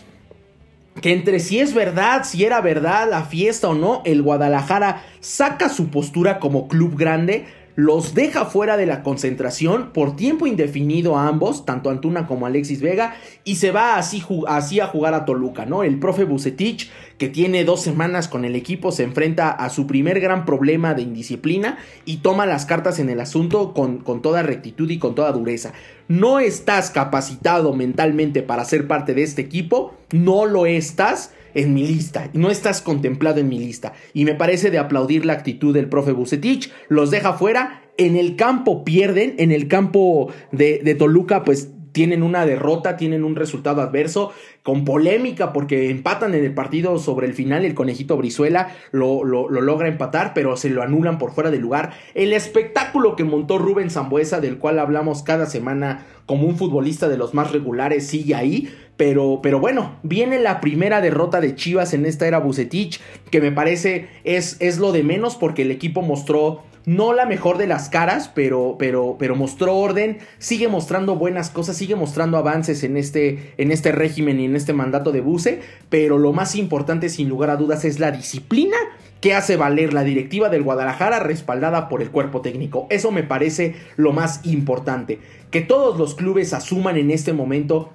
que 1.01 1.13
entre 1.13 1.41
si 1.41 1.61
es 1.61 1.75
verdad, 1.75 2.25
si 2.25 2.45
era 2.45 2.61
verdad 2.61 3.09
la 3.11 3.25
fiesta 3.25 3.69
o 3.69 3.75
no, 3.75 4.03
el 4.05 4.23
Guadalajara 4.23 5.03
saca 5.21 5.69
su 5.69 5.89
postura 5.89 6.39
como 6.39 6.69
club 6.69 6.97
grande, 6.97 7.47
los 7.79 8.12
deja 8.12 8.45
fuera 8.45 8.77
de 8.77 8.87
la 8.87 9.05
concentración 9.05 9.93
por 9.93 10.17
tiempo 10.17 10.49
indefinido 10.49 11.17
a 11.17 11.29
ambos, 11.29 11.64
tanto 11.64 11.91
Antuna 11.91 12.27
como 12.27 12.45
Alexis 12.45 12.83
Vega, 12.83 13.14
y 13.45 13.55
se 13.55 13.71
va 13.71 13.99
así, 13.99 14.21
así 14.49 14.81
a 14.81 14.88
jugar 14.88 15.14
a 15.14 15.25
Toluca, 15.25 15.64
¿no? 15.64 15.85
El 15.85 16.01
profe 16.01 16.25
Bucetich, 16.25 16.91
que 17.19 17.29
tiene 17.29 17.62
dos 17.62 17.81
semanas 17.81 18.27
con 18.27 18.45
el 18.45 18.57
equipo, 18.57 18.91
se 18.91 19.05
enfrenta 19.05 19.51
a 19.51 19.71
su 19.71 19.87
primer 19.87 20.19
gran 20.19 20.45
problema 20.45 20.95
de 20.95 21.03
indisciplina 21.03 21.79
y 22.05 22.17
toma 22.17 22.47
las 22.47 22.67
cartas 22.67 22.99
en 22.99 23.11
el 23.11 23.21
asunto 23.21 23.73
con, 23.75 23.99
con 23.99 24.23
toda 24.23 24.43
rectitud 24.43 24.91
y 24.91 24.99
con 24.99 25.14
toda 25.14 25.31
dureza. 25.31 25.73
No 26.09 26.41
estás 26.41 26.91
capacitado 26.91 27.75
mentalmente 27.75 28.43
para 28.43 28.64
ser 28.64 28.88
parte 28.88 29.14
de 29.14 29.23
este 29.23 29.43
equipo, 29.43 29.95
no 30.11 30.47
lo 30.47 30.67
estás 30.67 31.31
en 31.59 31.75
mi 31.75 31.85
lista, 31.85 32.31
no 32.35 32.51
estás 32.51 32.81
contemplado 32.81 33.40
en 33.40 33.49
mi 33.49 33.59
lista. 33.59 33.92
Y 34.14 34.25
me 34.25 34.35
parece 34.35 34.71
de 34.71 34.79
aplaudir 34.79 35.27
la 35.27 35.33
actitud 35.33 35.75
del 35.75 35.88
profe 35.88 36.12
Bucetich, 36.12 36.71
los 36.88 37.11
deja 37.11 37.33
fuera, 37.33 37.83
en 37.97 38.14
el 38.14 38.37
campo 38.37 38.85
pierden, 38.85 39.35
en 39.38 39.51
el 39.51 39.66
campo 39.66 40.33
de, 40.53 40.81
de 40.85 40.94
Toluca 40.94 41.42
pues 41.42 41.71
tienen 41.99 42.23
una 42.23 42.47
derrota, 42.47 42.97
tienen 42.97 43.25
un 43.25 43.35
resultado 43.35 43.83
adverso, 43.83 44.31
con 44.63 44.85
polémica, 44.85 45.53
porque 45.53 45.91
empatan 45.91 46.33
en 46.33 46.45
el 46.45 46.55
partido 46.55 46.97
sobre 47.01 47.27
el 47.27 47.35
final, 47.35 47.65
el 47.65 47.75
conejito 47.75 48.17
Brizuela 48.17 48.69
lo, 48.93 49.25
lo, 49.25 49.49
logra 49.49 49.89
empatar, 49.89 50.33
pero 50.33 50.57
se 50.57 50.71
lo 50.71 50.85
anulan 50.85 51.19
por 51.19 51.33
fuera 51.33 51.51
de 51.51 51.59
lugar. 51.59 51.95
El 52.15 52.33
espectáculo 52.33 53.17
que 53.17 53.25
montó 53.25 53.59
Rubén 53.59 53.91
Zambuesa, 53.91 54.41
del 54.41 54.59
cual 54.59 54.79
hablamos 54.79 55.25
cada 55.25 55.47
semana 55.47 56.07
como 56.25 56.47
un 56.47 56.57
futbolista 56.57 57.09
de 57.09 57.19
los 57.19 57.35
más 57.35 57.51
regulares, 57.51 58.07
sigue 58.07 58.37
ahí. 58.37 58.73
Pero, 58.97 59.41
pero 59.43 59.59
bueno, 59.59 59.97
viene 60.05 60.39
la 60.39 60.61
primera 60.61 61.01
derrota 61.01 61.41
de 61.41 61.57
Chivas 61.57 61.95
en 61.95 62.07
esta 62.07 62.29
era 62.29 62.39
Bucetich, 62.39 63.01
que 63.33 63.41
me 63.41 63.51
parece 63.51 64.07
es, 64.23 64.57
es 64.61 64.79
lo 64.79 64.93
de 64.93 65.03
menos 65.03 65.35
porque 65.35 65.63
el 65.63 65.73
equipo 65.73 66.03
mostró 66.03 66.63
no 66.88 67.12
la 67.12 67.27
mejor 67.27 67.59
de 67.59 67.66
las 67.66 67.90
caras, 67.90 68.31
pero, 68.35 68.77
pero, 68.79 69.16
pero 69.18 69.37
mostró 69.37 69.77
orden, 69.77 70.20
sigue 70.38 70.68
mostrando 70.68 71.16
buenas 71.16 71.51
cosas, 71.51 71.77
sigue 71.77 71.96
mostrando 71.96 72.38
avances 72.38 72.83
en 72.83 72.96
este, 72.96 73.53
en 73.59 73.72
este 73.72 73.92
régimen 73.92 74.40
y 74.40 74.46
en 74.46 74.57
este 74.57 74.72
mandato 74.72 75.12
de 75.12 75.20
Buce, 75.20 75.61
pero 75.90 76.16
lo 76.16 76.33
más 76.33 76.55
importante 76.55 77.11
sin 77.11 77.29
lugar 77.29 77.51
a 77.51 77.57
dudas 77.57 77.85
es 77.85 78.01
la 78.01 78.11
disciplina 78.11 78.79
que 79.20 79.35
hace 79.35 79.59
valer 79.59 79.92
la 79.92 80.03
directiva 80.03 80.48
del 80.48 80.62
Guadalajara 80.62 81.18
respaldada 81.20 81.90
por 81.90 82.01
el 82.01 82.11
cuerpo 82.11 82.40
técnico. 82.40 82.87
Eso 82.88 83.11
me 83.11 83.22
parece 83.22 83.74
lo 83.96 84.14
más 84.14 84.40
importante. 84.46 85.18
Que 85.51 85.61
todos 85.61 85.98
los 85.98 86.14
clubes 86.14 86.55
asuman 86.55 86.96
en 86.96 87.11
este 87.11 87.35
momento. 87.35 87.90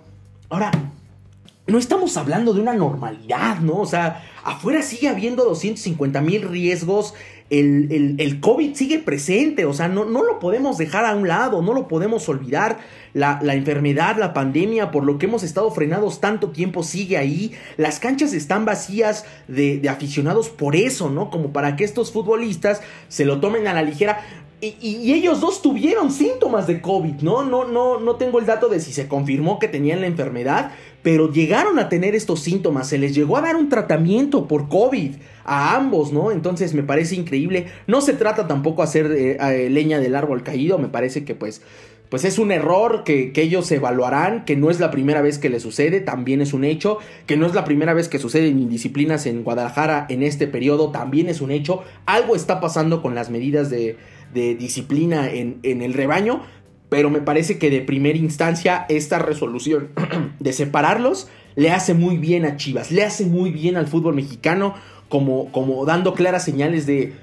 Ahora, 0.49 0.69
no 1.65 1.77
estamos 1.77 2.17
hablando 2.17 2.53
de 2.53 2.61
una 2.61 2.73
normalidad, 2.73 3.59
¿no? 3.59 3.77
O 3.79 3.85
sea, 3.85 4.23
afuera 4.43 4.81
sigue 4.81 5.07
habiendo 5.07 5.45
250 5.45 6.19
mil 6.21 6.41
riesgos, 6.43 7.13
el, 7.49 8.15
el, 8.17 8.39
COVID 8.39 8.73
sigue 8.73 8.99
presente, 8.99 9.65
o 9.65 9.73
sea, 9.73 9.87
no, 9.87 10.05
no, 10.05 10.23
lo 10.23 10.39
podemos 10.39 10.77
dejar 10.77 11.05
a 11.05 11.15
un 11.15 11.27
lado, 11.27 11.61
no 11.61 11.73
lo 11.73 11.87
podemos 11.87 12.27
olvidar. 12.27 12.79
La, 13.13 13.39
la, 13.43 13.53
enfermedad, 13.53 14.17
la 14.17 14.33
pandemia, 14.33 14.89
por 14.89 15.03
lo 15.03 15.19
que 15.19 15.27
hemos 15.27 15.43
estado 15.43 15.69
frenados 15.69 16.19
tanto 16.19 16.49
tiempo, 16.49 16.81
sigue 16.81 17.15
ahí. 17.15 17.51
Las 17.77 17.99
canchas 17.99 18.33
están 18.33 18.65
vacías 18.65 19.25
de, 19.47 19.77
de 19.77 19.89
aficionados 19.89 20.49
por 20.49 20.75
eso, 20.75 21.11
¿no? 21.11 21.29
Como 21.29 21.53
para 21.53 21.75
que 21.75 21.83
estos 21.83 22.11
futbolistas 22.11 22.81
se 23.07 23.23
lo 23.23 23.39
tomen 23.39 23.67
a 23.67 23.73
la 23.73 23.83
ligera. 23.83 24.21
Y, 24.61 24.77
y, 24.79 25.13
ellos 25.13 25.41
dos 25.41 25.61
tuvieron 25.61 26.09
síntomas 26.09 26.65
de 26.65 26.81
COVID, 26.81 27.21
¿no? 27.21 27.43
No, 27.43 27.65
no, 27.65 27.99
no 27.99 28.15
tengo 28.15 28.39
el 28.39 28.45
dato 28.45 28.69
de 28.69 28.79
si 28.79 28.93
se 28.93 29.07
confirmó 29.07 29.59
que 29.59 29.67
tenían 29.67 30.01
la 30.01 30.07
enfermedad, 30.07 30.71
pero 31.03 31.31
llegaron 31.31 31.77
a 31.79 31.89
tener 31.89 32.15
estos 32.15 32.39
síntomas, 32.39 32.87
se 32.87 32.97
les 32.97 33.13
llegó 33.13 33.37
a 33.37 33.41
dar 33.41 33.57
un 33.57 33.69
tratamiento 33.69 34.47
por 34.47 34.69
COVID 34.69 35.11
a 35.43 35.75
ambos, 35.75 36.13
¿no? 36.13 36.31
Entonces 36.31 36.73
me 36.73 36.81
parece 36.81 37.15
increíble. 37.15 37.67
No 37.87 37.99
se 37.99 38.13
trata 38.13 38.47
tampoco 38.47 38.81
hacer 38.81 39.11
eh, 39.11 39.37
eh, 39.39 39.69
leña 39.69 39.99
del 39.99 40.15
árbol 40.15 40.43
caído, 40.43 40.79
me 40.79 40.87
parece 40.87 41.25
que 41.25 41.35
pues, 41.35 41.61
pues 42.07 42.23
es 42.23 42.39
un 42.39 42.53
error 42.53 43.03
que, 43.03 43.33
que, 43.33 43.41
ellos 43.41 43.69
evaluarán, 43.73 44.45
que 44.45 44.55
no 44.55 44.69
es 44.69 44.79
la 44.79 44.91
primera 44.91 45.21
vez 45.21 45.39
que 45.39 45.49
le 45.49 45.59
sucede, 45.59 45.99
también 45.99 46.39
es 46.39 46.53
un 46.53 46.63
hecho, 46.63 46.99
que 47.27 47.35
no 47.35 47.47
es 47.47 47.53
la 47.53 47.65
primera 47.65 47.93
vez 47.93 48.07
que 48.07 48.17
suceden 48.17 48.59
indisciplinas 48.59 49.25
en 49.25 49.43
Guadalajara 49.43 50.05
en 50.09 50.23
este 50.23 50.47
periodo, 50.47 50.91
también 50.91 51.27
es 51.27 51.41
un 51.41 51.51
hecho. 51.51 51.83
Algo 52.05 52.37
está 52.37 52.61
pasando 52.61 53.01
con 53.01 53.13
las 53.13 53.29
medidas 53.29 53.69
de, 53.69 53.97
de 54.33 54.55
disciplina 54.55 55.29
en, 55.29 55.59
en 55.63 55.81
el 55.81 55.93
rebaño, 55.93 56.43
pero 56.93 57.09
me 57.09 57.21
parece 57.21 57.57
que 57.57 57.71
de 57.71 57.81
primera 57.81 58.19
instancia 58.19 58.85
esta 58.87 59.17
resolución 59.17 59.89
de 60.39 60.53
separarlos 60.53 61.27
le 61.55 61.71
hace 61.71 61.95
muy 61.95 62.17
bien 62.17 62.45
a 62.45 62.55
Chivas, 62.55 62.91
le 62.91 63.03
hace 63.03 63.25
muy 63.25 63.49
bien 63.49 63.77
al 63.77 63.87
fútbol 63.87 64.13
mexicano, 64.13 64.75
como, 65.09 65.51
como 65.51 65.85
dando 65.85 66.13
claras 66.13 66.45
señales 66.45 66.85
de 66.85 67.13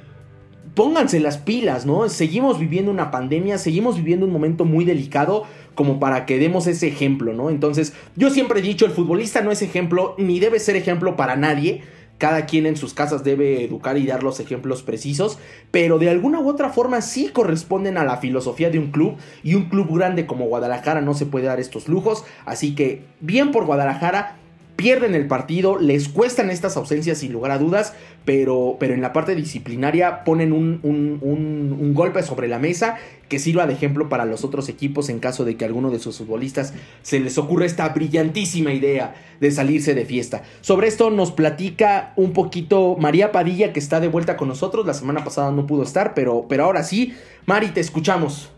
pónganse 0.74 1.20
las 1.20 1.38
pilas, 1.38 1.86
¿no? 1.86 2.08
Seguimos 2.08 2.58
viviendo 2.58 2.90
una 2.90 3.12
pandemia, 3.12 3.58
seguimos 3.58 3.94
viviendo 3.94 4.26
un 4.26 4.32
momento 4.32 4.64
muy 4.64 4.84
delicado 4.84 5.44
como 5.76 6.00
para 6.00 6.26
que 6.26 6.40
demos 6.40 6.66
ese 6.66 6.88
ejemplo, 6.88 7.32
¿no? 7.32 7.48
Entonces, 7.48 7.92
yo 8.16 8.30
siempre 8.30 8.58
he 8.58 8.62
dicho, 8.64 8.86
el 8.86 8.90
futbolista 8.90 9.40
no 9.40 9.52
es 9.52 9.62
ejemplo, 9.62 10.16
ni 10.18 10.40
debe 10.40 10.58
ser 10.58 10.74
ejemplo 10.74 11.14
para 11.14 11.36
nadie 11.36 11.82
cada 12.20 12.44
quien 12.44 12.66
en 12.66 12.76
sus 12.76 12.92
casas 12.92 13.24
debe 13.24 13.64
educar 13.64 13.96
y 13.96 14.06
dar 14.06 14.22
los 14.22 14.40
ejemplos 14.40 14.82
precisos, 14.82 15.38
pero 15.70 15.98
de 15.98 16.10
alguna 16.10 16.38
u 16.38 16.48
otra 16.50 16.68
forma 16.68 17.00
sí 17.00 17.30
corresponden 17.32 17.96
a 17.96 18.04
la 18.04 18.18
filosofía 18.18 18.68
de 18.68 18.78
un 18.78 18.90
club 18.90 19.16
y 19.42 19.54
un 19.54 19.70
club 19.70 19.96
grande 19.96 20.26
como 20.26 20.44
Guadalajara 20.44 21.00
no 21.00 21.14
se 21.14 21.24
puede 21.24 21.46
dar 21.46 21.58
estos 21.60 21.88
lujos, 21.88 22.24
así 22.44 22.74
que 22.74 23.04
bien 23.20 23.52
por 23.52 23.64
Guadalajara, 23.64 24.36
pierden 24.80 25.14
el 25.14 25.26
partido, 25.26 25.78
les 25.78 26.08
cuestan 26.08 26.48
estas 26.48 26.74
ausencias 26.78 27.18
sin 27.18 27.34
lugar 27.34 27.50
a 27.50 27.58
dudas, 27.58 27.92
pero, 28.24 28.78
pero 28.80 28.94
en 28.94 29.02
la 29.02 29.12
parte 29.12 29.34
disciplinaria 29.34 30.24
ponen 30.24 30.54
un, 30.54 30.80
un, 30.82 31.92
golpe 31.92 32.22
sobre 32.22 32.48
la 32.48 32.58
mesa 32.58 32.96
que 33.28 33.38
sirva 33.38 33.66
de 33.66 33.74
ejemplo 33.74 34.08
para 34.08 34.24
los 34.24 34.42
otros 34.42 34.70
equipos 34.70 35.10
en 35.10 35.18
caso 35.18 35.44
de 35.44 35.58
que 35.58 35.66
alguno 35.66 35.90
de 35.90 35.98
sus 35.98 36.16
futbolistas 36.16 36.72
se 37.02 37.20
les 37.20 37.36
ocurra 37.36 37.66
esta 37.66 37.86
brillantísima 37.90 38.72
idea 38.72 39.16
de 39.38 39.50
salirse 39.50 39.94
de 39.94 40.06
fiesta. 40.06 40.44
Sobre 40.62 40.88
esto 40.88 41.10
nos 41.10 41.30
platica 41.30 42.14
un 42.16 42.32
poquito 42.32 42.96
María 42.98 43.32
Padilla 43.32 43.74
que 43.74 43.80
está 43.80 44.00
de 44.00 44.08
vuelta 44.08 44.38
con 44.38 44.48
nosotros, 44.48 44.86
la 44.86 44.94
semana 44.94 45.24
pasada 45.24 45.50
no 45.50 45.66
pudo 45.66 45.82
estar, 45.82 46.14
pero, 46.14 46.46
pero 46.48 46.64
ahora 46.64 46.84
sí, 46.84 47.12
Mari, 47.44 47.68
te 47.68 47.80
escuchamos. 47.80 48.50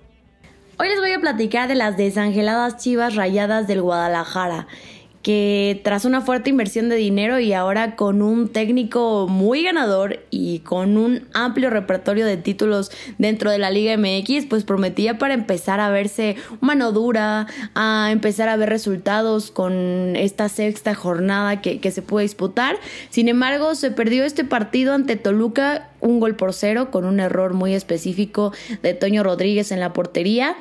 Hoy 0.79 0.89
les 0.89 1.01
voy 1.01 1.13
a 1.13 1.21
platicar 1.21 1.69
de 1.69 1.75
las 1.75 1.97
desangeladas 1.97 2.77
chivas 2.77 3.17
rayadas 3.17 3.67
del 3.67 3.83
Guadalajara 3.83 4.69
que 5.23 5.81
tras 5.85 6.05
una 6.05 6.21
fuerte 6.21 6.51
inversión 6.51 6.89
de 6.89 6.97
dinero 6.97 7.39
y 7.39 7.53
ahora 7.53 7.95
con 7.95 8.23
un 8.23 8.49
técnico 8.49 9.29
muy 9.29 9.63
ganador 9.63 10.21
y 10.31 10.59
con 10.61 10.97
un 10.97 11.29
amplio 11.33 11.71
repertorio 11.71 12.27
de 12.27 12.37
títulos 12.37 12.91
dentro 13.19 13.51
de 13.51 13.59
la 13.59 13.71
Liga 13.71 13.97
MX, 13.97 14.47
pues 14.47 14.65
prometía 14.65 15.19
para 15.19 15.35
empezar 15.35 15.79
a 15.79 15.91
verse 15.91 16.37
mano 16.61 16.93
dura, 16.93 17.47
a 17.75 18.11
empezar 18.11 18.49
a 18.49 18.57
ver 18.57 18.69
resultados 18.69 19.51
con 19.53 20.17
esta 20.17 20.49
sexta 20.49 20.95
jornada 20.95 21.61
que, 21.61 21.79
que 21.79 21.93
se 21.93 22.03
puede 22.03 22.25
disputar. 22.25 22.77
Sin 23.11 23.29
embargo, 23.29 23.75
se 23.77 23.93
perdió 23.93 24.25
este 24.25 24.45
partido 24.45 24.95
ante 24.95 25.17
Toluca 25.17 25.92
un 26.03 26.21
gol 26.21 26.37
por 26.37 26.53
cero 26.53 26.91
con 26.91 27.07
un 27.07 27.21
error 27.21 27.55
muy 27.55 27.75
específico 27.75 28.53
de 28.83 28.93
Toño 28.93 29.23
Rodríguez 29.23 29.73
en 29.73 29.81
la 29.81 29.93
portería 29.93 30.57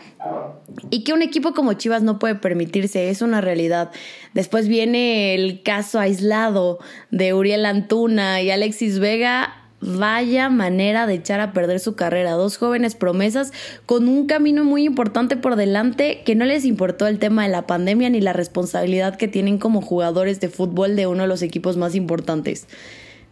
y 0.90 1.04
que 1.04 1.14
un 1.14 1.22
equipo 1.22 1.54
como 1.54 1.74
Chivas 1.74 2.04
no 2.04 2.20
puede 2.20 2.36
permitirse, 2.36 3.10
es 3.10 3.22
una 3.22 3.42
realidad. 3.42 3.92
Después 4.34 4.68
viene 4.68 5.36
el 5.36 5.64
caso 5.64 6.00
aislado 6.00 6.80
de 7.10 7.34
Uriel 7.34 7.66
Antuna 7.66 8.42
y 8.42 8.52
Alexis 8.52 9.00
Vega. 9.00 9.58
Vaya 9.84 10.50
manera 10.50 11.08
de 11.08 11.16
echar 11.16 11.40
a 11.40 11.54
perder 11.54 11.80
su 11.80 11.96
carrera. 11.96 12.34
Dos 12.34 12.58
jóvenes 12.58 12.94
promesas 12.94 13.52
con 13.88 14.08
un 14.08 14.28
camino 14.28 14.64
muy 14.64 14.84
importante 14.86 15.38
por 15.38 15.56
delante 15.56 16.22
que 16.24 16.36
no 16.36 16.46
les 16.46 16.66
importó 16.66 17.08
el 17.08 17.18
tema 17.18 17.44
de 17.44 17.50
la 17.50 17.66
pandemia 17.66 18.12
ni 18.12 18.22
la 18.22 18.32
responsabilidad 18.32 19.18
que 19.18 19.28
tienen 19.28 19.58
como 19.58 19.82
jugadores 19.82 20.40
de 20.40 20.50
fútbol 20.50 20.96
de 20.96 21.08
uno 21.08 21.24
de 21.24 21.28
los 21.28 21.42
equipos 21.42 21.78
más 21.78 21.96
importantes 21.96 22.68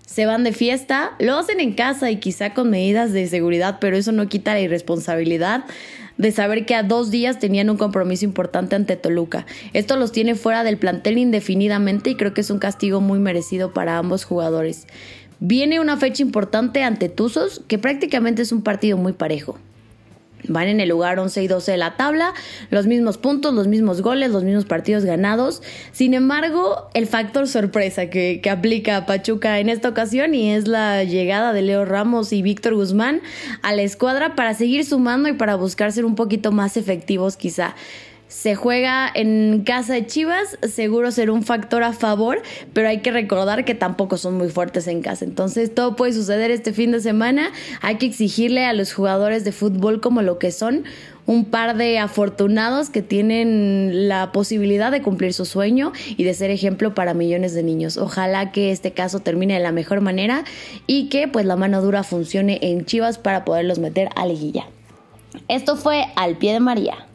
se 0.09 0.25
van 0.25 0.43
de 0.43 0.53
fiesta, 0.53 1.11
lo 1.19 1.37
hacen 1.37 1.59
en 1.59 1.73
casa 1.73 2.09
y 2.09 2.15
quizá 2.15 2.55
con 2.55 2.71
medidas 2.71 3.13
de 3.13 3.27
seguridad, 3.27 3.77
pero 3.79 3.95
eso 3.95 4.11
no 4.11 4.27
quita 4.27 4.53
la 4.53 4.59
irresponsabilidad 4.59 5.65
de 6.17 6.31
saber 6.31 6.65
que 6.65 6.73
a 6.73 6.81
dos 6.81 7.11
días 7.11 7.37
tenían 7.37 7.69
un 7.69 7.77
compromiso 7.77 8.25
importante 8.25 8.75
ante 8.75 8.95
Toluca. 8.95 9.45
Esto 9.73 9.97
los 9.97 10.11
tiene 10.11 10.33
fuera 10.33 10.63
del 10.63 10.77
plantel 10.77 11.19
indefinidamente 11.19 12.09
y 12.09 12.15
creo 12.15 12.33
que 12.33 12.41
es 12.41 12.49
un 12.49 12.57
castigo 12.57 13.01
muy 13.01 13.19
merecido 13.19 13.71
para 13.71 13.99
ambos 13.99 14.23
jugadores. 14.23 14.87
Viene 15.39 15.79
una 15.79 15.95
fecha 15.95 16.23
importante 16.23 16.81
ante 16.81 17.07
Tuzos, 17.07 17.61
que 17.67 17.77
prácticamente 17.77 18.41
es 18.41 18.51
un 18.51 18.63
partido 18.63 18.97
muy 18.97 19.13
parejo. 19.13 19.59
Van 20.47 20.67
en 20.67 20.79
el 20.79 20.89
lugar 20.89 21.19
11 21.19 21.43
y 21.43 21.47
12 21.47 21.71
de 21.71 21.77
la 21.77 21.97
tabla, 21.97 22.33
los 22.69 22.87
mismos 22.87 23.17
puntos, 23.17 23.53
los 23.53 23.67
mismos 23.67 24.01
goles, 24.01 24.31
los 24.31 24.43
mismos 24.43 24.65
partidos 24.65 25.05
ganados. 25.05 25.61
Sin 25.91 26.13
embargo, 26.13 26.89
el 26.93 27.07
factor 27.07 27.47
sorpresa 27.47 28.09
que, 28.09 28.39
que 28.41 28.49
aplica 28.49 29.05
Pachuca 29.05 29.59
en 29.59 29.69
esta 29.69 29.89
ocasión 29.89 30.33
y 30.33 30.51
es 30.51 30.67
la 30.67 31.03
llegada 31.03 31.53
de 31.53 31.61
Leo 31.61 31.85
Ramos 31.85 32.31
y 32.33 32.41
Víctor 32.41 32.75
Guzmán 32.75 33.21
a 33.61 33.73
la 33.73 33.81
escuadra 33.81 34.35
para 34.35 34.53
seguir 34.53 34.85
sumando 34.85 35.29
y 35.29 35.33
para 35.33 35.55
buscar 35.55 35.91
ser 35.91 36.05
un 36.05 36.15
poquito 36.15 36.51
más 36.51 36.77
efectivos 36.77 37.35
quizá 37.35 37.75
se 38.29 38.53
juega 38.53 39.11
en 39.13 39.63
casa 39.65 39.95
de 39.95 40.05
Chivas, 40.05 40.59
seguro 40.61 41.11
será 41.11 41.33
un 41.33 41.41
factor 41.41 41.81
a 41.81 41.93
favor, 41.93 42.41
pero 42.73 42.87
hay 42.87 42.99
que 42.99 43.11
recordar 43.11 43.65
que 43.65 43.73
tampoco 43.73 44.17
son 44.17 44.37
muy 44.37 44.49
fuertes 44.49 44.87
en 44.87 45.01
casa. 45.01 45.25
Entonces 45.25 45.73
todo 45.73 45.95
puede 45.95 46.13
suceder 46.13 46.51
este 46.51 46.71
fin 46.71 46.91
de 46.91 47.01
semana. 47.01 47.51
Hay 47.81 47.95
que 47.95 48.05
exigirle 48.05 48.65
a 48.65 48.73
los 48.73 48.93
jugadores 48.93 49.43
de 49.43 49.51
fútbol 49.51 49.99
como 49.99 50.21
lo 50.21 50.37
que 50.37 50.51
son, 50.51 50.83
un 51.25 51.45
par 51.45 51.75
de 51.75 51.97
afortunados 51.97 52.91
que 52.91 53.01
tienen 53.01 54.07
la 54.07 54.31
posibilidad 54.31 54.91
de 54.91 55.01
cumplir 55.01 55.33
su 55.33 55.45
sueño 55.45 55.91
y 56.15 56.23
de 56.23 56.33
ser 56.35 56.51
ejemplo 56.51 56.93
para 56.93 57.15
millones 57.15 57.55
de 57.55 57.63
niños. 57.63 57.97
Ojalá 57.97 58.51
que 58.51 58.71
este 58.71 58.91
caso 58.91 59.21
termine 59.21 59.55
de 59.55 59.59
la 59.59 59.71
mejor 59.71 60.01
manera 60.01 60.43
y 60.85 61.09
que 61.09 61.27
pues 61.27 61.47
la 61.47 61.55
mano 61.55 61.81
dura 61.81 62.03
funcione 62.03 62.59
en 62.61 62.85
Chivas 62.85 63.17
para 63.17 63.43
poderlos 63.43 63.79
meter 63.79 64.09
a 64.15 64.27
liguilla. 64.27 64.67
Esto 65.47 65.75
fue 65.75 66.05
Al 66.15 66.37
pie 66.37 66.53
de 66.53 66.59
María. 66.59 67.08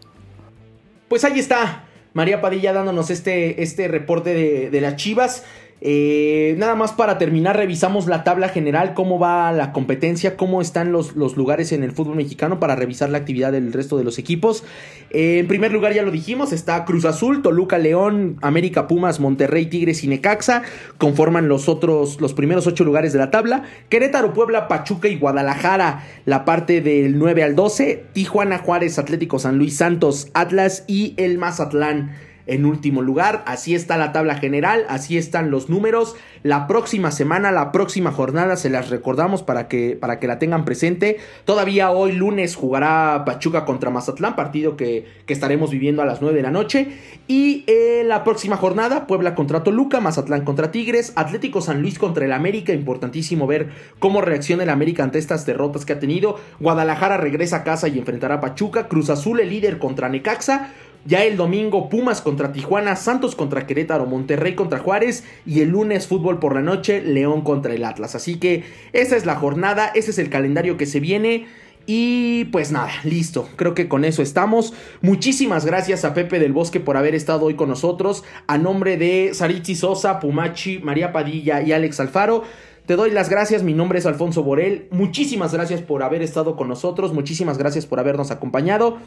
Pues 1.14 1.22
ahí 1.22 1.38
está 1.38 1.84
María 2.12 2.40
Padilla 2.40 2.72
dándonos 2.72 3.08
este, 3.08 3.62
este 3.62 3.86
reporte 3.86 4.34
de, 4.34 4.68
de 4.68 4.80
las 4.80 4.96
Chivas. 4.96 5.44
Eh, 5.86 6.54
nada 6.56 6.76
más 6.76 6.92
para 6.92 7.18
terminar, 7.18 7.58
revisamos 7.58 8.06
la 8.06 8.24
tabla 8.24 8.48
general, 8.48 8.94
cómo 8.94 9.18
va 9.18 9.52
la 9.52 9.70
competencia, 9.70 10.34
cómo 10.34 10.62
están 10.62 10.92
los, 10.92 11.14
los 11.14 11.36
lugares 11.36 11.72
en 11.72 11.82
el 11.82 11.92
fútbol 11.92 12.16
mexicano 12.16 12.58
para 12.58 12.74
revisar 12.74 13.10
la 13.10 13.18
actividad 13.18 13.52
del 13.52 13.70
resto 13.70 13.98
de 13.98 14.04
los 14.04 14.18
equipos. 14.18 14.64
Eh, 15.10 15.40
en 15.40 15.46
primer 15.46 15.72
lugar, 15.72 15.92
ya 15.92 16.00
lo 16.00 16.10
dijimos, 16.10 16.54
está 16.54 16.86
Cruz 16.86 17.04
Azul, 17.04 17.42
Toluca, 17.42 17.76
León, 17.76 18.38
América, 18.40 18.88
Pumas, 18.88 19.20
Monterrey, 19.20 19.66
Tigres 19.66 20.02
y 20.04 20.08
Necaxa. 20.08 20.62
Conforman 20.96 21.48
los 21.48 21.68
otros, 21.68 22.18
los 22.18 22.32
primeros 22.32 22.66
ocho 22.66 22.82
lugares 22.84 23.12
de 23.12 23.18
la 23.18 23.30
tabla. 23.30 23.64
Querétaro, 23.90 24.32
Puebla, 24.32 24.68
Pachuca 24.68 25.08
y 25.08 25.18
Guadalajara, 25.18 26.02
la 26.24 26.46
parte 26.46 26.80
del 26.80 27.18
9 27.18 27.42
al 27.42 27.56
12. 27.56 28.06
Tijuana, 28.14 28.56
Juárez, 28.56 28.98
Atlético 28.98 29.38
San 29.38 29.58
Luis, 29.58 29.76
Santos, 29.76 30.30
Atlas 30.32 30.84
y 30.86 31.12
el 31.18 31.36
Mazatlán 31.36 32.12
en 32.46 32.64
último 32.64 33.02
lugar. 33.02 33.42
Así 33.46 33.74
está 33.74 33.96
la 33.96 34.12
tabla 34.12 34.36
general, 34.36 34.84
así 34.88 35.16
están 35.16 35.50
los 35.50 35.68
números. 35.68 36.16
La 36.42 36.66
próxima 36.66 37.10
semana, 37.10 37.52
la 37.52 37.72
próxima 37.72 38.12
jornada, 38.12 38.56
se 38.56 38.68
las 38.70 38.90
recordamos 38.90 39.42
para 39.42 39.66
que, 39.66 39.96
para 39.98 40.20
que 40.20 40.26
la 40.26 40.38
tengan 40.38 40.64
presente. 40.64 41.18
Todavía 41.44 41.90
hoy 41.90 42.12
lunes 42.12 42.54
jugará 42.54 43.24
Pachuca 43.24 43.64
contra 43.64 43.90
Mazatlán, 43.90 44.36
partido 44.36 44.76
que, 44.76 45.06
que 45.26 45.32
estaremos 45.32 45.70
viviendo 45.70 46.02
a 46.02 46.04
las 46.04 46.20
9 46.20 46.36
de 46.36 46.42
la 46.42 46.50
noche. 46.50 46.88
Y 47.26 47.64
eh, 47.66 48.02
la 48.04 48.24
próxima 48.24 48.58
jornada, 48.58 49.06
Puebla 49.06 49.34
contra 49.34 49.62
Toluca, 49.62 50.00
Mazatlán 50.00 50.44
contra 50.44 50.70
Tigres, 50.70 51.14
Atlético 51.16 51.62
San 51.62 51.80
Luis 51.80 51.98
contra 51.98 52.26
el 52.26 52.32
América. 52.32 52.74
Importantísimo 52.74 53.46
ver 53.46 53.70
cómo 53.98 54.20
reacciona 54.20 54.64
el 54.64 54.70
América 54.70 55.02
ante 55.02 55.18
estas 55.18 55.46
derrotas 55.46 55.86
que 55.86 55.94
ha 55.94 55.98
tenido. 55.98 56.38
Guadalajara 56.60 57.16
regresa 57.16 57.58
a 57.58 57.64
casa 57.64 57.88
y 57.88 57.98
enfrentará 57.98 58.34
a 58.36 58.40
Pachuca. 58.42 58.88
Cruz 58.88 59.08
Azul, 59.08 59.40
el 59.40 59.48
líder 59.48 59.78
contra 59.78 60.10
Necaxa. 60.10 60.74
Ya 61.06 61.22
el 61.24 61.36
domingo 61.36 61.90
Pumas 61.90 62.22
contra 62.22 62.52
Tijuana, 62.52 62.96
Santos 62.96 63.36
contra 63.36 63.66
Querétaro, 63.66 64.06
Monterrey 64.06 64.54
contra 64.54 64.78
Juárez 64.78 65.24
y 65.44 65.60
el 65.60 65.68
lunes 65.68 66.06
fútbol 66.06 66.38
por 66.38 66.54
la 66.54 66.62
noche, 66.62 67.02
León 67.02 67.42
contra 67.42 67.74
el 67.74 67.84
Atlas. 67.84 68.14
Así 68.14 68.36
que 68.36 68.64
esa 68.92 69.16
es 69.16 69.26
la 69.26 69.36
jornada, 69.36 69.90
ese 69.94 70.12
es 70.12 70.18
el 70.18 70.30
calendario 70.30 70.78
que 70.78 70.86
se 70.86 71.00
viene. 71.00 71.46
Y 71.86 72.46
pues 72.46 72.72
nada, 72.72 72.90
listo. 73.04 73.46
Creo 73.56 73.74
que 73.74 73.88
con 73.88 74.06
eso 74.06 74.22
estamos. 74.22 74.72
Muchísimas 75.02 75.66
gracias 75.66 76.06
a 76.06 76.14
Pepe 76.14 76.38
del 76.38 76.54
Bosque 76.54 76.80
por 76.80 76.96
haber 76.96 77.14
estado 77.14 77.44
hoy 77.44 77.54
con 77.54 77.68
nosotros. 77.68 78.24
A 78.46 78.56
nombre 78.56 78.96
de 78.96 79.32
Saritzi 79.34 79.74
Sosa, 79.74 80.20
Pumachi, 80.20 80.78
María 80.78 81.12
Padilla 81.12 81.60
y 81.60 81.72
Alex 81.72 82.00
Alfaro. 82.00 82.44
Te 82.86 82.96
doy 82.96 83.10
las 83.10 83.30
gracias, 83.30 83.62
mi 83.62 83.72
nombre 83.72 83.98
es 83.98 84.06
Alfonso 84.06 84.42
Borel. 84.42 84.88
Muchísimas 84.90 85.54
gracias 85.54 85.80
por 85.80 86.02
haber 86.02 86.20
estado 86.20 86.54
con 86.54 86.68
nosotros, 86.68 87.14
muchísimas 87.14 87.56
gracias 87.56 87.86
por 87.86 87.98
habernos 87.98 88.30
acompañado. 88.30 88.98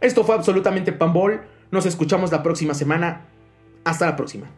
Esto 0.00 0.24
fue 0.24 0.34
absolutamente 0.34 0.92
Pambol. 0.92 1.42
Nos 1.70 1.86
escuchamos 1.86 2.30
la 2.32 2.42
próxima 2.42 2.74
semana. 2.74 3.26
Hasta 3.84 4.06
la 4.06 4.16
próxima. 4.16 4.48